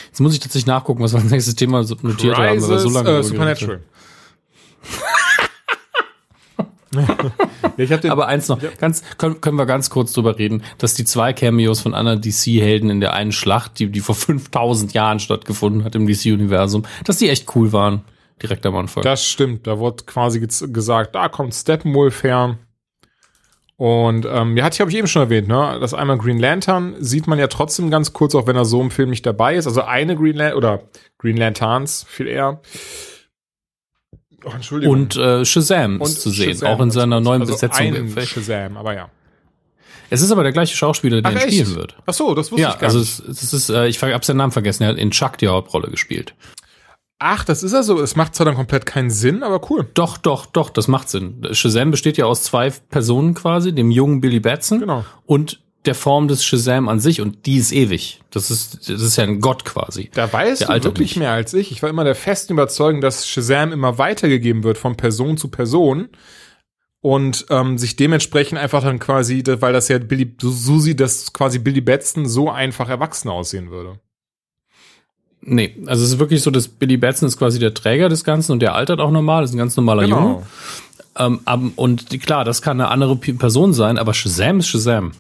[0.07, 2.89] Jetzt muss ich tatsächlich nachgucken, was wir als nächstes Thema notiert Crisis, haben, aber so
[2.89, 3.11] lange.
[3.11, 3.81] Äh, Supernatural.
[7.77, 10.95] Ich hab den, Aber eins noch, ganz, können, können wir ganz kurz drüber reden, dass
[10.95, 15.21] die zwei Cameos von anderen DC-Helden in der einen Schlacht, die, die vor 5000 Jahren
[15.21, 18.03] stattgefunden hat im DC-Universum, dass die echt cool waren.
[18.43, 19.05] Direkt am Anfang.
[19.05, 19.67] Das stimmt.
[19.67, 22.59] Da wurde quasi gesagt, da kommt Steppenwolf her.
[23.77, 25.79] Und ähm, ja, hatte ich, habe ich eben schon erwähnt, ne?
[25.81, 28.91] Das einmal Green Lantern sieht man ja trotzdem ganz kurz, auch wenn er so im
[28.91, 29.67] Film nicht dabei ist.
[29.67, 30.83] Also eine Green Lantern oder
[31.19, 32.61] Green Lanterns viel eher.
[34.45, 34.95] Oh, Entschuldigung.
[34.95, 37.95] Und äh, Shazam und ist zu sehen, Shazam auch in seiner neuen also Besetzung.
[37.95, 39.09] Ein Shazam, aber ja.
[40.11, 41.97] Es ist aber der gleiche Schauspieler, der Ach, ihn spielen wird.
[42.07, 43.21] Ach so, das wusste ja, ich gar also nicht.
[43.21, 44.83] Also es, es ist, äh, ich habe seinen Namen vergessen.
[44.85, 46.35] Er hat in Chuck die Hauptrolle gespielt.
[47.19, 49.89] Ach, das ist also, es macht zwar dann komplett keinen Sinn, aber cool.
[49.95, 51.47] Doch, doch, doch, das macht Sinn.
[51.53, 55.05] Shazam besteht ja aus zwei Personen quasi, dem jungen Billy Batson genau.
[55.25, 58.21] und der Form des Shazam an sich und die ist ewig.
[58.31, 60.11] Das ist, das ist ja ein Gott quasi.
[60.15, 61.17] Da weißt du wirklich nicht.
[61.19, 61.71] mehr als ich.
[61.71, 66.09] Ich war immer der festen Überzeugung, dass Shazam immer weitergegeben wird von Person zu Person
[67.01, 71.83] und ähm, sich dementsprechend einfach dann quasi, weil das ja Billy, sieht, dass quasi Billy
[71.83, 73.99] Batson so einfach erwachsen aussehen würde.
[75.43, 78.53] Nee, also es ist wirklich so, dass Billy Batson ist quasi der Träger des Ganzen
[78.53, 80.43] und der altert auch normal, ist ein ganz normaler Genau.
[81.17, 81.41] Junge.
[81.47, 85.13] Ähm, und klar, das kann eine andere Person sein, aber Shazam ist Shazam.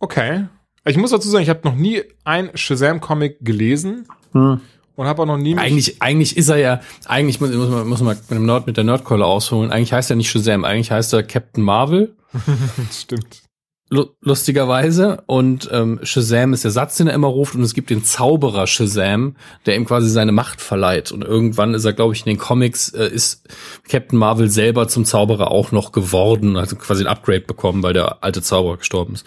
[0.00, 0.46] Okay.
[0.84, 4.60] Ich muss dazu sagen, ich habe noch nie ein Shazam-Comic gelesen und
[5.06, 5.56] habe auch noch nie.
[5.56, 8.76] Eigentlich, eigentlich ist er ja, eigentlich muss, muss man, muss man mit dem Nerd, mit
[8.76, 9.70] der Nerdkeule ausholen.
[9.70, 12.16] Eigentlich heißt er nicht Shazam, eigentlich heißt er Captain Marvel.
[12.92, 13.42] Stimmt.
[13.90, 15.22] Lu- lustigerweise.
[15.26, 17.54] Und ähm, Shazam ist der Satz, den er immer ruft.
[17.54, 19.36] Und es gibt den Zauberer Shazam,
[19.66, 21.12] der ihm quasi seine Macht verleiht.
[21.12, 23.46] Und irgendwann ist er, glaube ich, in den Comics, äh, ist
[23.88, 28.24] Captain Marvel selber zum Zauberer auch noch geworden, also quasi ein Upgrade bekommen, weil der
[28.24, 29.26] alte Zauberer gestorben ist.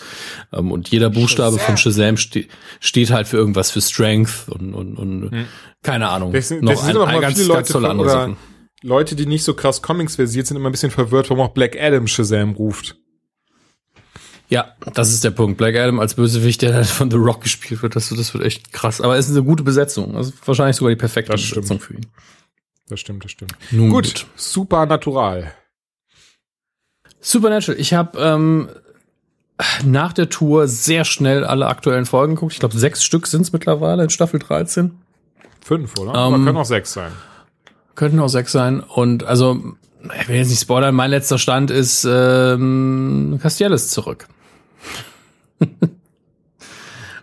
[0.52, 2.46] Ähm, und jeder Buchstabe von Shazam ste
[2.80, 5.46] steht halt für irgendwas für Strength und, und, und
[5.84, 6.32] keine Ahnung.
[6.32, 8.38] Deswegen, noch deswegen sind auch mal ganz, viele ganz Leute tolle andere Sachen.
[8.82, 11.78] Leute, die nicht so krass Comics versiert sind, immer ein bisschen verwirrt, warum auch Black
[11.80, 12.98] Adam Shazam ruft.
[14.50, 15.58] Ja, das ist der Punkt.
[15.58, 18.72] Black Adam als Bösewicht, der dann von The Rock gespielt wird, das, das wird echt
[18.72, 19.02] krass.
[19.02, 20.16] Aber es ist eine gute Besetzung.
[20.16, 21.62] Also wahrscheinlich sogar die perfekte Das stimmt.
[21.64, 22.06] Besetzung für ihn.
[22.88, 23.54] Das stimmt, das stimmt.
[23.72, 25.54] Nun Gut, supernatural.
[27.22, 27.80] Supernatural.
[27.80, 28.70] Ich habe ähm,
[29.86, 32.54] nach der Tour sehr schnell alle aktuellen Folgen geguckt.
[32.54, 35.00] Ich glaube, sechs Stück sind es mittlerweile in Staffel 13.
[35.62, 36.14] Fünf, oder?
[36.14, 37.12] Aber Ähm, können auch sechs sein.
[37.96, 38.82] Könnten auch sechs sein.
[38.82, 39.76] Und also,
[40.20, 44.28] ich will jetzt nicht spoilern, mein letzter Stand ist ähm, Castiel ist zurück.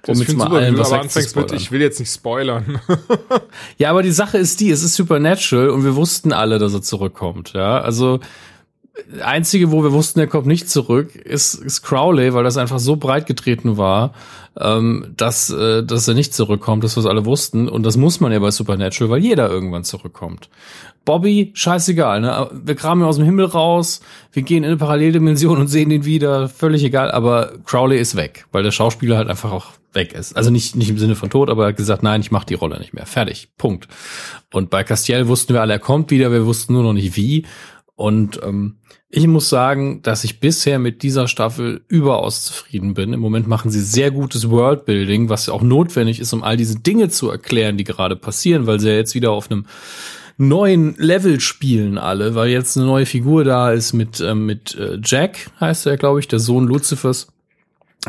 [0.02, 2.80] Das um ich jetzt mal super, allen was anfängst mit, ich will jetzt nicht spoilern.
[3.76, 6.80] Ja, aber die Sache ist die, es ist Supernatural und wir wussten alle, dass er
[6.80, 7.52] zurückkommt.
[7.52, 8.18] Ja, also
[9.22, 12.96] einzige, wo wir wussten, er kommt nicht zurück, ist, ist Crowley, weil das einfach so
[12.96, 14.12] breit getreten war,
[14.58, 17.68] ähm, dass, äh, dass er nicht zurückkommt, dass wir es alle wussten.
[17.68, 20.48] Und das muss man ja bei Supernatural, weil jeder irgendwann zurückkommt.
[21.04, 22.50] Bobby, scheißegal, ne?
[22.52, 24.00] Wir kramen aus dem Himmel raus,
[24.32, 28.46] wir gehen in eine Paralleldimension und sehen ihn wieder, völlig egal, aber Crowley ist weg,
[28.52, 30.36] weil der Schauspieler halt einfach auch weg ist.
[30.36, 32.54] Also nicht, nicht im Sinne von Tod, aber er hat gesagt, nein, ich mach die
[32.54, 33.06] Rolle nicht mehr.
[33.06, 33.48] Fertig.
[33.56, 33.88] Punkt.
[34.52, 37.46] Und bei Castiel wussten wir alle, er kommt wieder, wir wussten nur noch nicht wie.
[37.96, 38.76] Und ähm,
[39.08, 43.12] ich muss sagen, dass ich bisher mit dieser Staffel überaus zufrieden bin.
[43.12, 47.08] Im Moment machen sie sehr gutes Worldbuilding, was auch notwendig ist, um all diese Dinge
[47.08, 49.66] zu erklären, die gerade passieren, weil sie ja jetzt wieder auf einem
[50.40, 54.98] neuen Level spielen alle, weil jetzt eine neue Figur da ist mit ähm, mit äh,
[55.04, 57.28] Jack heißt er, glaube ich, der Sohn Luzifers.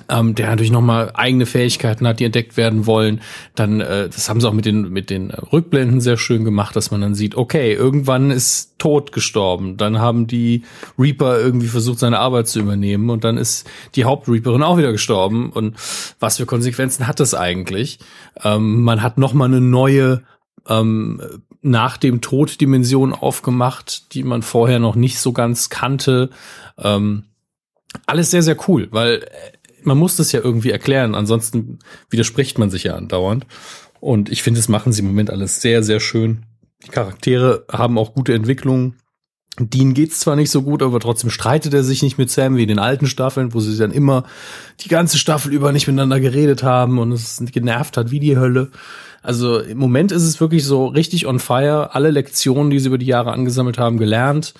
[0.07, 3.19] Ähm, der natürlich nochmal eigene Fähigkeiten hat, die entdeckt werden wollen.
[3.55, 6.91] Dann, äh, das haben sie auch mit den, mit den Rückblenden sehr schön gemacht, dass
[6.91, 9.75] man dann sieht, okay, irgendwann ist Tod gestorben.
[9.75, 10.63] Dann haben die
[10.97, 15.49] Reaper irgendwie versucht, seine Arbeit zu übernehmen und dann ist die Hauptreaperin auch wieder gestorben.
[15.51, 15.75] Und
[16.21, 17.99] was für Konsequenzen hat das eigentlich?
[18.45, 20.23] Ähm, man hat nochmal eine neue
[20.69, 21.21] ähm,
[21.61, 26.29] nach dem Tod Dimension aufgemacht, die man vorher noch nicht so ganz kannte.
[26.77, 27.25] Ähm,
[28.05, 29.27] alles sehr, sehr cool, weil äh,
[29.83, 33.45] man muss das ja irgendwie erklären, ansonsten widerspricht man sich ja andauernd.
[33.99, 36.45] Und ich finde, das machen sie im Moment alles sehr, sehr schön.
[36.85, 38.95] Die Charaktere haben auch gute Entwicklungen.
[39.59, 42.63] Dean geht's zwar nicht so gut, aber trotzdem streitet er sich nicht mit Sam wie
[42.63, 44.23] in den alten Staffeln, wo sie dann immer
[44.79, 48.71] die ganze Staffel über nicht miteinander geredet haben und es genervt hat wie die Hölle.
[49.21, 51.93] Also im Moment ist es wirklich so richtig on fire.
[51.93, 54.53] Alle Lektionen, die sie über die Jahre angesammelt haben, gelernt.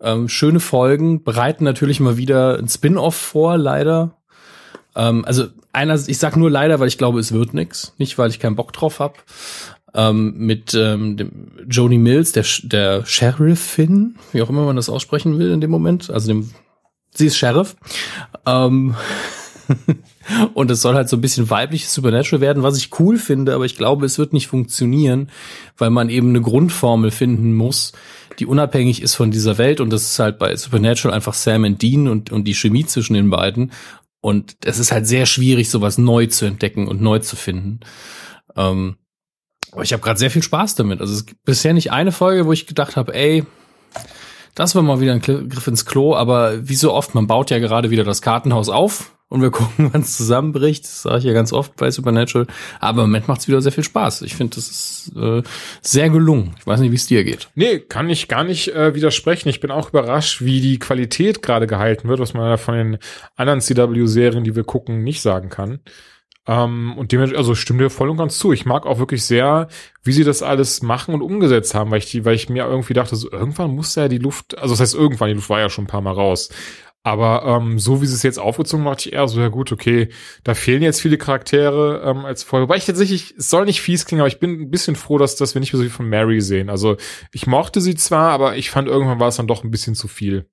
[0.00, 4.16] Ähm, schöne Folgen, bereiten natürlich mal wieder ein Spin-off vor, leider.
[4.94, 8.30] Ähm, also einer, ich sag nur leider, weil ich glaube, es wird nix, nicht weil
[8.30, 9.22] ich keinen Bock drauf hab.
[9.94, 15.38] Ähm, mit ähm, dem Joni Mills, der, der Sheriffin, wie auch immer man das aussprechen
[15.38, 16.10] will in dem Moment.
[16.10, 16.50] Also dem,
[17.14, 17.76] sie ist Sheriff.
[18.46, 18.94] Ähm,
[20.54, 23.64] und es soll halt so ein bisschen weibliches Supernatural werden, was ich cool finde, aber
[23.64, 25.30] ich glaube, es wird nicht funktionieren,
[25.76, 27.92] weil man eben eine Grundformel finden muss,
[28.38, 29.80] die unabhängig ist von dieser Welt.
[29.80, 33.14] Und das ist halt bei Supernatural einfach Sam und Dean und, und die Chemie zwischen
[33.14, 33.72] den beiden.
[34.20, 37.80] Und es ist halt sehr schwierig, sowas neu zu entdecken und neu zu finden.
[38.56, 38.96] Ähm,
[39.72, 41.00] aber ich habe gerade sehr viel Spaß damit.
[41.00, 43.44] Also es gibt bisher nicht eine Folge, wo ich gedacht habe, ey,
[44.54, 47.58] das war mal wieder ein Griff ins Klo, aber wie so oft, man baut ja
[47.58, 50.84] gerade wieder das Kartenhaus auf und wir gucken, wann es zusammenbricht.
[50.84, 52.46] Das sage ich ja ganz oft bei Supernatural.
[52.80, 54.22] Aber im Moment macht es wieder sehr viel Spaß.
[54.22, 55.42] Ich finde, das ist äh,
[55.82, 56.54] sehr gelungen.
[56.58, 57.48] Ich weiß nicht, wie es dir geht.
[57.54, 59.48] Nee, kann ich gar nicht äh, widersprechen.
[59.48, 62.98] Ich bin auch überrascht, wie die Qualität gerade gehalten wird, was man ja von den
[63.34, 65.80] anderen CW-Serien, die wir gucken, nicht sagen kann.
[66.48, 68.52] Ähm, und dem, also stimmt dir voll und ganz zu.
[68.52, 69.68] Ich mag auch wirklich sehr,
[70.04, 72.94] wie sie das alles machen und umgesetzt haben, weil ich die, weil ich mir irgendwie
[72.94, 75.70] dachte, so irgendwann muss ja die Luft, also das heißt irgendwann, die Luft war ja
[75.70, 76.50] schon ein paar Mal raus.
[77.06, 80.08] Aber ähm, so wie sie es jetzt aufgezogen dachte ich eher so, ja gut, okay,
[80.42, 82.68] da fehlen jetzt viele Charaktere ähm, als Folge.
[82.68, 85.36] Weil ich tatsächlich, es soll nicht fies klingen, aber ich bin ein bisschen froh, dass,
[85.36, 86.68] dass wir nicht mehr so viel von Mary sehen.
[86.68, 86.96] Also
[87.30, 90.08] ich mochte sie zwar, aber ich fand irgendwann war es dann doch ein bisschen zu
[90.08, 90.46] viel.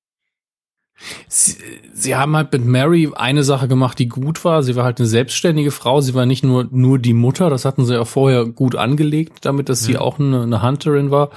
[1.27, 1.57] Sie,
[1.91, 4.61] sie haben halt mit Mary eine Sache gemacht, die gut war.
[4.61, 6.01] Sie war halt eine selbstständige Frau.
[6.01, 7.49] Sie war nicht nur, nur die Mutter.
[7.49, 11.31] Das hatten sie ja vorher gut angelegt, damit, dass sie auch eine, eine Hunterin war.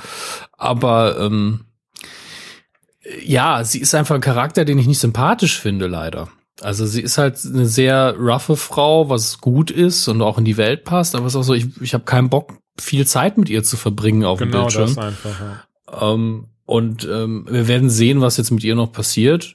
[0.59, 1.66] Aber ähm,
[3.25, 6.29] ja, sie ist einfach ein Charakter, den ich nicht sympathisch finde, leider.
[6.63, 10.57] Also sie ist halt eine sehr roughe Frau, was gut ist und auch in die
[10.57, 13.49] Welt passt, aber es ist auch so, ich, ich habe keinen Bock, viel Zeit mit
[13.49, 14.95] ihr zu verbringen auf genau dem Bildschirm.
[14.95, 16.13] Das einfach, ja.
[16.13, 19.55] ähm, und ähm, wir werden sehen, was jetzt mit ihr noch passiert.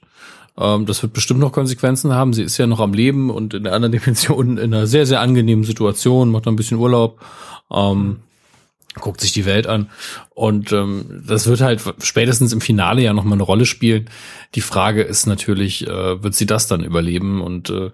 [0.57, 2.33] Ähm, das wird bestimmt noch Konsequenzen haben.
[2.33, 5.21] Sie ist ja noch am Leben und in der anderen Dimension in einer sehr, sehr
[5.21, 7.19] angenehmen Situation, macht noch ein bisschen Urlaub.
[7.71, 8.17] Ähm,
[8.95, 9.89] guckt sich die Welt an.
[10.31, 14.09] Und ähm, das wird halt spätestens im Finale ja nochmal eine Rolle spielen.
[14.55, 17.91] Die Frage ist natürlich, äh, wird sie das dann überleben und äh,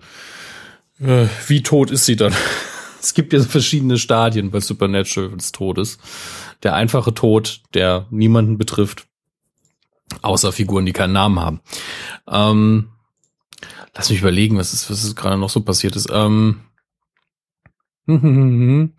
[0.99, 2.33] äh, wie tot ist sie dann?
[3.01, 5.99] es gibt ja verschiedene Stadien bei Supernatural des Todes.
[6.63, 9.05] Der einfache Tod, der niemanden betrifft,
[10.21, 11.61] außer Figuren, die keinen Namen haben.
[12.27, 12.89] Ähm,
[13.95, 16.09] lass mich überlegen, was ist, was ist gerade noch so passiert ist.
[16.11, 16.61] Ähm,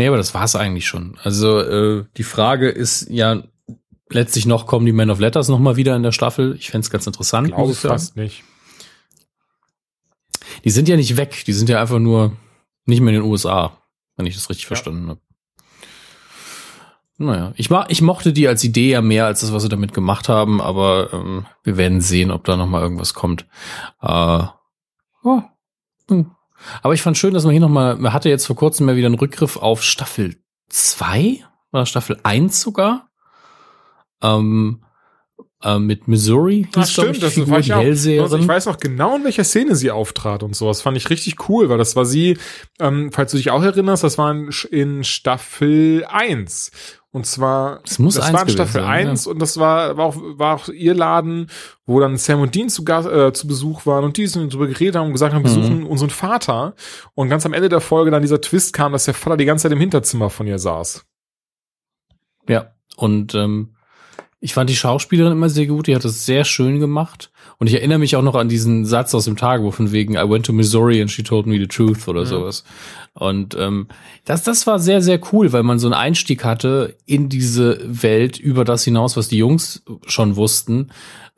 [0.00, 1.18] Nee, aber das war's eigentlich schon.
[1.22, 3.42] Also äh, die Frage ist ja
[4.08, 6.56] letztlich noch, kommen die Men of Letters noch mal wieder in der Staffel?
[6.58, 7.48] Ich fände ganz interessant.
[7.48, 8.42] Ich glaube fast nicht.
[10.64, 12.34] Die sind ja nicht weg, die sind ja einfach nur
[12.86, 13.76] nicht mehr in den USA,
[14.16, 14.68] wenn ich das richtig ja.
[14.68, 15.20] verstanden habe.
[17.18, 19.92] Naja, ich, ma ich mochte die als Idee ja mehr als das, was sie damit
[19.92, 23.44] gemacht haben, aber ähm, wir werden sehen, ob da noch mal irgendwas kommt.
[24.00, 24.44] Äh,
[25.24, 25.42] oh,
[26.08, 26.30] hm.
[26.82, 29.06] Aber ich fand schön, dass man hier nochmal, man hatte jetzt vor kurzem mal wieder
[29.06, 30.36] einen Rückgriff auf Staffel
[30.68, 33.08] 2 oder Staffel 1 sogar.
[34.22, 34.84] Ähm,
[35.62, 39.16] äh, mit Missouri hieß, Ach, stimmt, ich, das Figur, ich, auch, ich weiß auch genau,
[39.16, 40.80] in welcher Szene sie auftrat und sowas.
[40.80, 42.38] Fand ich richtig cool, weil das war sie,
[42.80, 44.34] ähm, falls du dich auch erinnerst, das war
[44.70, 46.70] in, Staffel 1.
[47.12, 49.32] Und zwar, das, muss das war in Staffel sein, 1 ja.
[49.32, 51.48] und das war, war, auch, war auch ihr Laden,
[51.84, 54.96] wo dann Sam und Dean zu, äh, zu Besuch waren und die sind darüber geredet
[54.96, 55.86] haben und gesagt haben, besuchen mhm.
[55.86, 56.74] unseren Vater.
[57.14, 59.64] Und ganz am Ende der Folge dann dieser Twist kam, dass der Vater die ganze
[59.64, 61.04] Zeit im Hinterzimmer von ihr saß.
[62.48, 63.74] Ja, und ähm,
[64.40, 67.30] ich fand die Schauspielerin immer sehr gut, die hat das sehr schön gemacht.
[67.58, 70.28] Und ich erinnere mich auch noch an diesen Satz aus dem Tagebuch von wegen I
[70.28, 72.26] went to Missouri and she told me the truth oder ja.
[72.26, 72.64] sowas.
[73.20, 73.86] Und ähm,
[74.24, 78.38] das, das war sehr, sehr cool, weil man so einen Einstieg hatte in diese Welt
[78.38, 80.90] über das hinaus, was die Jungs schon wussten.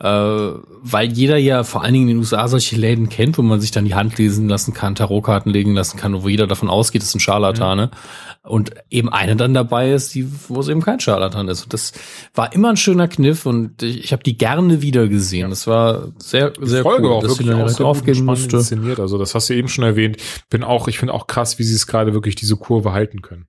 [0.02, 3.60] Äh, weil jeder ja vor allen Dingen in den USA solche Läden kennt, wo man
[3.60, 7.02] sich dann die Hand lesen lassen kann, Tarotkarten legen lassen kann, wo jeder davon ausgeht,
[7.02, 7.86] das sind Scharlatane.
[7.86, 8.50] Mhm.
[8.50, 11.62] Und eben eine dann dabei ist, die, wo es eben kein Scharlatan ist.
[11.62, 11.92] Und das
[12.34, 15.50] war immer ein schöner Kniff und ich, ich habe die gerne wieder gesehen.
[15.50, 18.56] Das war sehr, sehr Folge cool, auch dass wirklich auch sehr aufgehen musste.
[18.56, 18.98] inszeniert.
[18.98, 20.16] Also das hast du eben schon erwähnt.
[20.50, 23.46] Bin auch, ich finde auch krass, wie sie es gerade wirklich diese Kurve halten können.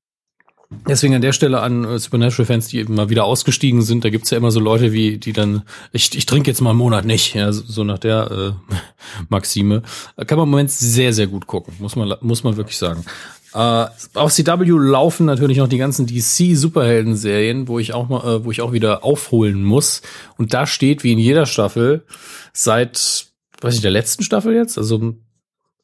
[0.88, 4.32] Deswegen an der Stelle an äh, Supernatural-Fans, die eben mal wieder ausgestiegen sind, da gibt's
[4.32, 7.36] ja immer so Leute wie, die dann, ich, ich trinke jetzt mal einen Monat nicht,
[7.36, 8.76] ja, so nach der äh,
[9.30, 9.84] Maxime.
[10.18, 13.06] Kann man im Moment sehr, sehr gut gucken, muss man, muss man wirklich sagen.
[13.54, 13.86] Äh,
[14.16, 18.62] auf CW laufen natürlich noch die ganzen DC-Superhelden-Serien, wo ich auch mal, äh, wo ich
[18.62, 20.02] auch wieder aufholen muss.
[20.38, 22.04] Und da steht, wie in jeder Staffel,
[22.52, 23.28] seit,
[23.62, 25.16] weiß ich, der letzten Staffel jetzt, also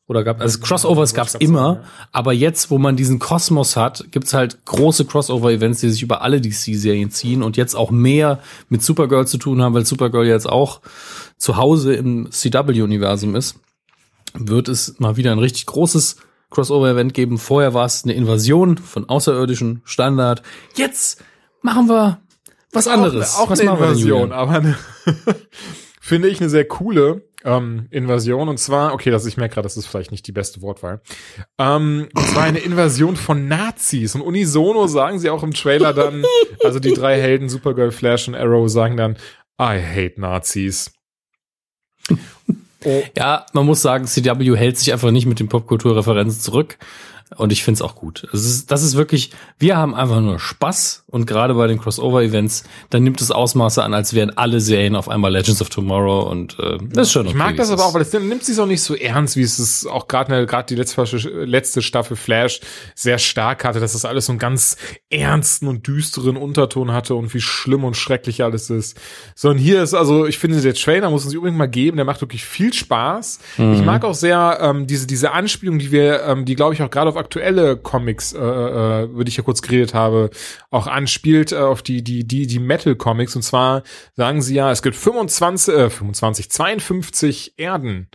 [0.09, 4.65] oder gab also Crossovers gab's immer, aber jetzt, wo man diesen Kosmos hat, gibt's halt
[4.65, 9.37] große Crossover-Events, die sich über alle DC-Serien ziehen und jetzt auch mehr mit Supergirl zu
[9.37, 10.81] tun haben, weil Supergirl jetzt auch
[11.37, 13.57] zu Hause im CW-Universum ist,
[14.33, 16.17] wird es mal wieder ein richtig großes
[16.49, 17.37] Crossover-Event geben.
[17.37, 20.41] Vorher war es eine Invasion von außerirdischen Standard.
[20.73, 21.23] Jetzt
[21.61, 22.19] machen wir
[22.71, 23.35] was anderes.
[23.35, 24.75] Auch, auch was eine Invasion, aber eine
[26.09, 28.49] finde ich eine sehr coole ähm, Invasion.
[28.49, 31.01] Und zwar, okay, das ich merke gerade, das ist vielleicht nicht die beste Wortwahl.
[31.59, 34.15] Ähm, und zwar eine Invasion von Nazis.
[34.15, 36.25] Und unisono sagen sie auch im Trailer dann,
[36.63, 39.17] also die drei Helden, Supergirl, Flash und Arrow, sagen dann,
[39.61, 40.91] I hate Nazis.
[42.09, 42.15] Oh.
[43.15, 46.77] Ja, man muss sagen, CW hält sich einfach nicht mit den Popkulturreferenzen zurück.
[47.37, 48.27] Und ich find's auch gut.
[48.31, 52.63] Das ist, das ist wirklich, wir haben einfach nur Spaß und gerade bei den Crossover-Events,
[52.89, 56.57] dann nimmt es Ausmaße an, als wären alle Serien auf einmal Legends of Tomorrow und
[56.57, 58.65] äh, das ist schon okay, Ich mag das aber auch, weil es nimmt sich auch
[58.65, 61.03] nicht so ernst, wie es ist auch gerade gerade die letzte,
[61.45, 62.61] letzte Staffel Flash
[62.95, 64.77] sehr stark hatte, dass das alles so einen ganz
[65.11, 68.99] ernsten und düsteren Unterton hatte und wie schlimm und schrecklich alles ist.
[69.35, 72.21] Sondern hier ist also, ich finde, der Trailer muss uns unbedingt mal geben, der macht
[72.21, 73.39] wirklich viel Spaß.
[73.57, 73.73] Mhm.
[73.73, 76.89] Ich mag auch sehr ähm, diese diese Anspielung, die wir, ähm, die glaube ich auch
[76.89, 80.31] gerade auf aktuelle Comics, äh, äh, über die ich ja kurz geredet habe,
[80.71, 83.83] auch anspielt äh, auf die die die die Metal Comics und zwar
[84.15, 88.07] sagen sie ja, es gibt 25 äh, 25 52 Erden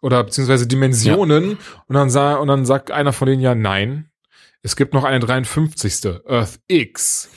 [0.00, 1.56] oder beziehungsweise Dimensionen ja.
[1.88, 4.10] und dann sah und dann sagt einer von denen ja nein,
[4.62, 6.20] es gibt noch eine 53.
[6.28, 7.30] Earth X.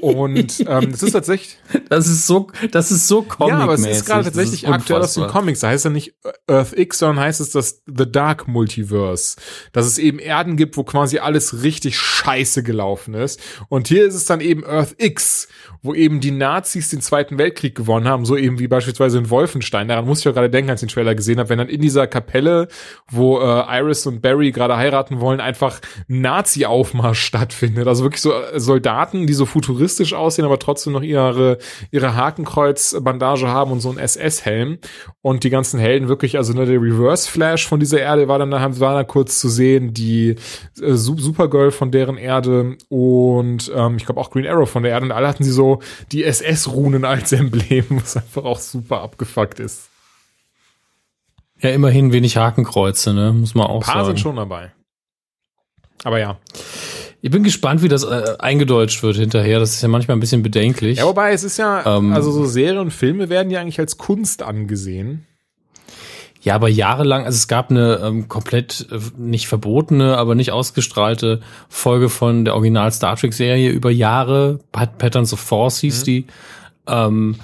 [0.00, 1.58] Und ähm, das ist tatsächlich.
[1.88, 5.14] Das ist so, das ist so comic Ja, aber es ist gerade tatsächlich aktuell aus
[5.14, 5.60] den Comics.
[5.60, 6.14] Da heißt ja nicht
[6.46, 9.36] Earth X, sondern heißt es das The Dark Multiverse.
[9.72, 13.40] Dass es eben Erden gibt, wo quasi alles richtig scheiße gelaufen ist.
[13.68, 15.48] Und hier ist es dann eben Earth X,
[15.82, 19.88] wo eben die Nazis den Zweiten Weltkrieg gewonnen haben, so eben wie beispielsweise in Wolfenstein.
[19.88, 21.80] Daran muss ich auch gerade denken, als ich den Trailer gesehen habe, wenn dann in
[21.80, 22.68] dieser Kapelle,
[23.10, 27.86] wo äh, Iris und Barry gerade heiraten wollen, einfach Nazi-Aufmarsch stattfindet.
[27.86, 31.58] Also wirklich so äh, Soldaten, die so futuristisch aussehen, aber trotzdem noch ihre,
[31.90, 34.78] ihre Hakenkreuz-Bandage haben und so ein SS-Helm.
[35.22, 38.94] Und die ganzen Helden wirklich, also ne, der Reverse-Flash von dieser Erde war dann, war
[38.94, 40.36] dann kurz zu sehen, die
[40.80, 45.06] äh, Supergirl von deren Erde und ähm, ich glaube auch Green Arrow von der Erde
[45.06, 45.80] und alle hatten sie so
[46.12, 49.88] die SS-Runen als Emblem, was einfach auch super abgefuckt ist.
[51.60, 53.32] Ja, immerhin wenig Hakenkreuze, ne?
[53.32, 54.06] Muss man auch Ein paar sagen.
[54.06, 54.72] sind schon dabei.
[56.04, 56.38] Aber ja.
[57.20, 59.58] Ich bin gespannt, wie das äh, eingedeutscht wird hinterher.
[59.58, 60.98] Das ist ja manchmal ein bisschen bedenklich.
[60.98, 63.98] Ja, wobei es ist ja, Ähm, also so Serien und Filme werden ja eigentlich als
[63.98, 65.26] Kunst angesehen.
[66.40, 71.40] Ja, aber jahrelang, also es gab eine ähm, komplett äh, nicht verbotene, aber nicht ausgestrahlte
[71.68, 74.60] Folge von der Original Star Trek Serie über Jahre.
[74.70, 76.26] Pat Patterns of Force hieß die.
[76.86, 77.36] Ähm,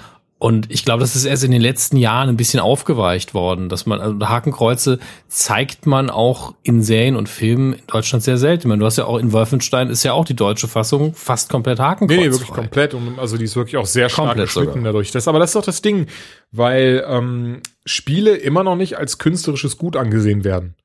[0.45, 3.87] und ich glaube, das ist erst in den letzten Jahren ein bisschen aufgeweicht worden, dass
[3.87, 8.61] man, also Hakenkreuze zeigt man auch in Serien und Filmen in Deutschland sehr selten.
[8.61, 11.49] Ich meine, du hast ja auch in Wolfenstein ist ja auch die deutsche Fassung fast
[11.49, 12.15] komplett Hakenkreuz.
[12.15, 12.93] Nee, nee, wirklich komplett.
[12.93, 14.83] Und also die ist wirklich auch sehr stark Komplett geschnitten sogar.
[14.83, 15.09] dadurch.
[15.09, 16.05] Das, aber das ist doch das Ding,
[16.51, 20.75] weil ähm, Spiele immer noch nicht als künstlerisches Gut angesehen werden.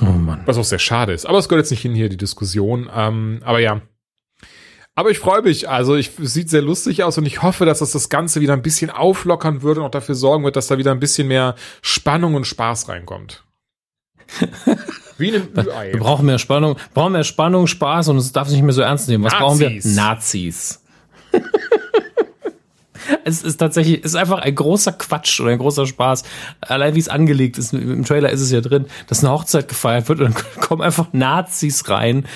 [0.00, 0.42] Oh Mann.
[0.46, 1.26] Was auch sehr schade ist.
[1.26, 2.88] Aber es gehört jetzt nicht hin hier, die Diskussion.
[2.94, 3.80] Ähm, aber ja.
[4.96, 5.68] Aber ich freue mich.
[5.68, 8.52] Also, ich, es sieht sehr lustig aus und ich hoffe, dass das das Ganze wieder
[8.52, 11.56] ein bisschen auflockern wird und auch dafür sorgen wird, dass da wieder ein bisschen mehr
[11.82, 13.44] Spannung und Spaß reinkommt.
[15.18, 15.92] Wie in einem Ü-Ei.
[15.92, 18.82] Wir brauchen mehr Spannung, brauchen mehr Spannung, Spaß und es darf sich nicht mehr so
[18.82, 19.24] ernst nehmen.
[19.24, 19.80] Was brauchen wir?
[19.84, 20.83] Nazis.
[23.24, 26.24] Es ist tatsächlich, es ist einfach ein großer Quatsch oder ein großer Spaß.
[26.60, 30.08] Allein wie es angelegt ist, im Trailer ist es ja drin, dass eine Hochzeit gefeiert
[30.08, 32.26] wird und dann kommen einfach Nazis rein.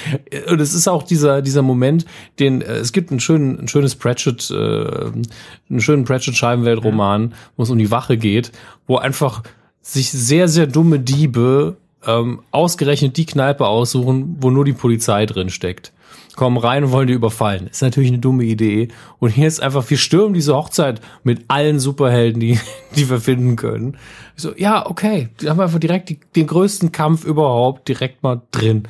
[0.49, 2.07] Und es ist auch dieser, dieser Moment,
[2.39, 7.70] den, äh, es gibt einen schönen, ein schönes Pratchett, äh, einen schönen Pratchett-Scheibenwelt-Roman, wo es
[7.70, 8.53] um die Wache geht,
[8.86, 9.43] wo einfach
[9.82, 11.77] sich sehr, sehr dumme Diebe
[12.07, 15.93] ähm, ausgerechnet die Kneipe aussuchen, wo nur die Polizei drin steckt.
[16.39, 17.66] Kommen rein und wollen die überfallen.
[17.66, 18.90] Ist natürlich eine dumme Idee.
[19.19, 22.60] Und hier ist einfach, wir stürmen diese Hochzeit mit allen Superhelden, die,
[22.94, 23.97] die wir finden können.
[24.36, 25.31] So, ja, okay.
[25.40, 28.85] Die haben einfach direkt die, den größten Kampf überhaupt direkt mal drin.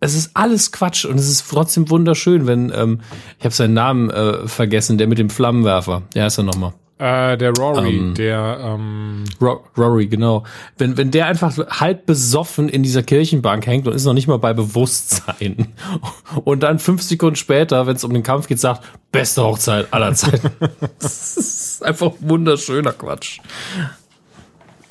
[0.00, 3.00] Es ist alles Quatsch und es ist trotzdem wunderschön, wenn, ähm,
[3.38, 6.04] ich habe seinen Namen äh, vergessen, der mit dem Flammenwerfer.
[6.14, 6.72] Der heißt er nochmal.
[6.98, 10.42] Äh, der Rory, Ähm, der, ähm, Ro Rory, genau.
[10.78, 14.38] Wenn, wenn der einfach halb besoffen in dieser Kirchenbank hängt und ist noch nicht mal
[14.38, 15.68] bei Bewusstsein
[16.44, 20.12] und dann fünf Sekunden später, wenn es um den Kampf geht, sagt, beste Hochzeit aller
[20.14, 20.50] Zeiten.
[20.98, 23.38] das ist einfach wunderschöner Quatsch.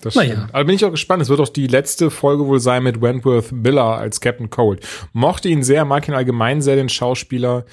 [0.01, 0.35] das Naja.
[0.35, 0.55] stimmt.
[0.55, 1.21] Aber bin ich auch gespannt.
[1.21, 4.85] Es wird auch die letzte Folge wohl sein mit Wentworth Miller als Captain Cold.
[5.11, 7.65] Mochte ihn sehr, mag ihn allgemein sehr, den Schauspieler.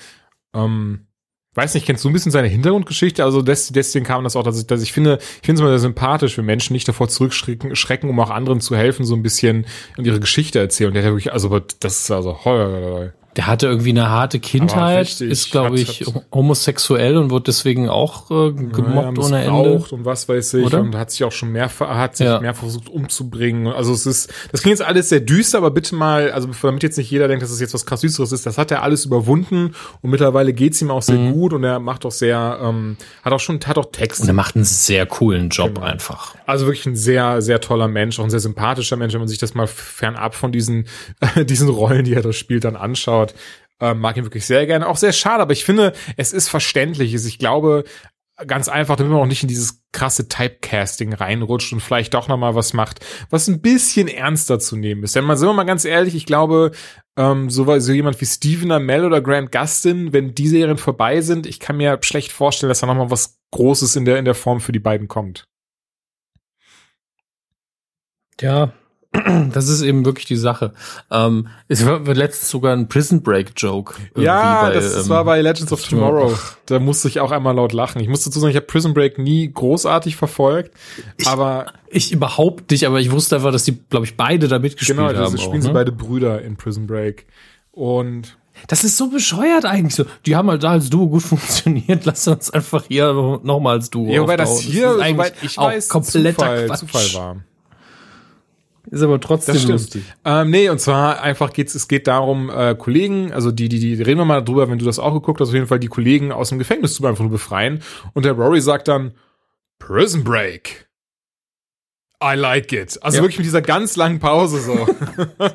[0.55, 1.07] Ähm,
[1.55, 3.25] weiß nicht, kennst du ein bisschen seine Hintergrundgeschichte?
[3.25, 5.71] Also des, deswegen kam das auch, dass ich, dass ich finde, ich finde es immer
[5.71, 9.23] sehr sympathisch, wenn Menschen nicht davor zurückschrecken, schrecken, um auch anderen zu helfen, so ein
[9.23, 9.67] bisschen
[9.97, 10.89] und ihre Geschichte erzählen.
[10.89, 13.11] Und der hat wirklich, also das ist also hoi.
[13.37, 18.53] Der hatte irgendwie eine harte Kindheit, ist, glaube ich, homosexuell und wird deswegen auch äh,
[18.53, 19.85] gemobbt ohne Ende.
[19.91, 20.81] und was weiß ich Oder?
[20.81, 22.41] und hat sich auch schon mehr hat sich Ja.
[22.41, 23.67] mehr versucht umzubringen.
[23.67, 26.97] Also es ist das klingt jetzt alles sehr düster, aber bitte mal, also damit jetzt
[26.97, 29.75] nicht jeder denkt, dass es jetzt was krass düsteres ist, das hat er alles überwunden
[30.03, 31.33] und mittlerweile geht's ihm auch sehr Mhm.
[31.33, 34.21] gut und er macht auch sehr ähm, hat auch schon hat auch Text.
[34.23, 35.87] Und er macht einen sehr coolen Job Genau.
[35.87, 36.35] einfach.
[36.47, 39.39] Also wirklich ein sehr, sehr toller Mensch, auch ein sehr sympathischer Mensch, wenn man sich
[39.39, 40.87] das mal fernab von diesen,
[41.47, 43.24] diesen Rollen, die er da spielt, dann anschaut.
[43.81, 44.87] Ähm, mag ihn wirklich sehr gerne.
[44.87, 47.15] Auch sehr schade, aber ich finde, es ist verständlich.
[47.15, 47.85] Ich glaube,
[48.47, 52.55] ganz einfach, damit man auch nicht in dieses krasse Typecasting reinrutscht und vielleicht doch nochmal
[52.55, 55.15] was macht, was ein bisschen ernster zu nehmen ist.
[55.15, 56.73] Denn mal sind wir mal ganz ehrlich, ich glaube,
[57.17, 61.47] ähm, so, so jemand wie Stephen Amell oder Grant Gustin, wenn die Serien vorbei sind,
[61.47, 64.61] ich kann mir schlecht vorstellen, dass da nochmal was Großes in der, in der Form
[64.61, 65.45] für die beiden kommt.
[68.41, 68.73] Ja,
[69.53, 70.73] das ist eben wirklich die Sache.
[71.11, 73.95] Ähm, es wird letztens sogar ein Prison Break Joke.
[74.17, 76.37] Ja, bei, das ähm, war bei Legends of Tomorrow.
[76.67, 78.01] Da musste ich auch einmal laut lachen.
[78.01, 80.73] Ich muss dazu sagen, ich habe Prison Break nie großartig verfolgt,
[81.27, 84.99] aber Ich überhaupt nicht, aber ich wusste einfach, dass die, glaube ich, beide da mitgespielt
[84.99, 85.39] genau, das haben.
[85.39, 85.75] spielen auch, sie ne?
[85.75, 87.27] beide Brüder in Prison Break.
[87.71, 88.37] Und
[88.67, 90.05] Das ist so bescheuert eigentlich so.
[90.27, 92.05] Die haben halt da als Duo gut funktioniert.
[92.05, 93.13] Lass uns einfach hier
[93.43, 96.67] nochmal als Duo ja, wobei das hier, ist eigentlich soweit ich auch weiß, kompletter Zufall,
[96.67, 96.79] Quatsch.
[96.81, 97.37] Zufall war.
[98.95, 100.05] Ist aber trotzdem lustig.
[100.25, 104.01] Ähm, nee, und zwar einfach geht's, es geht darum, äh, Kollegen, also die, die, die,
[104.01, 106.31] reden wir mal drüber, wenn du das auch geguckt hast, auf jeden Fall die Kollegen
[106.31, 107.83] aus dem Gefängnis zu einfach nur befreien.
[108.13, 109.13] Und der Rory sagt dann,
[109.81, 110.87] Prison Break.
[112.23, 112.97] I like it.
[113.03, 113.23] Also Ja.
[113.25, 114.87] wirklich mit dieser ganz langen Pause so.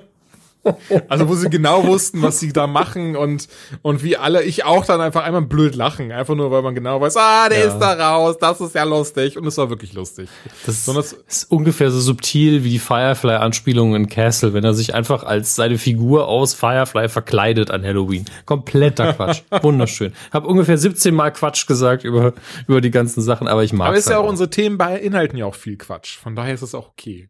[1.08, 3.48] Also wo sie genau wussten, was sie da machen und
[3.82, 7.00] und wie alle, ich auch dann einfach einmal blöd lachen, einfach nur weil man genau
[7.00, 7.66] weiß, ah, der Ja.
[7.68, 10.28] ist da raus, das ist ja lustig und es war wirklich lustig.
[10.66, 14.94] Das So, das- ist ungefähr so subtil wie die Firefly-Anspielung in Castle, wenn er sich
[14.94, 18.26] einfach als seine Figur aus Firefly verkleidet an Halloween.
[18.46, 19.42] Kompletter Quatsch.
[19.62, 20.14] Wunderschön.
[20.32, 22.34] Hab ungefähr 17 Mal Quatsch gesagt über,
[22.68, 25.46] über die ganzen Sachen, aber ich mag Aber ist ja auch unsere Themen beinhalten ja
[25.46, 26.18] auch viel Quatsch.
[26.18, 27.30] Von daher ist es auch okay.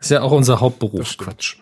[0.00, 1.28] Ist ja auch unser Das Hauptberuf, stimmt.
[1.28, 1.56] Quatsch.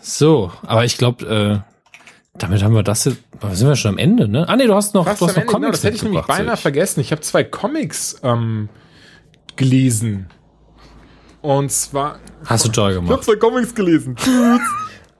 [0.00, 3.18] So, aber ich glaube, äh, damit haben wir das jetzt,
[3.52, 4.48] sind wir schon am Ende, ne?
[4.48, 6.02] Ah nee, du hast noch, Fast du hast noch Ende, genau, Comics das hätte ich
[6.02, 7.00] nämlich beinahe sehe vergessen.
[7.00, 8.68] Ich habe zwei Comics ähm,
[9.56, 10.28] gelesen.
[11.42, 12.50] Und zwar ich.
[12.50, 13.24] Hast du toll Ich habe gemacht.
[13.24, 14.16] zwei Comics gelesen.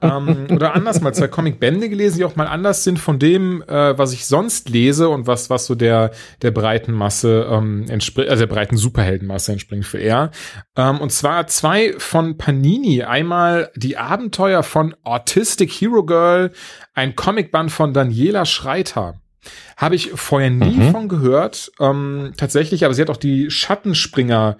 [0.01, 3.97] Ähm, oder anders mal zwei Comicbände gelesen, die auch mal anders sind von dem, äh,
[3.97, 6.11] was ich sonst lese und was was so der
[6.41, 10.31] der breiten Masse ähm, entspricht, also der breiten Superheldenmasse entspringt für er.
[10.75, 13.03] Ähm, und zwar zwei von Panini.
[13.03, 16.51] Einmal die Abenteuer von Autistic Hero Girl,
[16.93, 19.15] ein Comicband von Daniela Schreiter.
[19.77, 20.91] Habe ich vorher nie Mhm.
[20.91, 24.57] von gehört, ähm, tatsächlich, aber sie hat auch die Schattenspringer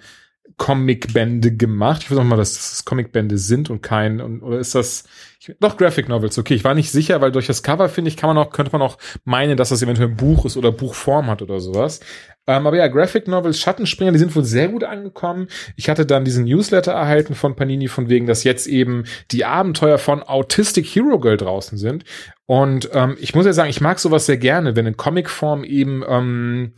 [0.60, 2.02] Comicbände gemacht.
[2.02, 5.04] Ich weiß auch mal, dass das Comicbände sind und kein, und, oder ist das,
[5.40, 6.52] ich, doch Graphic Novels, okay.
[6.52, 8.82] Ich war nicht sicher, weil durch das Cover, finde ich, kann man auch, könnte man
[8.82, 12.00] auch meinen, dass das eventuell ein Buch ist oder Buchform hat oder sowas.
[12.46, 15.48] Ähm, aber ja, Graphic Novels, Schattenspringer, die sind wohl sehr gut angekommen.
[15.76, 19.96] Ich hatte dann diesen Newsletter erhalten von Panini, von wegen, dass jetzt eben die Abenteuer
[19.96, 22.04] von Autistic Hero Girl draußen sind.
[22.44, 26.04] Und ähm, ich muss ja sagen, ich mag sowas sehr gerne, wenn in Comicform eben
[26.06, 26.72] ähm,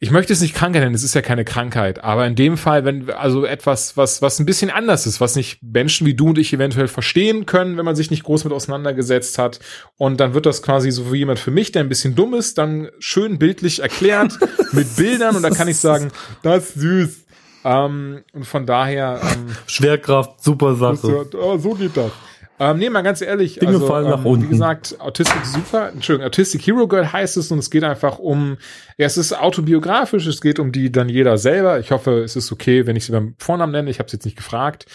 [0.00, 2.84] ich möchte es nicht Krankheit nennen, es ist ja keine Krankheit, aber in dem Fall,
[2.84, 6.38] wenn also etwas, was was ein bisschen anders ist, was nicht Menschen wie du und
[6.38, 9.58] ich eventuell verstehen können, wenn man sich nicht groß mit auseinandergesetzt hat,
[9.96, 12.58] und dann wird das quasi so wie jemand für mich, der ein bisschen dumm ist,
[12.58, 14.38] dann schön bildlich erklärt
[14.72, 16.12] mit Bildern und da kann ich sagen,
[16.42, 17.24] das ist süß.
[17.64, 20.96] Ähm, und von daher, ähm, Schwerkraft, super Sache.
[20.96, 22.12] so, oh, so geht das.
[22.60, 23.58] Ähm, nee, mal ganz ehrlich.
[23.58, 24.44] Dinge fallen nach ähm, unten.
[24.46, 28.56] Wie gesagt, Autistic Super, Entschuldigung, Autistic Hero Girl heißt es und es geht einfach um,
[28.96, 31.78] ja, es ist autobiografisch, es geht um die Daniela selber.
[31.78, 33.90] Ich hoffe, es ist okay, wenn ich sie beim Vornamen nenne.
[33.90, 34.86] Ich habe es jetzt nicht gefragt.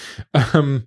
[0.53, 0.83] Ähm,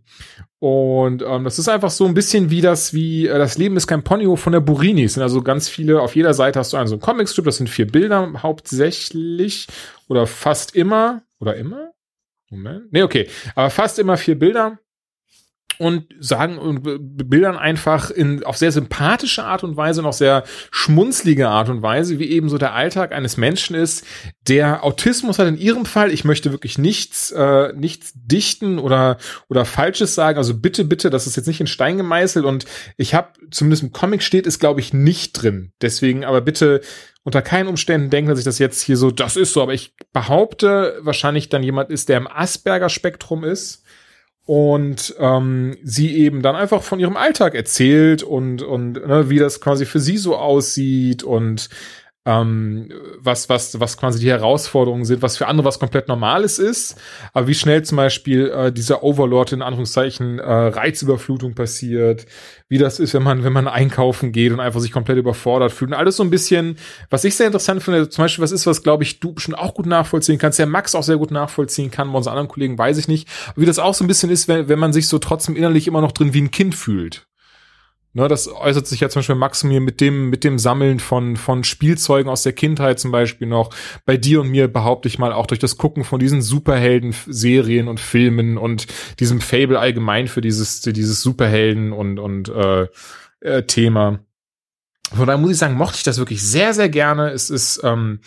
[0.58, 3.86] und ähm, das ist einfach so ein bisschen wie das, wie äh, das Leben ist
[3.86, 5.04] kein Ponyo von der Burini.
[5.04, 7.58] Es sind also ganz viele, auf jeder Seite hast du einen so einen Comicstrip, das
[7.58, 9.66] sind vier Bilder hauptsächlich
[10.08, 11.22] oder fast immer.
[11.38, 11.90] Oder immer?
[12.50, 12.92] Moment.
[12.92, 13.28] Nee, okay.
[13.54, 14.78] Aber fast immer vier Bilder
[15.78, 16.82] und sagen und
[17.28, 21.82] bildern einfach in auf sehr sympathische Art und Weise und auf sehr schmunzlige Art und
[21.82, 24.04] Weise, wie eben so der Alltag eines Menschen ist,
[24.48, 26.12] der Autismus hat in ihrem Fall.
[26.12, 30.38] Ich möchte wirklich nichts äh, nichts dichten oder oder falsches sagen.
[30.38, 32.64] Also bitte bitte, das ist jetzt nicht in Stein gemeißelt und
[32.96, 35.72] ich habe zumindest im Comic steht es glaube ich nicht drin.
[35.80, 36.80] Deswegen aber bitte
[37.26, 39.96] unter keinen Umständen denken, dass ich das jetzt hier so, das ist so, aber ich
[40.12, 43.82] behaupte, wahrscheinlich dann jemand ist, der im Asperger-Spektrum ist
[44.46, 49.60] und ähm, sie eben dann einfach von ihrem Alltag erzählt und und ne, wie das
[49.60, 51.68] quasi für sie so aussieht und
[52.26, 52.88] ähm,
[53.20, 56.96] was was was quasi die Herausforderungen sind, was für andere was komplett Normales ist,
[57.32, 62.26] aber wie schnell zum Beispiel äh, dieser Overlord in Anführungszeichen äh, Reizüberflutung passiert,
[62.68, 65.92] wie das ist, wenn man wenn man einkaufen geht und einfach sich komplett überfordert fühlt.
[65.92, 66.76] Und alles so ein bisschen,
[67.10, 69.74] was ich sehr interessant finde, zum Beispiel was ist, was glaube ich du schon auch
[69.74, 72.98] gut nachvollziehen kannst, der Max auch sehr gut nachvollziehen kann, bei unseren anderen Kollegen weiß
[72.98, 75.54] ich nicht, wie das auch so ein bisschen ist, wenn, wenn man sich so trotzdem
[75.54, 77.26] innerlich immer noch drin wie ein Kind fühlt.
[78.16, 81.64] Ne, das äußert sich ja zum Beispiel Max mit dem, mit dem Sammeln von, von
[81.64, 83.68] Spielzeugen aus der Kindheit zum Beispiel noch.
[84.06, 88.00] Bei dir und mir behaupte ich mal auch durch das Gucken von diesen Superhelden-Serien und
[88.00, 88.86] Filmen und
[89.20, 92.86] diesem Fable allgemein für dieses, dieses Superhelden und, und äh,
[93.40, 94.20] äh, Thema.
[95.14, 97.32] Von daher muss ich sagen, mochte ich das wirklich sehr, sehr gerne.
[97.32, 98.20] Es ist, ähm,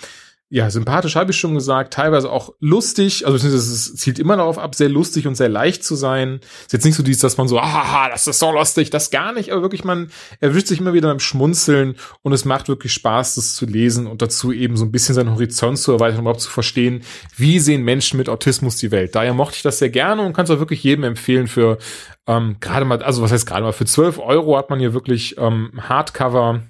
[0.52, 4.74] ja, sympathisch habe ich schon gesagt, teilweise auch lustig, also es zielt immer darauf ab,
[4.74, 6.40] sehr lustig und sehr leicht zu sein.
[6.62, 9.32] Ist jetzt nicht so dies, dass man so, haha, das ist so lustig, das gar
[9.32, 10.10] nicht, aber wirklich, man
[10.40, 14.24] erwischt sich immer wieder beim Schmunzeln und es macht wirklich Spaß, das zu lesen und
[14.24, 17.04] dazu eben so ein bisschen seinen Horizont zu erweitern, um überhaupt zu verstehen,
[17.38, 19.14] wie sehen Menschen mit Autismus die Welt.
[19.14, 21.78] Daher mochte ich das sehr gerne und kann es auch wirklich jedem empfehlen für
[22.26, 25.38] ähm, gerade mal, also was heißt gerade mal, für 12 Euro hat man hier wirklich
[25.38, 26.62] ähm, Hardcover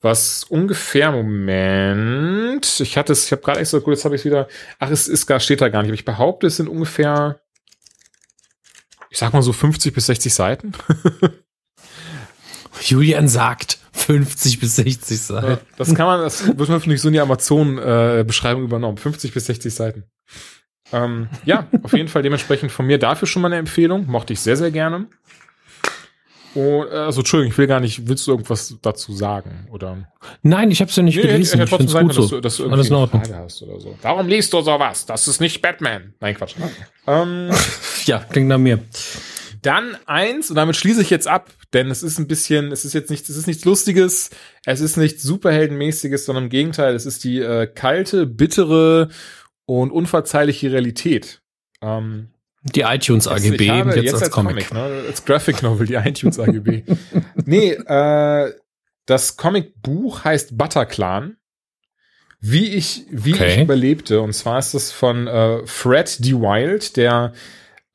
[0.00, 4.46] was ungefähr, Moment, ich hatte es, ich habe gerade extra, gut, jetzt habe ich wieder,
[4.78, 7.40] ach, es ist gar, steht da gar nicht, aber ich behaupte, es sind ungefähr,
[9.10, 10.72] ich sag mal so 50 bis 60 Seiten.
[12.80, 15.66] Julian sagt 50 bis 60 Seiten.
[15.76, 18.98] Das kann man, das wird hoffentlich so in die Amazon-Beschreibung übernommen.
[18.98, 20.04] 50 bis 60 Seiten.
[20.92, 24.06] Ähm, ja, auf jeden Fall dementsprechend von mir dafür schon mal eine Empfehlung.
[24.06, 25.06] Mochte ich sehr, sehr gerne.
[26.54, 29.68] Oh, also Entschuldigung, ich will gar nicht, willst du irgendwas dazu sagen?
[29.70, 30.08] Oder?
[30.42, 31.60] Nein, ich habe es ja nicht nee, gelesen.
[31.60, 32.22] Ich, ich finde sagen, gut so.
[32.22, 33.94] dass, du, dass du Alles hast oder so.
[34.02, 35.06] Warum liest du sowas?
[35.06, 36.14] Das ist nicht Batman.
[36.20, 36.54] Nein, Quatsch.
[37.06, 37.50] ähm,
[38.06, 38.80] ja, klingt nach mir.
[39.62, 42.94] Dann eins, und damit schließe ich jetzt ab, denn es ist ein bisschen, es ist
[42.94, 44.30] jetzt nichts, es ist nichts Lustiges,
[44.64, 49.08] es ist nichts Superheldenmäßiges, sondern im Gegenteil, es ist die äh, kalte, bittere
[49.66, 51.42] und unverzeihliche Realität.
[51.82, 52.30] Ähm,
[52.74, 54.68] die iTunes AGB jetzt, jetzt, als, als Comic.
[54.68, 55.02] Comic ne?
[55.08, 56.82] Als Graphic Novel, die iTunes AGB.
[57.44, 58.52] nee, äh,
[59.06, 61.36] das Comicbuch heißt Butterclan.
[62.40, 63.54] Wie ich, wie okay.
[63.54, 64.20] ich überlebte.
[64.20, 66.34] Und zwar ist das von äh, Fred D.
[66.34, 67.32] Wild, der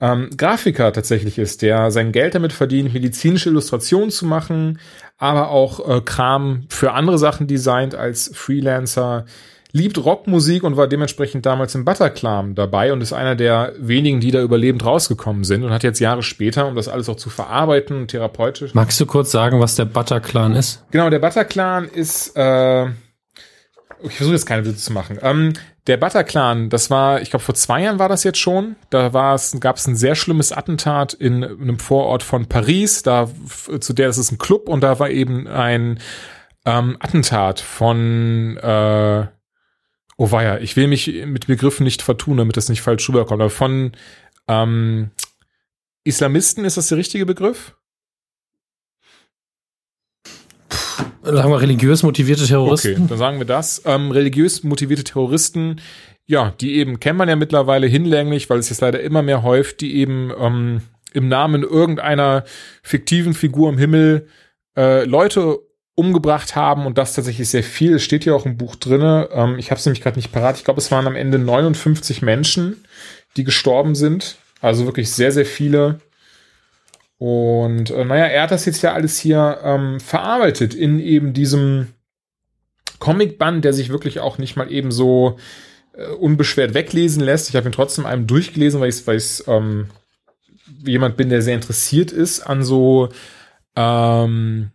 [0.02, 4.80] ähm, Grafiker tatsächlich ist, der sein Geld damit verdient, medizinische Illustrationen zu machen,
[5.18, 9.26] aber auch äh, Kram für andere Sachen designt als Freelancer
[9.74, 14.30] liebt Rockmusik und war dementsprechend damals im Butterclan dabei und ist einer der wenigen, die
[14.30, 17.98] da überlebend rausgekommen sind und hat jetzt Jahre später, um das alles auch zu verarbeiten
[17.98, 18.76] und therapeutisch.
[18.76, 20.86] Magst du kurz sagen, was der Butterclan ist?
[20.92, 25.18] Genau, der Butterclan ist, äh, ich versuche jetzt keine Witze zu machen.
[25.24, 25.54] Ähm,
[25.88, 28.76] der Butterclan, das war, ich glaube, vor zwei Jahren war das jetzt schon.
[28.92, 33.02] Da war es, gab es ein sehr schlimmes Attentat in, in einem Vorort von Paris.
[33.02, 33.28] Da
[33.80, 36.00] zu der das ist ein Club und da war eben ein
[36.64, 39.26] ähm, Attentat von äh,
[40.18, 43.50] oh weia, ich will mich mit Begriffen nicht vertun, damit das nicht falsch rüberkommt, aber
[43.50, 43.92] von
[44.48, 45.12] ähm,
[46.04, 47.76] Islamisten, ist das der richtige Begriff?
[51.24, 52.92] Sagen wir religiös motivierte Terroristen.
[52.92, 53.82] Okay, dann sagen wir das.
[53.86, 55.80] Ähm, religiös motivierte Terroristen,
[56.26, 59.80] ja, die eben kennt man ja mittlerweile hinlänglich, weil es jetzt leider immer mehr häuft,
[59.80, 60.82] die eben ähm,
[61.14, 62.44] im Namen irgendeiner
[62.82, 64.28] fiktiven Figur im Himmel
[64.76, 65.60] äh, Leute
[65.96, 67.96] umgebracht haben und das tatsächlich sehr viel.
[67.96, 69.30] Es steht ja auch im Buch drinne.
[69.32, 70.58] Ähm, ich habe es nämlich gerade nicht parat.
[70.58, 72.84] Ich glaube, es waren am Ende 59 Menschen,
[73.38, 74.38] die gestorben sind.
[74.62, 76.00] Also wirklich sehr, sehr viele.
[77.18, 81.94] Und äh, naja, er hat das jetzt ja alles hier ähm, verarbeitet in eben diesem
[83.00, 85.38] Comicband, der sich wirklich auch nicht mal eben so
[85.94, 87.50] äh, unbeschwert weglesen lässt.
[87.50, 89.90] Ich habe ihn trotzdem einem durchgelesen, weil ich weil ich's, ähm,
[90.86, 93.10] jemand bin, der sehr interessiert ist an so
[93.76, 94.72] ähm,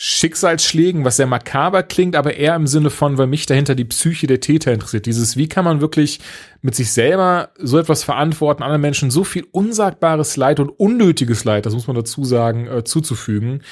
[0.00, 4.28] Schicksalsschlägen, was sehr makaber klingt, aber eher im Sinne von, weil mich dahinter die Psyche
[4.28, 5.06] der Täter interessiert.
[5.06, 6.20] Dieses, wie kann man wirklich
[6.62, 11.66] mit sich selber so etwas verantworten, anderen Menschen so viel unsagbares Leid und unnötiges Leid,
[11.66, 13.62] das muss man dazu sagen, äh, zuzufügen.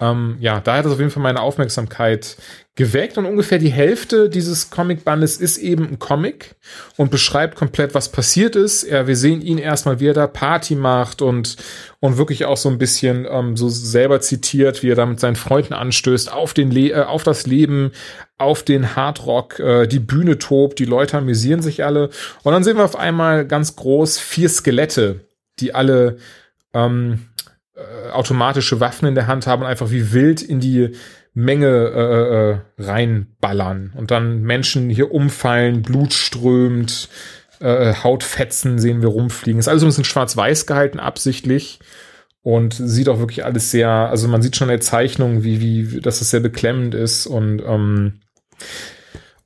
[0.00, 2.36] Ähm, ja, da hat es auf jeden Fall meine Aufmerksamkeit
[2.74, 6.56] geweckt und ungefähr die Hälfte dieses Comicbandes ist eben ein Comic
[6.96, 8.82] und beschreibt komplett, was passiert ist.
[8.82, 11.56] Ja, wir sehen ihn erstmal, wie er da Party macht und,
[12.00, 15.36] und wirklich auch so ein bisschen ähm, so selber zitiert, wie er da mit seinen
[15.36, 17.92] Freunden anstößt, auf, den Le äh, auf das Leben,
[18.36, 22.10] auf den Hardrock, äh, die Bühne tobt, die Leute amüsieren sich alle.
[22.42, 25.20] Und dann sehen wir auf einmal ganz groß vier Skelette,
[25.60, 26.16] die alle
[26.72, 27.28] ähm,
[27.76, 30.92] äh, automatische Waffen in der Hand haben und einfach wie wild in die
[31.34, 37.08] Menge äh, äh, reinballern und dann Menschen hier umfallen, Blut strömt,
[37.60, 39.58] äh, Hautfetzen sehen wir rumfliegen.
[39.58, 41.80] Ist alles ein bisschen schwarz-weiß gehalten, absichtlich.
[42.42, 46.00] Und sieht auch wirklich alles sehr, also man sieht schon in der Zeichnung, wie, wie,
[46.00, 47.26] dass es sehr beklemmend ist.
[47.26, 48.20] Und ähm,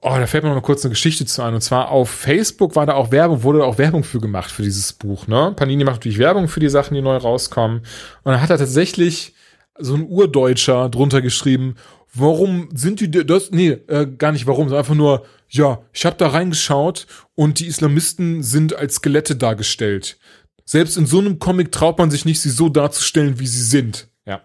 [0.08, 1.54] oh, da fällt mir noch mal kurz eine Geschichte zu ein.
[1.54, 4.92] Und zwar auf Facebook war da auch Werbung, wurde auch Werbung für gemacht für dieses
[4.92, 5.26] Buch.
[5.26, 5.52] Ne?
[5.56, 7.78] Panini macht natürlich Werbung für die Sachen, die neu rauskommen.
[7.78, 9.34] Und dann hat er tatsächlich
[9.78, 11.76] so ein Urdeutscher drunter geschrieben,
[12.14, 16.16] warum sind die das nee, äh, gar nicht warum, sondern einfach nur ja, ich habe
[16.16, 20.18] da reingeschaut und die Islamisten sind als Skelette dargestellt.
[20.64, 24.08] Selbst in so einem Comic traut man sich nicht, sie so darzustellen, wie sie sind.
[24.26, 24.42] Ja.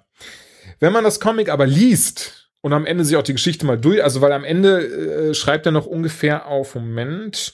[0.80, 4.02] Wenn man das Comic aber liest und am Ende sich auch die Geschichte mal durch,
[4.02, 7.54] also weil am Ende äh, schreibt er noch ungefähr auf Moment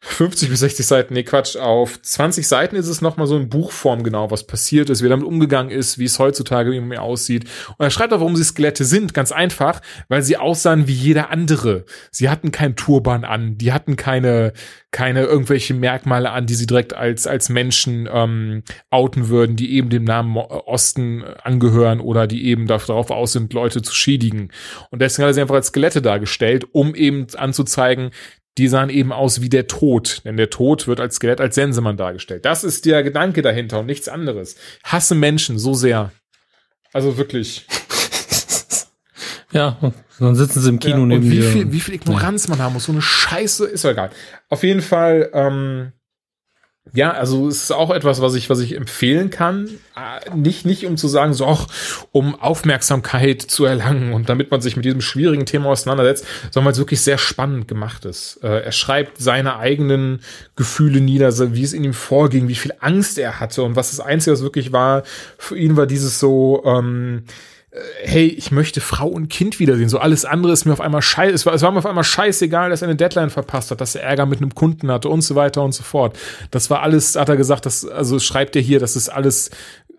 [0.00, 4.04] 50 bis 60 Seiten, nee Quatsch, auf 20 Seiten ist es nochmal so in Buchform
[4.04, 7.46] genau, was passiert ist, wie er damit umgegangen ist, wie es heutzutage irgendwie aussieht.
[7.76, 11.30] Und er schreibt auch, warum sie Skelette sind, ganz einfach, weil sie aussahen wie jeder
[11.30, 11.84] andere.
[12.12, 14.52] Sie hatten kein Turban an, die hatten keine,
[14.92, 19.90] keine irgendwelche Merkmale an, die sie direkt als, als Menschen ähm, outen würden, die eben
[19.90, 24.52] dem Namen Osten angehören oder die eben darauf aus sind, Leute zu schädigen.
[24.90, 28.12] Und deswegen hat er sie einfach als Skelette dargestellt, um eben anzuzeigen,
[28.58, 31.96] die sahen eben aus wie der Tod, denn der Tod wird als Skelett als Sensemann
[31.96, 32.44] dargestellt.
[32.44, 34.56] Das ist der Gedanke dahinter und nichts anderes.
[34.82, 36.12] Hasse Menschen so sehr.
[36.92, 37.66] Also wirklich.
[39.50, 39.78] Ja,
[40.18, 41.42] dann sitzen sie im Kino ja, neben wie dir.
[41.44, 44.10] Viel, wie viel Ignoranz man haben muss, so eine Scheiße, ist doch egal.
[44.50, 45.92] Auf jeden Fall, ähm,
[46.94, 49.68] Ja, also es ist auch etwas, was ich, was ich empfehlen kann.
[49.96, 51.66] Äh, nicht, nicht um zu sagen, so, auch
[52.12, 56.72] um Aufmerksamkeit zu erlangen und damit man sich mit diesem schwierigen Thema auseinandersetzt, sondern weil
[56.72, 58.40] es wirklich sehr spannend gemacht ist.
[58.42, 60.20] Äh, er schreibt seine eigenen
[60.56, 64.00] Gefühle nieder, wie es in ihm vorging, wie viel Angst er hatte und was das
[64.00, 65.02] Einzige, was wirklich war,
[65.36, 67.32] für ihn war dieses so, ähm, äh,
[68.02, 69.88] hey, ich möchte Frau und Kind wiedersehen.
[69.88, 71.34] So alles andere ist mir auf einmal scheiße.
[71.34, 73.94] Es war, es war mir auf einmal scheißegal, dass er eine Deadline verpasst hat, dass
[73.94, 76.18] er Ärger mit einem Kunden hatte und so weiter und so fort.
[76.50, 79.50] Das war alles, hat er gesagt, das, also schreibt er hier, das ist alles,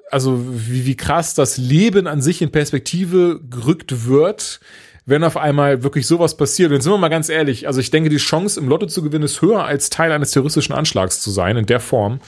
[0.10, 4.60] also wie, wie krass das Leben an sich in Perspektive gerückt wird,
[5.06, 6.72] wenn auf einmal wirklich sowas passiert.
[6.72, 9.26] Und sind wir mal ganz ehrlich, also ich denke, die Chance im Lotto zu gewinnen
[9.26, 12.20] ist höher als Teil eines terroristischen Anschlags zu sein, in der Form.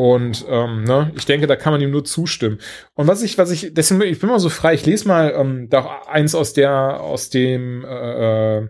[0.00, 2.58] Und ähm, ne, ich denke, da kann man ihm nur zustimmen.
[2.94, 5.68] Und was ich, was ich, deswegen ich bin mal so frei, ich lese mal ähm,
[5.68, 8.68] da eins aus der, aus dem äh, äh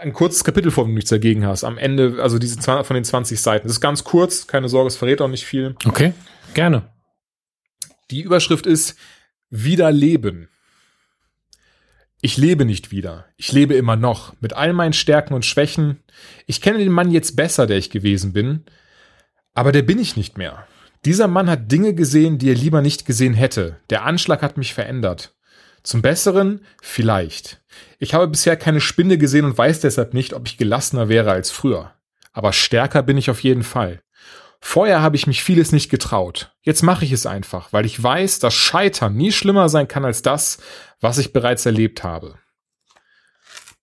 [0.00, 1.62] ein kurzes Kapitel vor, wenn du nichts dagegen hast.
[1.62, 3.68] Am Ende, also diese von den 20 Seiten.
[3.68, 5.76] Das ist ganz kurz, keine Sorge, es verrät auch nicht viel.
[5.84, 6.12] Okay,
[6.52, 6.90] gerne.
[8.10, 8.98] Die Überschrift ist
[9.50, 10.48] Wiederleben.
[12.20, 13.26] Ich lebe nicht wieder.
[13.36, 14.34] Ich lebe immer noch.
[14.40, 16.02] Mit all meinen Stärken und Schwächen.
[16.46, 18.64] Ich kenne den Mann jetzt besser, der ich gewesen bin.
[19.58, 20.68] Aber der bin ich nicht mehr.
[21.04, 23.80] Dieser Mann hat Dinge gesehen, die er lieber nicht gesehen hätte.
[23.90, 25.34] Der Anschlag hat mich verändert.
[25.82, 26.64] Zum Besseren?
[26.80, 27.60] Vielleicht.
[27.98, 31.50] Ich habe bisher keine Spinne gesehen und weiß deshalb nicht, ob ich gelassener wäre als
[31.50, 31.92] früher.
[32.32, 34.00] Aber stärker bin ich auf jeden Fall.
[34.60, 36.52] Vorher habe ich mich vieles nicht getraut.
[36.62, 40.22] Jetzt mache ich es einfach, weil ich weiß, dass Scheitern nie schlimmer sein kann als
[40.22, 40.58] das,
[41.00, 42.38] was ich bereits erlebt habe.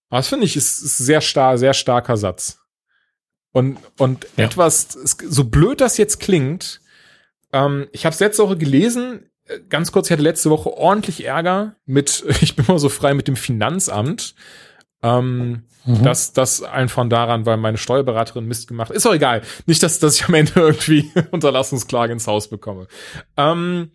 [0.09, 2.64] Das finde ich ist, ist sehr star, sehr starker Satz.
[3.55, 4.43] Und, und ja.
[4.43, 6.81] etwas, so blöd das jetzt klingt,
[7.53, 11.23] ähm, ich habe es letzte Woche gelesen, äh, ganz kurz, ich hatte letzte Woche ordentlich
[11.23, 14.35] Ärger mit, ich bin mal so frei mit dem Finanzamt.
[15.01, 16.03] Ähm, mhm.
[16.03, 18.91] das, das einfach daran, weil meine Steuerberaterin Mist gemacht.
[18.91, 19.41] Ist auch egal.
[19.67, 22.89] Nicht, dass, dass ich am Ende irgendwie Unterlassungsklage ins Haus bekomme.
[23.37, 23.91] Ähm,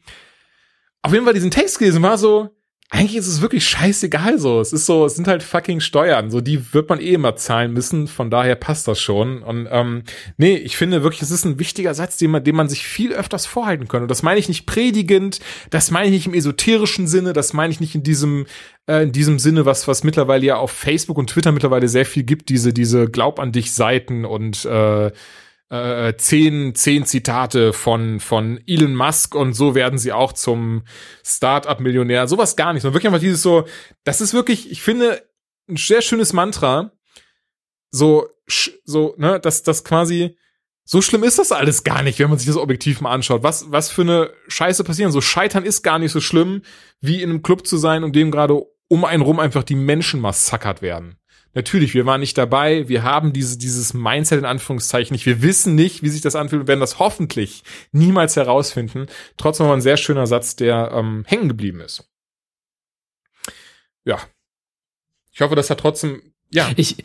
[1.02, 2.48] auf jeden Fall diesen Text gelesen war so,
[2.92, 4.60] eigentlich ist es wirklich scheißegal so.
[4.60, 6.28] Es ist so, es sind halt fucking Steuern.
[6.28, 8.08] So, die wird man eh immer zahlen müssen.
[8.08, 9.44] Von daher passt das schon.
[9.44, 10.02] Und ähm,
[10.38, 13.12] nee, ich finde wirklich, es ist ein wichtiger Satz, den man, den man sich viel
[13.12, 14.02] öfters vorhalten kann.
[14.02, 15.38] Und das meine ich nicht predigend,
[15.70, 18.46] das meine ich nicht im esoterischen Sinne, das meine ich nicht in diesem,
[18.88, 22.24] äh, in diesem Sinne, was, was mittlerweile ja auf Facebook und Twitter mittlerweile sehr viel
[22.24, 25.12] gibt, diese, diese Glaub an dich Seiten und äh,
[25.70, 30.82] äh, zehn, zehn Zitate von, von Elon Musk und so werden sie auch zum
[31.24, 32.26] Start-up-Millionär.
[32.26, 33.66] Sowas gar nicht, sondern wirklich einfach dieses so,
[34.04, 35.22] das ist wirklich, ich finde,
[35.68, 36.92] ein sehr schönes Mantra.
[37.92, 38.28] So,
[38.84, 40.36] so, ne, dass das quasi,
[40.84, 43.44] so schlimm ist das alles gar nicht, wenn man sich das objektiv mal anschaut.
[43.44, 45.12] Was, was für eine Scheiße passieren.
[45.12, 46.62] So scheitern ist gar nicht so schlimm,
[47.00, 50.20] wie in einem Club zu sein und dem gerade um einen rum einfach die Menschen
[50.20, 51.19] massakert werden.
[51.52, 55.74] Natürlich, wir waren nicht dabei, wir haben diese, dieses Mindset in Anführungszeichen nicht, wir wissen
[55.74, 59.06] nicht, wie sich das anfühlt und werden das hoffentlich niemals herausfinden.
[59.36, 62.08] Trotzdem war ein sehr schöner Satz, der ähm, hängen geblieben ist.
[64.04, 64.20] Ja.
[65.32, 66.70] Ich hoffe, dass er trotzdem, ja.
[66.76, 67.02] Ich,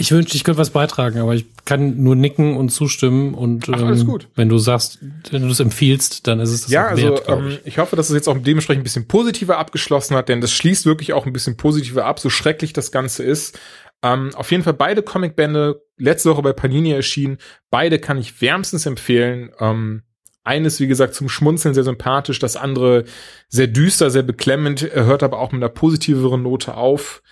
[0.00, 3.82] ich wünschte, ich könnte was beitragen, aber ich kann nur nicken und zustimmen und Ach,
[3.82, 4.28] alles ähm, gut.
[4.34, 4.98] wenn du sagst,
[5.30, 7.60] wenn du das empfiehlst, dann ist es das ja, also, wert, ähm, ich.
[7.66, 10.86] ich hoffe, dass es jetzt auch dementsprechend ein bisschen positiver abgeschlossen hat, denn das schließt
[10.86, 13.58] wirklich auch ein bisschen positiver ab, so schrecklich das Ganze ist.
[14.02, 17.36] Ähm, auf jeden Fall beide Comicbände letzte Woche bei Panini erschienen.
[17.70, 19.50] Beide kann ich wärmstens empfehlen.
[19.60, 20.02] Ähm,
[20.42, 23.04] eines, wie gesagt, zum Schmunzeln sehr sympathisch, das andere
[23.48, 27.22] sehr düster, sehr beklemmend, hört aber auch mit einer positiveren Note auf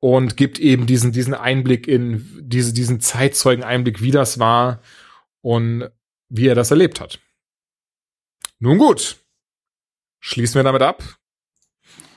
[0.00, 4.80] und gibt eben diesen, diesen Einblick in diese, diesen Zeitzeugen-Einblick, wie das war
[5.40, 5.88] und
[6.28, 7.20] wie er das erlebt hat.
[8.58, 9.16] Nun gut.
[10.20, 11.02] Schließen wir damit ab.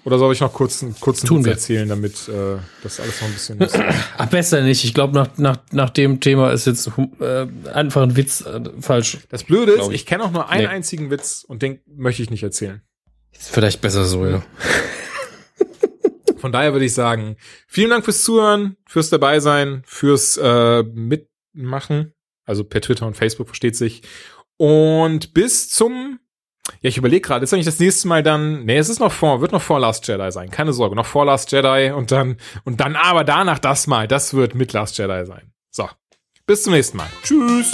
[0.05, 3.27] Oder soll ich noch kurz einen kurzen Tun Witz erzählen, damit äh, das alles noch
[3.27, 3.77] ein bisschen ist?
[4.17, 4.83] Ach, besser nicht.
[4.85, 6.89] Ich glaube, nach, nach, nach dem Thema ist jetzt
[7.19, 9.17] äh, einfach ein Witz äh, falsch.
[9.29, 10.67] Das Blöde ist, ich, ich kenne auch nur einen nee.
[10.67, 12.81] einzigen Witz und den möchte ich nicht erzählen.
[13.37, 14.41] Ist vielleicht besser so, ja.
[16.39, 17.37] Von daher würde ich sagen,
[17.67, 22.13] vielen Dank fürs Zuhören, fürs dabei sein, fürs äh, Mitmachen.
[22.45, 24.01] Also per Twitter und Facebook versteht sich.
[24.57, 26.19] Und bis zum
[26.81, 29.41] ja, ich überlege gerade, ist eigentlich das nächste Mal dann, nee, es ist noch vor,
[29.41, 32.79] wird noch vor Last Jedi sein, keine Sorge, noch vor Last Jedi und dann, und
[32.79, 35.51] dann aber danach das mal, das wird mit Last Jedi sein.
[35.71, 35.89] So,
[36.45, 37.09] bis zum nächsten Mal.
[37.23, 37.71] Tschüss.